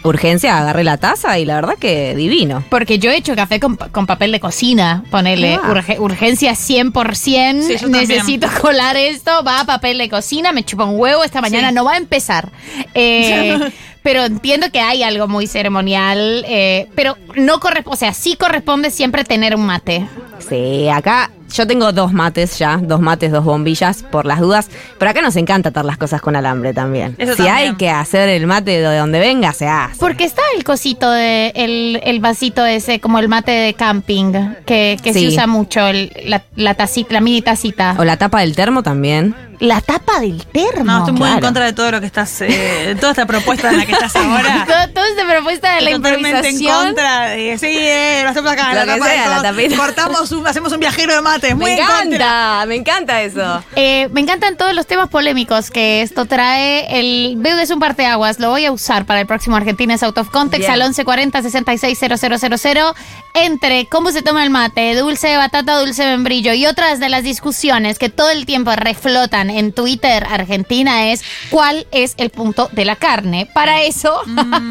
Urgencia, 0.04 0.58
agarré 0.58 0.84
la 0.84 0.98
taza 0.98 1.38
y 1.38 1.46
la 1.46 1.54
verdad 1.54 1.76
que 1.80 2.14
divino. 2.14 2.62
Porque 2.68 2.98
yo 2.98 3.10
he 3.10 3.16
hecho 3.16 3.34
café 3.34 3.58
con, 3.58 3.76
con 3.76 4.06
papel 4.06 4.32
de 4.32 4.38
cocina. 4.38 5.02
Ponele 5.10 5.54
Ah. 5.54 5.62
urge- 5.70 5.98
urgencia 5.98 6.52
100%. 6.54 7.62
Sí, 7.66 7.76
también. 7.80 8.06
necesito 8.06 8.46
colar 8.60 8.96
esto. 8.96 9.42
Va 9.44 9.60
a 9.60 9.64
papel 9.64 9.96
de 9.98 10.10
cocina. 10.10 10.52
Me 10.52 10.62
chupa 10.62 10.84
un 10.84 11.00
huevo. 11.00 11.24
Esta 11.24 11.40
mañana 11.40 11.70
Sí. 11.70 11.74
no 11.74 11.84
va 11.84 11.94
a 11.94 11.96
empezar. 11.96 12.50
Eh, 12.92 13.58
pero 14.02 14.24
entiendo 14.26 14.70
que 14.70 14.78
hay 14.80 15.02
algo 15.02 15.26
muy 15.26 15.46
ceremonial. 15.46 16.44
eh, 16.46 16.86
pero 16.94 17.16
no 17.36 17.58
corresponde. 17.58 17.94
O 17.96 17.98
sea, 17.98 18.12
sí 18.12 18.36
corresponde 18.36 18.90
siempre 18.90 19.24
tener 19.24 19.56
un 19.56 19.64
mate. 19.64 20.06
Sí, 20.46 20.86
acá 20.90 21.30
yo 21.54 21.66
tengo 21.66 21.92
dos 21.92 22.12
mates 22.12 22.58
ya, 22.58 22.78
dos 22.82 23.00
mates, 23.00 23.30
dos 23.32 23.44
bombillas, 23.44 24.02
por 24.02 24.26
las 24.26 24.40
dudas. 24.40 24.68
Pero 24.98 25.10
acá 25.10 25.22
nos 25.22 25.36
encanta 25.36 25.68
atar 25.70 25.84
las 25.84 25.96
cosas 25.98 26.20
con 26.20 26.36
alambre 26.36 26.74
también. 26.74 27.14
Eso 27.18 27.32
si 27.32 27.44
también. 27.44 27.56
hay 27.56 27.74
que 27.76 27.90
hacer 27.90 28.28
el 28.28 28.46
mate 28.46 28.72
de 28.82 28.96
donde 28.98 29.20
venga, 29.20 29.52
se 29.52 29.66
hace. 29.68 29.96
Porque 29.98 30.24
está 30.24 30.42
el 30.56 30.64
cosito 30.64 31.10
de. 31.10 31.52
El, 31.54 32.00
el 32.04 32.20
vasito 32.20 32.64
ese, 32.66 33.00
como 33.00 33.18
el 33.18 33.28
mate 33.28 33.52
de 33.52 33.74
camping. 33.74 34.32
Que, 34.66 34.98
que 35.02 35.12
se 35.12 35.20
Sí. 35.20 35.28
usa 35.28 35.46
mucho. 35.46 35.86
el- 35.86 36.12
la, 36.26 36.42
la 36.56 36.74
tacita, 36.74 37.14
la 37.14 37.20
mini 37.20 37.40
tacita. 37.42 37.94
O 37.98 38.04
la 38.04 38.16
tapa 38.16 38.40
del 38.40 38.54
termo 38.56 38.82
también. 38.82 39.34
La 39.60 39.80
tapa 39.80 40.18
del 40.20 40.44
termo. 40.46 40.84
No, 40.84 40.98
estoy 40.98 41.12
muy 41.14 41.28
en 41.28 41.34
claro. 41.34 41.46
contra 41.46 41.64
de 41.64 41.72
todo 41.72 41.92
lo 41.92 42.00
que 42.00 42.06
estás, 42.06 42.40
eh, 42.40 42.96
toda 42.98 43.12
esta 43.12 43.24
propuesta 43.24 43.70
en 43.70 43.78
la 43.78 43.86
que 43.86 43.92
estás 43.92 44.14
ahora. 44.16 44.64
Todo- 44.66 44.92
Toda 44.94 45.08
esta 45.08 45.26
propuesta 45.28 45.74
de 45.76 45.80
la 45.82 45.90
Totalmente 45.92 46.28
en 46.30 46.36
improvisación. 46.54 46.86
contra 46.86 47.20
de, 47.30 47.58
sí, 47.58 47.66
eh, 47.70 48.20
lo 48.24 48.30
hacemos 48.30 48.50
acá, 48.52 48.74
Lo 48.74 48.84
la 48.84 48.86
tapa 48.94 49.06
de 49.08 49.12
sea, 49.14 49.28
la 49.28 49.42
tapita. 49.42 49.76
cortamos 49.76 50.32
un, 50.32 50.46
hacemos 50.46 50.72
un 50.72 50.80
viajero 50.80 51.14
de 51.14 51.20
mate 51.22 51.43
Muy 51.52 51.64
Me 51.64 51.78
encanta, 51.78 52.64
me 52.66 52.76
encanta 52.76 53.22
eso. 53.22 53.62
Eh, 53.76 54.08
me 54.12 54.20
encantan 54.20 54.56
todos 54.56 54.74
los 54.74 54.86
temas 54.86 55.08
polémicos 55.08 55.70
que 55.70 56.00
esto 56.02 56.24
trae. 56.24 56.98
El 56.98 57.34
veo 57.38 57.58
es 57.58 57.70
un 57.70 57.80
parteaguas. 57.80 58.38
Lo 58.38 58.50
voy 58.50 58.64
a 58.64 58.72
usar 58.72 59.04
para 59.04 59.20
el 59.20 59.26
próximo 59.26 59.56
Argentina 59.56 59.96
Out 60.00 60.18
of 60.18 60.30
Context 60.30 60.68
Bien. 60.68 60.72
al 60.72 60.80
1140 60.80 61.42
660000 61.42 62.94
entre 63.34 63.86
cómo 63.86 64.12
se 64.12 64.22
toma 64.22 64.44
el 64.44 64.50
mate, 64.50 64.94
dulce 64.94 65.26
de 65.26 65.36
batata, 65.36 65.80
dulce 65.80 66.04
de 66.04 66.10
membrillo 66.12 66.54
y 66.54 66.66
otras 66.66 67.00
de 67.00 67.08
las 67.08 67.24
discusiones 67.24 67.98
que 67.98 68.08
todo 68.08 68.30
el 68.30 68.46
tiempo 68.46 68.70
reflotan 68.76 69.50
en 69.50 69.72
Twitter 69.72 70.24
Argentina 70.30 71.08
es 71.08 71.24
cuál 71.50 71.86
es 71.90 72.14
el 72.16 72.30
punto 72.30 72.68
de 72.72 72.84
la 72.84 72.94
carne. 72.94 73.48
Para 73.52 73.82
eso 73.82 74.20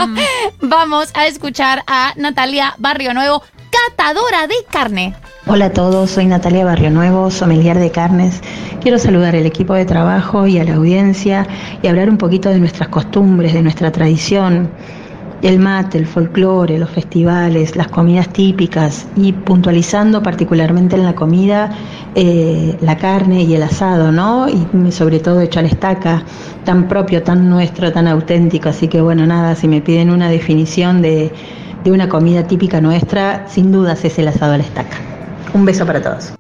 vamos 0.61 1.09
a 1.13 1.27
escuchar 1.27 1.83
a 1.87 2.13
Natalia 2.15 2.75
Barrio 2.77 3.13
Nuevo, 3.13 3.43
catadora 3.73 4.47
de 4.47 4.55
carne. 4.69 5.15
Hola 5.47 5.65
a 5.65 5.73
todos, 5.73 6.11
soy 6.11 6.25
Natalia 6.25 6.63
Barrio 6.63 6.91
Nuevo, 6.91 7.31
sommelier 7.31 7.79
de 7.79 7.91
carnes. 7.91 8.41
Quiero 8.81 8.99
saludar 8.99 9.35
al 9.35 9.45
equipo 9.45 9.73
de 9.73 9.85
trabajo 9.85 10.45
y 10.47 10.59
a 10.59 10.63
la 10.63 10.75
audiencia 10.75 11.47
y 11.81 11.87
hablar 11.87 12.09
un 12.09 12.17
poquito 12.17 12.49
de 12.49 12.59
nuestras 12.59 12.89
costumbres, 12.89 13.53
de 13.53 13.61
nuestra 13.61 13.91
tradición, 13.91 14.69
el 15.41 15.59
mate, 15.59 15.97
el 15.97 16.05
folclore, 16.05 16.77
los 16.77 16.89
festivales, 16.89 17.75
las 17.75 17.87
comidas 17.87 18.29
típicas 18.29 19.07
y 19.17 19.33
puntualizando 19.33 20.21
particularmente 20.23 20.95
en 20.95 21.03
la 21.03 21.15
comida 21.15 21.71
eh, 22.15 22.77
la 22.79 22.97
carne 22.97 23.41
y 23.43 23.55
el 23.55 23.63
asado, 23.63 24.11
¿no? 24.11 24.47
Y 24.47 24.91
sobre 24.91 25.19
todo 25.19 25.41
hecho 25.41 25.59
a 25.59 25.63
la 25.63 25.67
estaca, 25.69 26.23
tan 26.63 26.87
propio, 26.87 27.23
tan 27.23 27.49
nuestro, 27.49 27.91
tan 27.91 28.07
auténtico. 28.07 28.69
Así 28.69 28.87
que 28.87 29.01
bueno, 29.01 29.25
nada, 29.25 29.55
si 29.55 29.67
me 29.67 29.81
piden 29.81 30.11
una 30.11 30.29
definición 30.29 31.01
de, 31.01 31.33
de 31.83 31.91
una 31.91 32.07
comida 32.09 32.47
típica 32.47 32.79
nuestra, 32.81 33.45
sin 33.49 33.71
dudas 33.71 34.03
es 34.05 34.17
el 34.19 34.27
asado 34.27 34.53
a 34.53 34.57
la 34.57 34.63
estaca. 34.63 34.97
Un 35.53 35.65
beso 35.65 35.85
para 35.85 36.01
todos. 36.01 36.33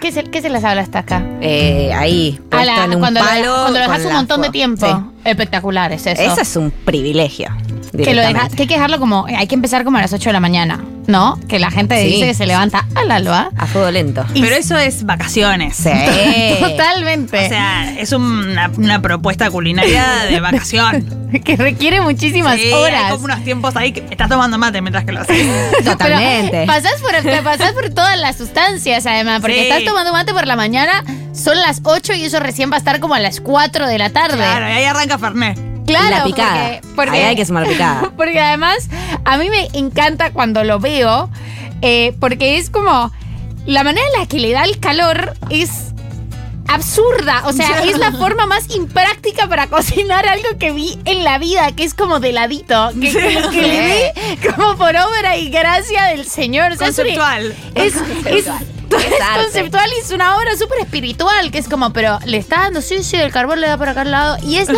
¿Qué 0.00 0.10
se, 0.12 0.24
qué 0.24 0.40
se 0.42 0.48
les 0.50 0.64
habla 0.64 0.82
hasta 0.82 1.00
acá? 1.00 1.22
Eh, 1.40 1.92
ahí, 1.92 2.40
A 2.50 2.64
la- 2.64 2.84
en 2.84 2.94
un 2.94 3.00
cuando, 3.00 3.20
lo- 3.20 3.26
palo. 3.26 3.52
cuando 3.62 3.78
lo 3.78 3.84
dejas 3.86 4.04
un 4.06 4.12
montón 4.12 4.42
de 4.42 4.50
tiempo. 4.50 4.86
Sí. 4.86 4.92
Espectacular 5.24 5.92
es 5.92 6.06
eso. 6.06 6.20
Eso 6.22 6.40
es 6.40 6.56
un 6.56 6.70
privilegio. 6.70 7.48
Que 7.96 8.14
lo 8.14 8.22
deja- 8.22 8.48
que 8.48 8.62
hay 8.62 8.68
que 8.68 8.74
dejarlo 8.74 8.98
como. 8.98 9.26
Hay 9.26 9.46
que 9.46 9.54
empezar 9.54 9.84
como 9.84 9.98
a 9.98 10.00
las 10.00 10.12
8 10.12 10.28
de 10.28 10.32
la 10.32 10.40
mañana, 10.40 10.84
¿no? 11.06 11.38
Que 11.48 11.58
la 11.58 11.70
gente 11.70 12.00
Sí. 12.00 12.08
dice 12.08 12.26
que 12.26 12.34
se 12.34 12.46
levanta 12.46 12.86
al 12.94 13.10
alba. 13.10 13.50
A 13.56 13.66
fuego 13.66 13.90
lento. 13.90 14.24
Pero 14.34 14.54
eso 14.54 14.76
es 14.78 15.04
vacaciones. 15.04 15.76
Sí. 15.76 15.90
Totalmente. 16.60 17.46
O 17.46 17.48
sea, 17.48 17.94
es 17.98 18.12
una, 18.12 18.70
una 18.76 19.02
propuesta 19.02 19.50
culinaria 19.50 20.04
de 20.30 20.40
vacación. 20.40 21.30
que 21.44 21.56
requiere 21.56 22.00
muchísimas 22.00 22.56
Sí, 22.60 22.72
horas. 22.72 23.04
Hay 23.06 23.12
como 23.12 23.24
unos 23.26 23.42
tiempos 23.44 23.76
ahí 23.76 23.92
que 23.92 24.00
estás 24.10 24.28
tomando 24.28 24.58
mate 24.58 24.80
mientras 24.82 25.04
que 25.04 25.12
lo 25.12 25.20
haces. 25.20 25.46
Totalmente. 25.84 26.50
Pero 26.50 26.66
pasás 26.66 27.00
por, 27.00 27.12
te 27.12 27.42
pasás 27.42 27.72
por 27.72 27.90
todas 27.90 28.18
las 28.18 28.36
sustancias, 28.36 29.06
además, 29.06 29.40
porque 29.40 29.56
Sí. 29.56 29.60
estás 29.68 29.84
tomando 29.84 30.12
mate 30.12 30.32
por 30.32 30.46
la 30.46 30.56
mañana, 30.56 31.04
son 31.32 31.56
las 31.60 31.80
8 31.84 32.14
y 32.14 32.24
eso 32.24 32.40
recién 32.40 32.70
va 32.70 32.74
a 32.76 32.78
estar 32.78 33.00
como 33.00 33.14
a 33.14 33.20
las 33.20 33.40
4 33.40 33.86
de 33.86 33.98
la 33.98 34.10
tarde. 34.10 34.36
Claro, 34.38 34.68
y 34.68 34.72
ahí 34.72 34.84
arranca 34.84 35.18
Fernet. 35.18 35.69
Claro, 35.90 36.16
la 36.18 36.24
picada. 36.24 36.52
porque- 36.80 36.80
porque- 36.96 37.10
Ahí 37.12 37.22
hay 37.24 37.36
que 37.36 37.44
sumar 37.46 37.66
picada. 37.66 38.10
Porque 38.16 38.38
además, 38.40 38.88
a 39.24 39.36
mí 39.38 39.48
me 39.50 39.68
encanta 39.74 40.32
cuando 40.32 40.62
lo 40.64 40.78
veo, 40.80 41.30
eh, 41.82 42.14
porque 42.20 42.58
es 42.58 42.70
como. 42.70 43.10
La 43.66 43.84
manera 43.84 44.06
en 44.14 44.20
la 44.20 44.26
que 44.26 44.38
le 44.38 44.52
da 44.52 44.64
el 44.64 44.78
calor 44.80 45.34
es 45.50 45.70
absurda. 46.66 47.42
O 47.46 47.52
sea, 47.52 47.82
es 47.84 47.98
la 47.98 48.12
forma 48.18 48.46
más 48.46 48.74
impráctica 48.74 49.48
para 49.48 49.66
cocinar 49.68 50.26
algo 50.26 50.48
que 50.58 50.72
vi 50.72 50.98
en 51.04 51.24
la 51.24 51.38
vida, 51.38 51.70
que 51.72 51.84
es 51.84 51.94
como 51.94 52.20
de 52.20 52.32
ladito. 52.32 52.90
Que, 53.00 53.10
que- 53.12 53.42
que 53.50 53.62
le 53.62 53.80
ve 53.80 54.12
como 54.56 54.76
por 54.76 54.94
obra 54.96 55.36
y 55.36 55.50
gracia 55.50 56.04
del 56.06 56.24
Señor. 56.26 56.72
O 56.72 56.76
sea, 56.76 56.86
Conceptual. 56.88 57.54
Es, 57.74 57.94
es, 58.26 58.46
es 58.46 58.46
conceptual 59.44 59.88
y 59.96 60.00
es 60.00 60.10
una 60.10 60.36
obra 60.36 60.56
súper 60.56 60.80
espiritual, 60.80 61.50
que 61.52 61.58
es 61.58 61.68
como, 61.68 61.92
pero 61.92 62.18
le 62.24 62.38
está 62.38 62.60
dando, 62.60 62.80
sí, 62.82 63.02
sí, 63.04 63.16
el 63.16 63.30
carbón 63.30 63.60
le 63.60 63.68
da 63.68 63.76
por 63.78 63.88
acá 63.88 64.00
al 64.00 64.10
lado. 64.10 64.36
Y 64.44 64.56
es 64.56 64.68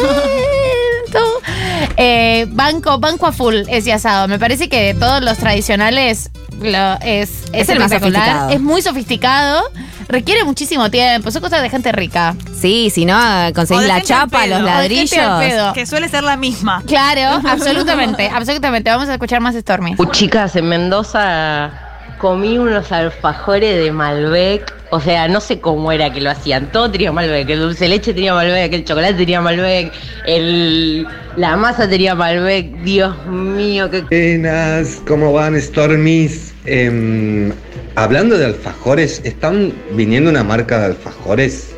Eh, 1.96 2.46
banco, 2.50 2.98
banco 2.98 3.26
a 3.26 3.32
full 3.32 3.54
ese 3.68 3.92
asado. 3.92 4.28
Me 4.28 4.38
parece 4.38 4.68
que 4.68 4.80
de 4.80 4.94
todos 4.94 5.22
los 5.22 5.38
tradicionales 5.38 6.30
lo- 6.60 6.94
es, 7.02 7.44
Es 7.52 7.68
el 7.68 7.78
más 7.78 7.90
espectacular. 7.92 8.00
sofisticado. 8.22 8.50
Es 8.50 8.60
muy 8.60 8.82
sofisticado. 8.82 9.62
Requiere 10.08 10.44
muchísimo 10.44 10.90
tiempo. 10.90 11.30
Son 11.30 11.40
cosas 11.42 11.62
de 11.62 11.70
gente 11.70 11.90
rica. 11.92 12.34
Sí, 12.58 12.90
si 12.90 13.04
no, 13.04 13.16
conseguís 13.54 13.86
la 13.86 14.02
chapa, 14.02 14.42
pedo. 14.42 14.56
los 14.58 14.62
ladrillos. 14.64 15.08
pedo. 15.40 15.72
Que 15.74 15.86
suele 15.86 16.08
ser 16.08 16.22
la 16.22 16.36
misma. 16.36 16.82
Claro, 16.86 17.40
absolutamente, 17.48 18.28
absolutamente. 18.28 18.90
Vamos 18.90 19.08
a 19.08 19.14
escuchar 19.14 19.40
más 19.40 19.54
Stormy. 19.54 19.94
Uh, 19.98 20.06
Chicas, 20.06 20.54
en 20.56 20.68
Mendoza 20.68 21.70
comí 22.18 22.58
unos 22.58 22.92
alfajores 22.92 23.82
de 23.82 23.90
Malbec. 23.90 24.72
O 24.94 25.00
sea, 25.00 25.26
no 25.26 25.40
sé 25.40 25.58
cómo 25.58 25.90
era 25.90 26.12
que 26.12 26.20
lo 26.20 26.28
hacían. 26.28 26.70
Todo 26.70 26.90
tenía 26.90 27.12
Malbec. 27.12 27.48
El 27.48 27.60
dulce 27.60 27.84
de 27.84 27.90
leche 27.92 28.12
tenía 28.12 28.34
Malbec, 28.34 28.74
el 28.74 28.84
chocolate 28.84 29.14
tenía 29.14 29.40
Malbec, 29.40 29.90
el, 30.26 31.06
la 31.38 31.56
masa 31.56 31.88
tenía 31.88 32.14
Malbec. 32.14 32.70
Dios 32.82 33.26
mío, 33.26 33.90
qué 33.90 34.02
Buenas, 34.02 35.00
¿cómo 35.08 35.32
van, 35.32 35.58
Stormies? 35.58 36.52
Em, 36.66 37.54
hablando 37.94 38.36
de 38.36 38.44
alfajores, 38.44 39.22
están 39.24 39.72
viniendo 39.92 40.28
una 40.28 40.44
marca 40.44 40.78
de 40.80 40.84
alfajores 40.84 41.74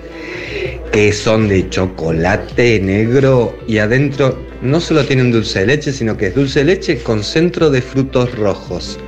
que 0.91 1.13
son 1.13 1.47
de 1.47 1.71
chocolate 1.71 2.81
negro 2.81 3.57
y 3.69 3.79
adentro 3.79 4.37
no 4.61 4.81
solo 4.81 5.05
tienen 5.05 5.31
dulce 5.31 5.61
de 5.61 5.67
leche, 5.67 5.93
sino 5.93 6.17
que 6.17 6.27
es 6.27 6.35
dulce 6.35 6.61
de 6.61 6.65
leche 6.65 6.99
con 6.99 7.23
centro 7.23 7.71
de 7.71 7.81
frutos 7.81 8.37
rojos. 8.37 8.99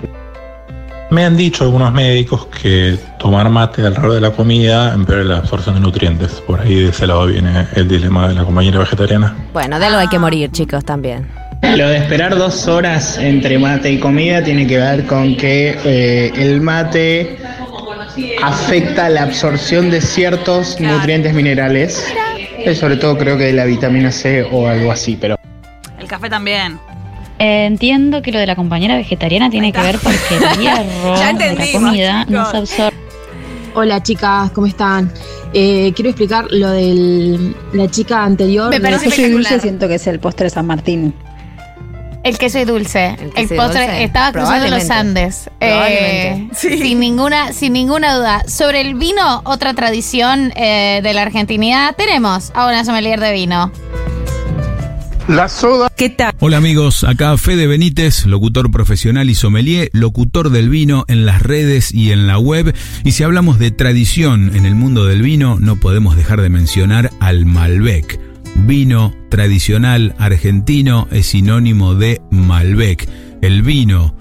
Me 1.16 1.24
han 1.24 1.34
dicho 1.34 1.64
algunos 1.64 1.94
médicos 1.94 2.44
que 2.44 2.98
tomar 3.18 3.48
mate 3.48 3.80
alrededor 3.80 4.12
de 4.12 4.20
la 4.20 4.32
comida 4.32 4.92
empeora 4.92 5.24
la 5.24 5.38
absorción 5.38 5.76
de 5.76 5.80
nutrientes. 5.80 6.42
Por 6.46 6.60
ahí 6.60 6.74
de 6.74 6.88
ese 6.90 7.06
lado 7.06 7.24
viene 7.24 7.66
el 7.74 7.88
dilema 7.88 8.28
de 8.28 8.34
la 8.34 8.44
compañera 8.44 8.80
vegetariana. 8.80 9.34
Bueno, 9.54 9.78
de 9.78 9.86
algo 9.86 9.98
hay 9.98 10.08
que 10.08 10.18
morir, 10.18 10.50
chicos, 10.52 10.84
también. 10.84 11.26
Lo 11.74 11.88
de 11.88 11.96
esperar 11.96 12.36
dos 12.36 12.68
horas 12.68 13.16
entre 13.16 13.58
mate 13.58 13.92
y 13.92 13.98
comida 13.98 14.44
tiene 14.44 14.66
que 14.66 14.76
ver 14.76 15.06
con 15.06 15.38
que 15.38 15.78
eh, 15.86 16.32
el 16.36 16.60
mate 16.60 17.38
afecta 18.42 19.08
la 19.08 19.22
absorción 19.22 19.90
de 19.90 20.02
ciertos 20.02 20.78
nutrientes 20.78 21.32
minerales. 21.32 22.06
Eh, 22.58 22.74
sobre 22.74 22.98
todo 22.98 23.16
creo 23.16 23.38
que 23.38 23.44
de 23.44 23.52
la 23.54 23.64
vitamina 23.64 24.12
C 24.12 24.46
o 24.52 24.68
algo 24.68 24.92
así, 24.92 25.16
pero 25.18 25.38
El 25.98 26.08
café 26.08 26.28
también. 26.28 26.78
Eh, 27.38 27.66
entiendo 27.66 28.22
que 28.22 28.32
lo 28.32 28.38
de 28.38 28.46
la 28.46 28.56
compañera 28.56 28.96
vegetariana 28.96 29.50
tiene 29.50 29.72
que 29.72 29.80
ver 29.80 29.98
porque 29.98 30.18
el 30.52 30.58
hierro 30.58 31.16
Ya 31.16 31.32
de 31.32 31.54
la 31.54 31.72
comida 31.72 32.24
no 32.26 32.50
se 32.50 32.56
absorbe. 32.56 32.96
Hola 33.74 34.02
chicas, 34.02 34.50
¿cómo 34.52 34.66
están? 34.66 35.12
Eh, 35.52 35.92
quiero 35.94 36.10
explicar 36.10 36.46
lo 36.50 36.70
de 36.70 37.54
la 37.74 37.90
chica 37.90 38.24
anterior. 38.24 38.70
Me 38.70 38.80
parece 38.80 39.08
espectacular. 39.08 39.32
dulce, 39.32 39.60
Siento 39.60 39.88
que 39.88 39.96
es 39.96 40.06
el 40.06 40.18
postre 40.18 40.44
de 40.44 40.50
San 40.50 40.66
Martín. 40.66 41.14
El 42.24 42.38
queso 42.38 42.58
y 42.58 42.64
dulce. 42.64 43.16
El, 43.36 43.48
postre 43.48 43.86
dulce. 43.86 44.02
estaba 44.02 44.32
cruzando 44.32 44.68
los. 44.68 44.90
Andes. 44.90 45.48
Probablemente. 45.58 46.48
Eh, 46.68 46.78
sin 46.80 46.98
ninguna, 46.98 47.52
sin 47.52 47.72
ninguna 47.72 48.16
duda. 48.16 48.42
Sobre 48.48 48.80
el 48.80 48.94
vino, 48.94 49.42
otra 49.44 49.74
tradición 49.74 50.52
eh, 50.56 51.00
de 51.02 51.14
la 51.14 51.22
argentinidad, 51.22 51.94
tenemos 51.94 52.50
a 52.54 52.66
una 52.66 52.84
sommelier 52.84 53.20
de 53.20 53.32
vino. 53.32 53.70
La 55.28 55.48
soda. 55.48 55.90
¿Qué 55.96 56.08
tal? 56.08 56.36
Hola 56.38 56.58
amigos, 56.58 57.02
acá 57.02 57.36
Fede 57.36 57.66
Benítez, 57.66 58.26
locutor 58.26 58.70
profesional 58.70 59.28
y 59.28 59.34
sommelier, 59.34 59.90
locutor 59.92 60.50
del 60.50 60.68
vino 60.68 61.04
en 61.08 61.26
las 61.26 61.42
redes 61.42 61.92
y 61.92 62.12
en 62.12 62.28
la 62.28 62.38
web. 62.38 62.72
Y 63.02 63.10
si 63.10 63.24
hablamos 63.24 63.58
de 63.58 63.72
tradición 63.72 64.54
en 64.54 64.66
el 64.66 64.76
mundo 64.76 65.04
del 65.04 65.22
vino, 65.22 65.58
no 65.58 65.80
podemos 65.80 66.14
dejar 66.14 66.42
de 66.42 66.48
mencionar 66.48 67.10
al 67.18 67.44
Malbec. 67.44 68.20
Vino 68.54 69.16
tradicional 69.28 70.14
argentino 70.18 71.08
es 71.10 71.26
sinónimo 71.26 71.96
de 71.96 72.20
Malbec. 72.30 73.08
El 73.42 73.62
vino 73.62 74.16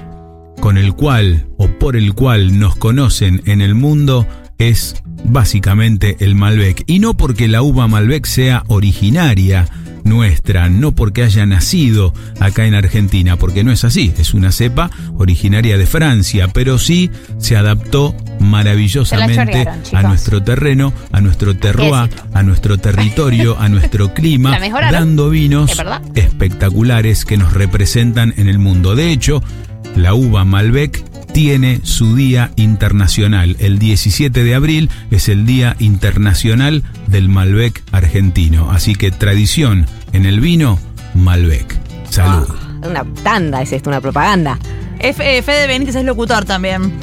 con 0.60 0.76
el 0.76 0.94
cual 0.94 1.46
o 1.58 1.68
por 1.68 1.98
el 1.98 2.16
cual 2.16 2.58
nos 2.58 2.76
conocen 2.78 3.44
en 3.46 3.62
el 3.62 3.76
mundo 3.76 4.26
es 4.58 5.04
básicamente 5.24 6.18
el 6.22 6.34
Malbec. 6.34 6.84
Y 6.88 6.98
no 6.98 7.16
porque 7.16 7.48
la 7.48 7.62
uva 7.62 7.88
Malbec 7.88 8.26
sea 8.26 8.64
originaria 8.68 9.70
nuestra, 10.06 10.70
no 10.70 10.94
porque 10.94 11.24
haya 11.24 11.46
nacido 11.46 12.14
acá 12.40 12.66
en 12.66 12.76
Argentina, 12.76 13.36
porque 13.36 13.66
no 13.66 13.72
es 13.72 13.84
así, 13.84 14.14
es 14.18 14.34
una 14.34 14.54
cepa 14.54 14.90
originaria 15.18 15.78
de 15.78 15.86
Francia, 15.86 16.48
pero 16.54 16.78
sí 16.78 17.10
se 17.38 17.58
adaptó 17.58 18.16
maravillosamente 18.40 19.68
a 19.94 20.04
nuestro 20.04 20.44
terreno, 20.44 20.94
a 21.12 21.20
nuestro 21.20 21.58
terroir, 21.58 22.10
a 22.34 22.44
nuestro 22.44 22.78
territorio, 22.78 23.60
a 23.60 23.68
nuestro 23.68 24.14
clima, 24.14 24.58
dando 24.92 25.30
vinos 25.30 25.72
espectaculares 26.14 27.26
que 27.26 27.38
nos 27.38 27.54
representan 27.54 28.34
en 28.38 28.48
el 28.48 28.60
mundo. 28.60 28.96
De 28.96 29.12
hecho, 29.12 29.44
la 29.96 30.14
uva 30.14 30.46
Malbec 30.46 31.04
tiene 31.36 31.82
su 31.84 32.16
día 32.16 32.52
internacional. 32.56 33.58
El 33.60 33.78
17 33.78 34.44
de 34.44 34.56
abril 34.56 34.90
es 35.12 35.28
el 35.28 35.46
Día 35.46 35.76
Internacional 35.80 36.84
del 37.08 37.30
Malbec 37.30 37.84
argentino. 37.92 38.72
Así 38.72 38.96
que 38.96 39.12
tradición 39.12 39.86
en 40.14 40.26
el 40.26 40.40
vino, 40.40 40.80
Malbec. 41.14 41.76
Salud. 42.10 42.48
Una 42.88 43.04
tanda 43.24 43.62
es 43.62 43.72
esto, 43.72 43.90
una 43.90 44.02
propaganda. 44.02 44.60
F- 45.00 45.38
eh, 45.38 45.42
Fede 45.42 45.68
Benítez 45.68 45.96
es 45.96 46.04
locutor 46.06 46.46
también. 46.46 46.94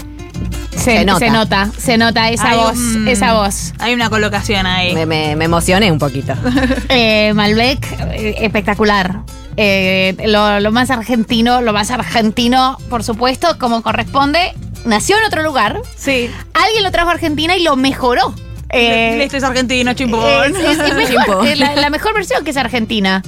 Se, 0.71 0.99
Se 0.99 1.05
nota. 1.05 1.19
se 1.19 1.31
nota, 1.31 1.71
se 1.79 1.99
nota 1.99 2.31
esa 2.31 2.51
Hay 2.51 2.57
voz, 2.57 2.77
un- 2.79 3.07
esa 3.09 3.35
voz. 3.35 3.73
Hay 3.79 3.95
una 3.95 4.09
colocación 4.11 4.67
ahí. 4.67 4.95
Me, 4.95 5.07
me- 5.07 5.37
me 5.37 5.45
emocioné 5.45 5.93
un 5.93 5.99
poquito. 5.99 6.35
Eh, 6.89 7.33
Malbec, 7.35 7.85
eh, 8.13 8.37
espectacular. 8.41 9.21
Eh, 9.57 10.17
lo, 10.27 10.61
lo 10.61 10.73
más 10.73 10.91
argentino, 10.91 11.61
lo 11.61 11.73
más 11.73 11.91
argentino, 11.91 12.79
por 12.89 13.05
supuesto, 13.05 13.59
como 13.59 13.83
corresponde. 13.83 14.53
Nació 14.87 15.19
en 15.19 15.25
otro 15.25 15.43
lugar. 15.43 15.81
Sí. 15.97 16.29
Alguien 16.55 16.83
lo 16.83 16.91
trajo 16.91 17.11
a 17.11 17.13
Argentina 17.13 17.57
y 17.57 17.63
lo 17.63 17.77
mejoró. 17.77 18.35
Eh, 18.73 19.17
Listo, 19.19 19.37
es 19.37 19.45
argentino, 19.45 19.93
chimpón. 19.95 20.23
es, 20.45 20.57
es- 20.59 20.79
es 20.79 20.95
mejor, 20.95 21.07
Chimpón. 21.25 21.47
es 21.47 21.59
la, 21.59 21.77
la 21.77 21.91
mejor 21.91 22.15
versión 22.15 22.43
que 22.45 22.51
es 22.51 22.57
Argentina. 22.57 23.23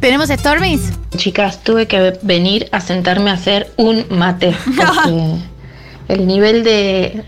¿Tenemos 0.00 0.28
Stormies? 0.28 0.92
Chicas, 1.16 1.62
tuve 1.64 1.86
que 1.86 2.18
venir 2.22 2.68
a 2.72 2.80
sentarme 2.80 3.30
a 3.30 3.34
hacer 3.34 3.72
un 3.76 4.04
mate. 4.10 4.54
Porque 4.64 5.34
el 6.08 6.26
nivel 6.26 6.64
de, 6.64 7.22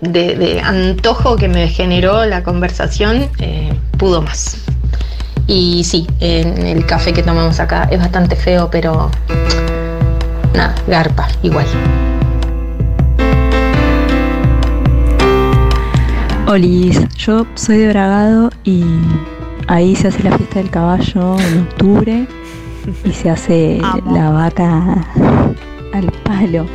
de- 0.00 0.34
de 0.36 0.60
antojo 0.60 1.36
que 1.36 1.48
me 1.48 1.68
generó 1.68 2.24
la 2.26 2.42
conversación 2.42 3.28
eh, 3.38 3.72
pudo 3.98 4.20
más. 4.22 4.56
Y 5.46 5.84
sí, 5.84 6.06
en 6.20 6.66
el 6.66 6.86
café 6.86 7.12
que 7.12 7.22
tomamos 7.22 7.60
acá 7.60 7.88
es 7.90 7.98
bastante 7.98 8.36
feo, 8.36 8.70
pero 8.70 9.10
nada, 10.54 10.74
garpa, 10.86 11.28
igual. 11.42 11.66
Olis, 16.52 17.00
yo 17.16 17.46
soy 17.54 17.78
de 17.78 17.88
Bragado 17.88 18.50
y 18.62 18.84
ahí 19.68 19.96
se 19.96 20.08
hace 20.08 20.22
la 20.22 20.36
fiesta 20.36 20.58
del 20.58 20.68
caballo 20.68 21.38
en 21.40 21.60
octubre 21.60 22.26
y 23.06 23.10
se 23.10 23.30
hace 23.30 23.80
la 24.12 24.28
vaca 24.28 25.02
al 25.94 26.12
palo. 26.24 26.66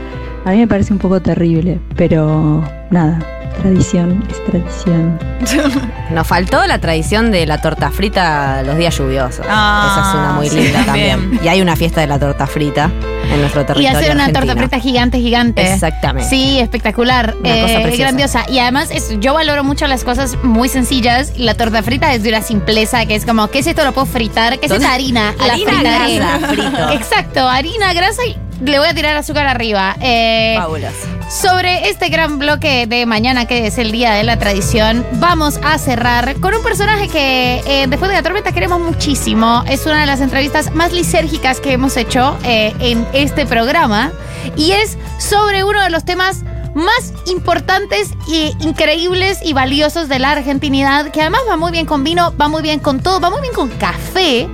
A 0.45 0.51
mí 0.53 0.57
me 0.57 0.67
parece 0.67 0.93
un 0.93 0.97
poco 0.97 1.21
terrible, 1.21 1.79
pero 1.95 2.63
nada, 2.89 3.19
tradición 3.61 4.23
es 4.29 4.45
tradición. 4.45 5.19
Nos 6.11 6.25
faltó 6.27 6.65
la 6.67 6.79
tradición 6.79 7.31
de 7.31 7.45
la 7.45 7.59
torta 7.59 7.91
frita 7.91 8.61
los 8.63 8.77
días 8.77 8.97
lluviosos. 8.97 9.45
Ah, 9.49 9.89
Esa 9.91 10.09
es 10.09 10.15
una 10.15 10.31
muy 10.33 10.49
sí, 10.49 10.55
linda 10.61 10.85
también. 10.85 11.19
también. 11.19 11.43
Y 11.43 11.47
hay 11.47 11.61
una 11.61 11.75
fiesta 11.75 12.01
de 12.01 12.07
la 12.07 12.17
torta 12.19 12.47
frita 12.47 12.89
en 13.31 13.41
nuestro 13.41 13.61
Y 13.61 13.65
territorio. 13.65 13.97
hacer 13.97 14.11
una 14.15 14.25
argentino. 14.25 14.45
torta 14.45 14.61
frita 14.61 14.79
gigante, 14.79 15.19
gigante. 15.19 15.73
Exactamente. 15.73 16.29
Sí, 16.29 16.59
espectacular. 16.59 17.35
Una 17.39 17.49
cosa 17.61 17.73
Eh, 17.73 17.81
preciosa. 17.83 18.03
grandiosa. 18.03 18.45
Y 18.49 18.59
además, 18.59 18.89
es- 18.91 19.19
yo 19.19 19.33
valoro 19.33 19.63
mucho 19.65 19.85
las 19.87 20.03
cosas 20.03 20.37
muy 20.43 20.69
sencillas. 20.69 21.33
Y 21.35 21.43
la 21.43 21.53
torta 21.55 21.83
frita 21.83 22.13
es 22.13 22.23
de 22.23 22.29
una 22.29 22.41
simpleza 22.41 23.05
que 23.05 23.15
es 23.15 23.25
como, 23.25 23.47
¿qué 23.49 23.59
es 23.59 23.67
esto? 23.67 23.83
¿Lo 23.83 23.91
puedo 23.91 24.05
fritar? 24.07 24.59
¿Qué 24.59 24.67
es 24.67 24.71
esta 24.71 24.93
harina? 24.93 25.33
La 25.45 25.57
grasa, 25.57 26.47
frito. 26.47 26.89
Exacto, 26.91 27.47
harina, 27.49 27.93
grasa 27.93 28.21
y 28.25 28.37
le 28.63 28.79
voy 28.79 28.87
a 28.87 28.93
tirar 28.93 29.15
azúcar 29.17 29.45
arriba. 29.47 29.95
Eh, 29.99 30.55
Fabuloso. 30.57 31.16
Sobre 31.29 31.89
este 31.89 32.07
gran 32.07 32.39
bloque 32.39 32.87
de 32.87 33.05
mañana, 33.05 33.45
que 33.45 33.67
es 33.67 33.77
el 33.77 33.91
Día 33.91 34.13
de 34.13 34.23
la 34.23 34.39
Tradición, 34.39 35.05
vamos 35.13 35.59
a 35.61 35.77
cerrar 35.77 36.39
con 36.39 36.53
un 36.53 36.63
personaje 36.63 37.09
que 37.09 37.61
eh, 37.65 37.87
después 37.87 38.09
de 38.09 38.15
la 38.15 38.23
tormenta 38.23 38.53
queremos 38.53 38.79
muchísimo. 38.79 39.61
Es 39.67 39.85
una 39.85 39.99
de 39.99 40.05
las 40.05 40.21
entrevistas 40.21 40.73
más 40.73 40.93
lisérgicas 40.93 41.59
que 41.59 41.73
hemos 41.73 41.97
hecho 41.97 42.37
eh, 42.45 42.73
en 42.79 43.05
este 43.11 43.45
programa 43.45 44.13
y 44.55 44.71
es 44.71 44.97
sobre 45.19 45.65
uno 45.65 45.81
de 45.81 45.89
los 45.89 46.05
temas 46.05 46.43
más 46.75 47.11
importantes 47.25 48.11
e 48.31 48.53
increíbles 48.61 49.39
y 49.43 49.51
valiosos 49.51 50.07
de 50.07 50.19
la 50.19 50.31
argentinidad, 50.31 51.11
que 51.11 51.19
además 51.21 51.41
va 51.49 51.57
muy 51.57 51.73
bien 51.73 51.85
con 51.85 52.05
vino, 52.05 52.33
va 52.39 52.47
muy 52.47 52.61
bien 52.61 52.79
con 52.79 53.01
todo, 53.01 53.19
va 53.19 53.29
muy 53.29 53.41
bien 53.41 53.53
con 53.53 53.67
café, 53.69 54.47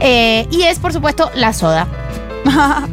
eh, 0.00 0.48
y 0.50 0.62
es 0.62 0.80
por 0.80 0.92
supuesto 0.92 1.30
la 1.36 1.52
soda. 1.52 1.86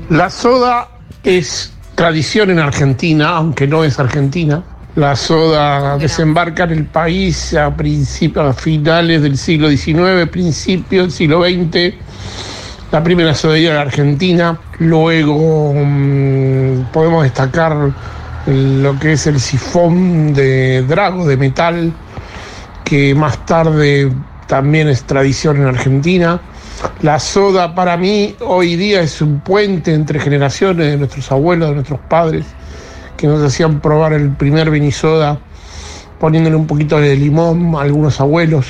La 0.10 0.30
soda 0.30 0.90
es 1.24 1.75
tradición 1.96 2.52
en 2.52 2.60
Argentina, 2.60 3.30
aunque 3.30 3.68
no 3.68 3.84
es 3.84 4.00
Argentina. 4.00 4.62
La 4.96 5.16
soda 5.16 5.98
desembarca 5.98 6.64
en 6.64 6.72
el 6.72 6.86
país 6.86 7.54
a 7.54 7.76
principios, 7.76 8.48
a 8.48 8.54
finales 8.54 9.22
del 9.22 9.38
siglo 9.38 9.70
XIX, 9.70 10.30
principios 10.32 11.06
del 11.06 11.12
siglo 11.12 11.44
XX. 11.44 11.96
La 12.92 13.04
primera 13.04 13.34
sodería 13.34 13.72
en 13.72 13.78
Argentina. 13.78 14.58
Luego 14.80 15.74
mm, 15.74 16.92
podemos 16.94 17.24
destacar 17.24 17.76
lo 18.48 19.00
que 19.00 19.14
es 19.14 19.28
el 19.28 19.40
sifón 19.40 20.34
de 20.34 20.84
Drago 20.84 21.26
de 21.26 21.36
metal, 21.36 21.92
que 22.84 23.16
más 23.16 23.46
tarde 23.46 24.12
también 24.48 24.88
es 24.88 25.04
tradición 25.04 25.58
en 25.58 25.68
Argentina. 25.68 26.40
La 27.02 27.20
soda 27.20 27.76
para 27.76 27.98
mí 27.98 28.36
hoy 28.40 28.76
día 28.76 29.02
es 29.02 29.22
un 29.22 29.40
puente 29.40 29.94
entre 29.94 30.20
generaciones 30.20 30.88
de 30.88 30.98
nuestros 30.98 31.32
abuelos, 31.32 31.70
de 31.70 31.76
nuestros 31.76 32.00
padres, 32.10 32.46
que 33.18 33.28
nos 33.28 33.42
hacían 33.44 33.80
probar 33.80 34.14
el 34.14 34.32
primer 34.32 34.70
vinisoda 34.70 35.40
poniéndole 36.20 36.56
un 36.56 36.68
poquito 36.68 37.00
de 37.00 37.16
limón 37.16 37.76
a 37.76 37.82
algunos 37.82 38.20
abuelos. 38.20 38.68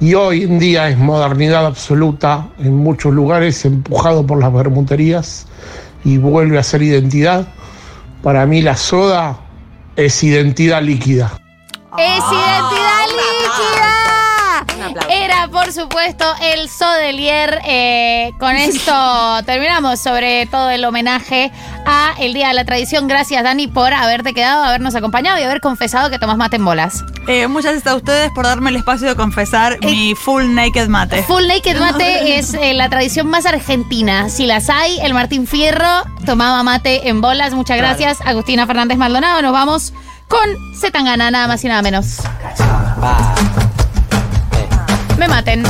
Y 0.00 0.14
hoy 0.14 0.44
en 0.44 0.58
día 0.58 0.88
es 0.88 0.96
modernidad 0.96 1.66
absoluta 1.66 2.48
en 2.58 2.76
muchos 2.76 3.12
lugares, 3.12 3.64
empujado 3.64 4.24
por 4.26 4.38
las 4.38 4.52
bermuterías 4.52 5.46
y 6.04 6.18
vuelve 6.18 6.58
a 6.58 6.62
ser 6.62 6.82
identidad. 6.82 7.48
Para 8.22 8.46
mí 8.46 8.62
la 8.62 8.76
soda 8.76 9.40
es 9.96 10.22
identidad 10.22 10.82
líquida. 10.82 11.32
¡Es 11.98 12.22
identidad! 12.30 12.77
Era, 12.77 12.77
por 15.68 15.74
supuesto, 15.74 16.24
el 16.40 16.66
Sodelier. 16.70 17.60
Eh, 17.66 18.32
con 18.38 18.56
esto 18.56 18.92
terminamos 19.44 20.00
sobre 20.00 20.46
todo 20.46 20.70
el 20.70 20.82
homenaje 20.82 21.52
a 21.84 22.14
el 22.18 22.32
Día 22.32 22.48
de 22.48 22.54
la 22.54 22.64
Tradición. 22.64 23.06
Gracias, 23.06 23.42
Dani, 23.44 23.66
por 23.66 23.92
haberte 23.92 24.32
quedado, 24.32 24.64
habernos 24.64 24.94
acompañado 24.94 25.38
y 25.38 25.42
haber 25.42 25.60
confesado 25.60 26.08
que 26.08 26.18
tomás 26.18 26.38
mate 26.38 26.56
en 26.56 26.64
bolas. 26.64 27.04
Eh, 27.26 27.48
muchas 27.48 27.72
gracias 27.72 27.92
a 27.92 27.96
ustedes 27.96 28.30
por 28.30 28.46
darme 28.46 28.70
el 28.70 28.76
espacio 28.76 29.08
de 29.08 29.14
confesar 29.14 29.78
mi 29.84 30.14
full 30.14 30.44
naked 30.54 30.88
mate. 30.88 31.22
Full 31.24 31.46
Naked 31.46 31.76
Mate 31.80 32.38
es 32.38 32.54
eh, 32.54 32.72
la 32.72 32.88
tradición 32.88 33.26
más 33.26 33.44
argentina. 33.44 34.30
Si 34.30 34.46
las 34.46 34.70
hay, 34.70 34.98
el 35.00 35.12
Martín 35.12 35.46
Fierro 35.46 36.04
tomaba 36.24 36.62
mate 36.62 37.10
en 37.10 37.20
bolas. 37.20 37.52
Muchas 37.52 37.76
gracias, 37.76 38.22
Agustina 38.24 38.66
Fernández 38.66 38.96
Maldonado. 38.96 39.42
Nos 39.42 39.52
vamos 39.52 39.92
con 40.28 40.48
Zetangana, 40.80 41.30
nada 41.30 41.46
más 41.46 41.62
y 41.62 41.68
nada 41.68 41.82
menos. 41.82 42.22
Me 45.18 45.26
maten. 45.26 45.66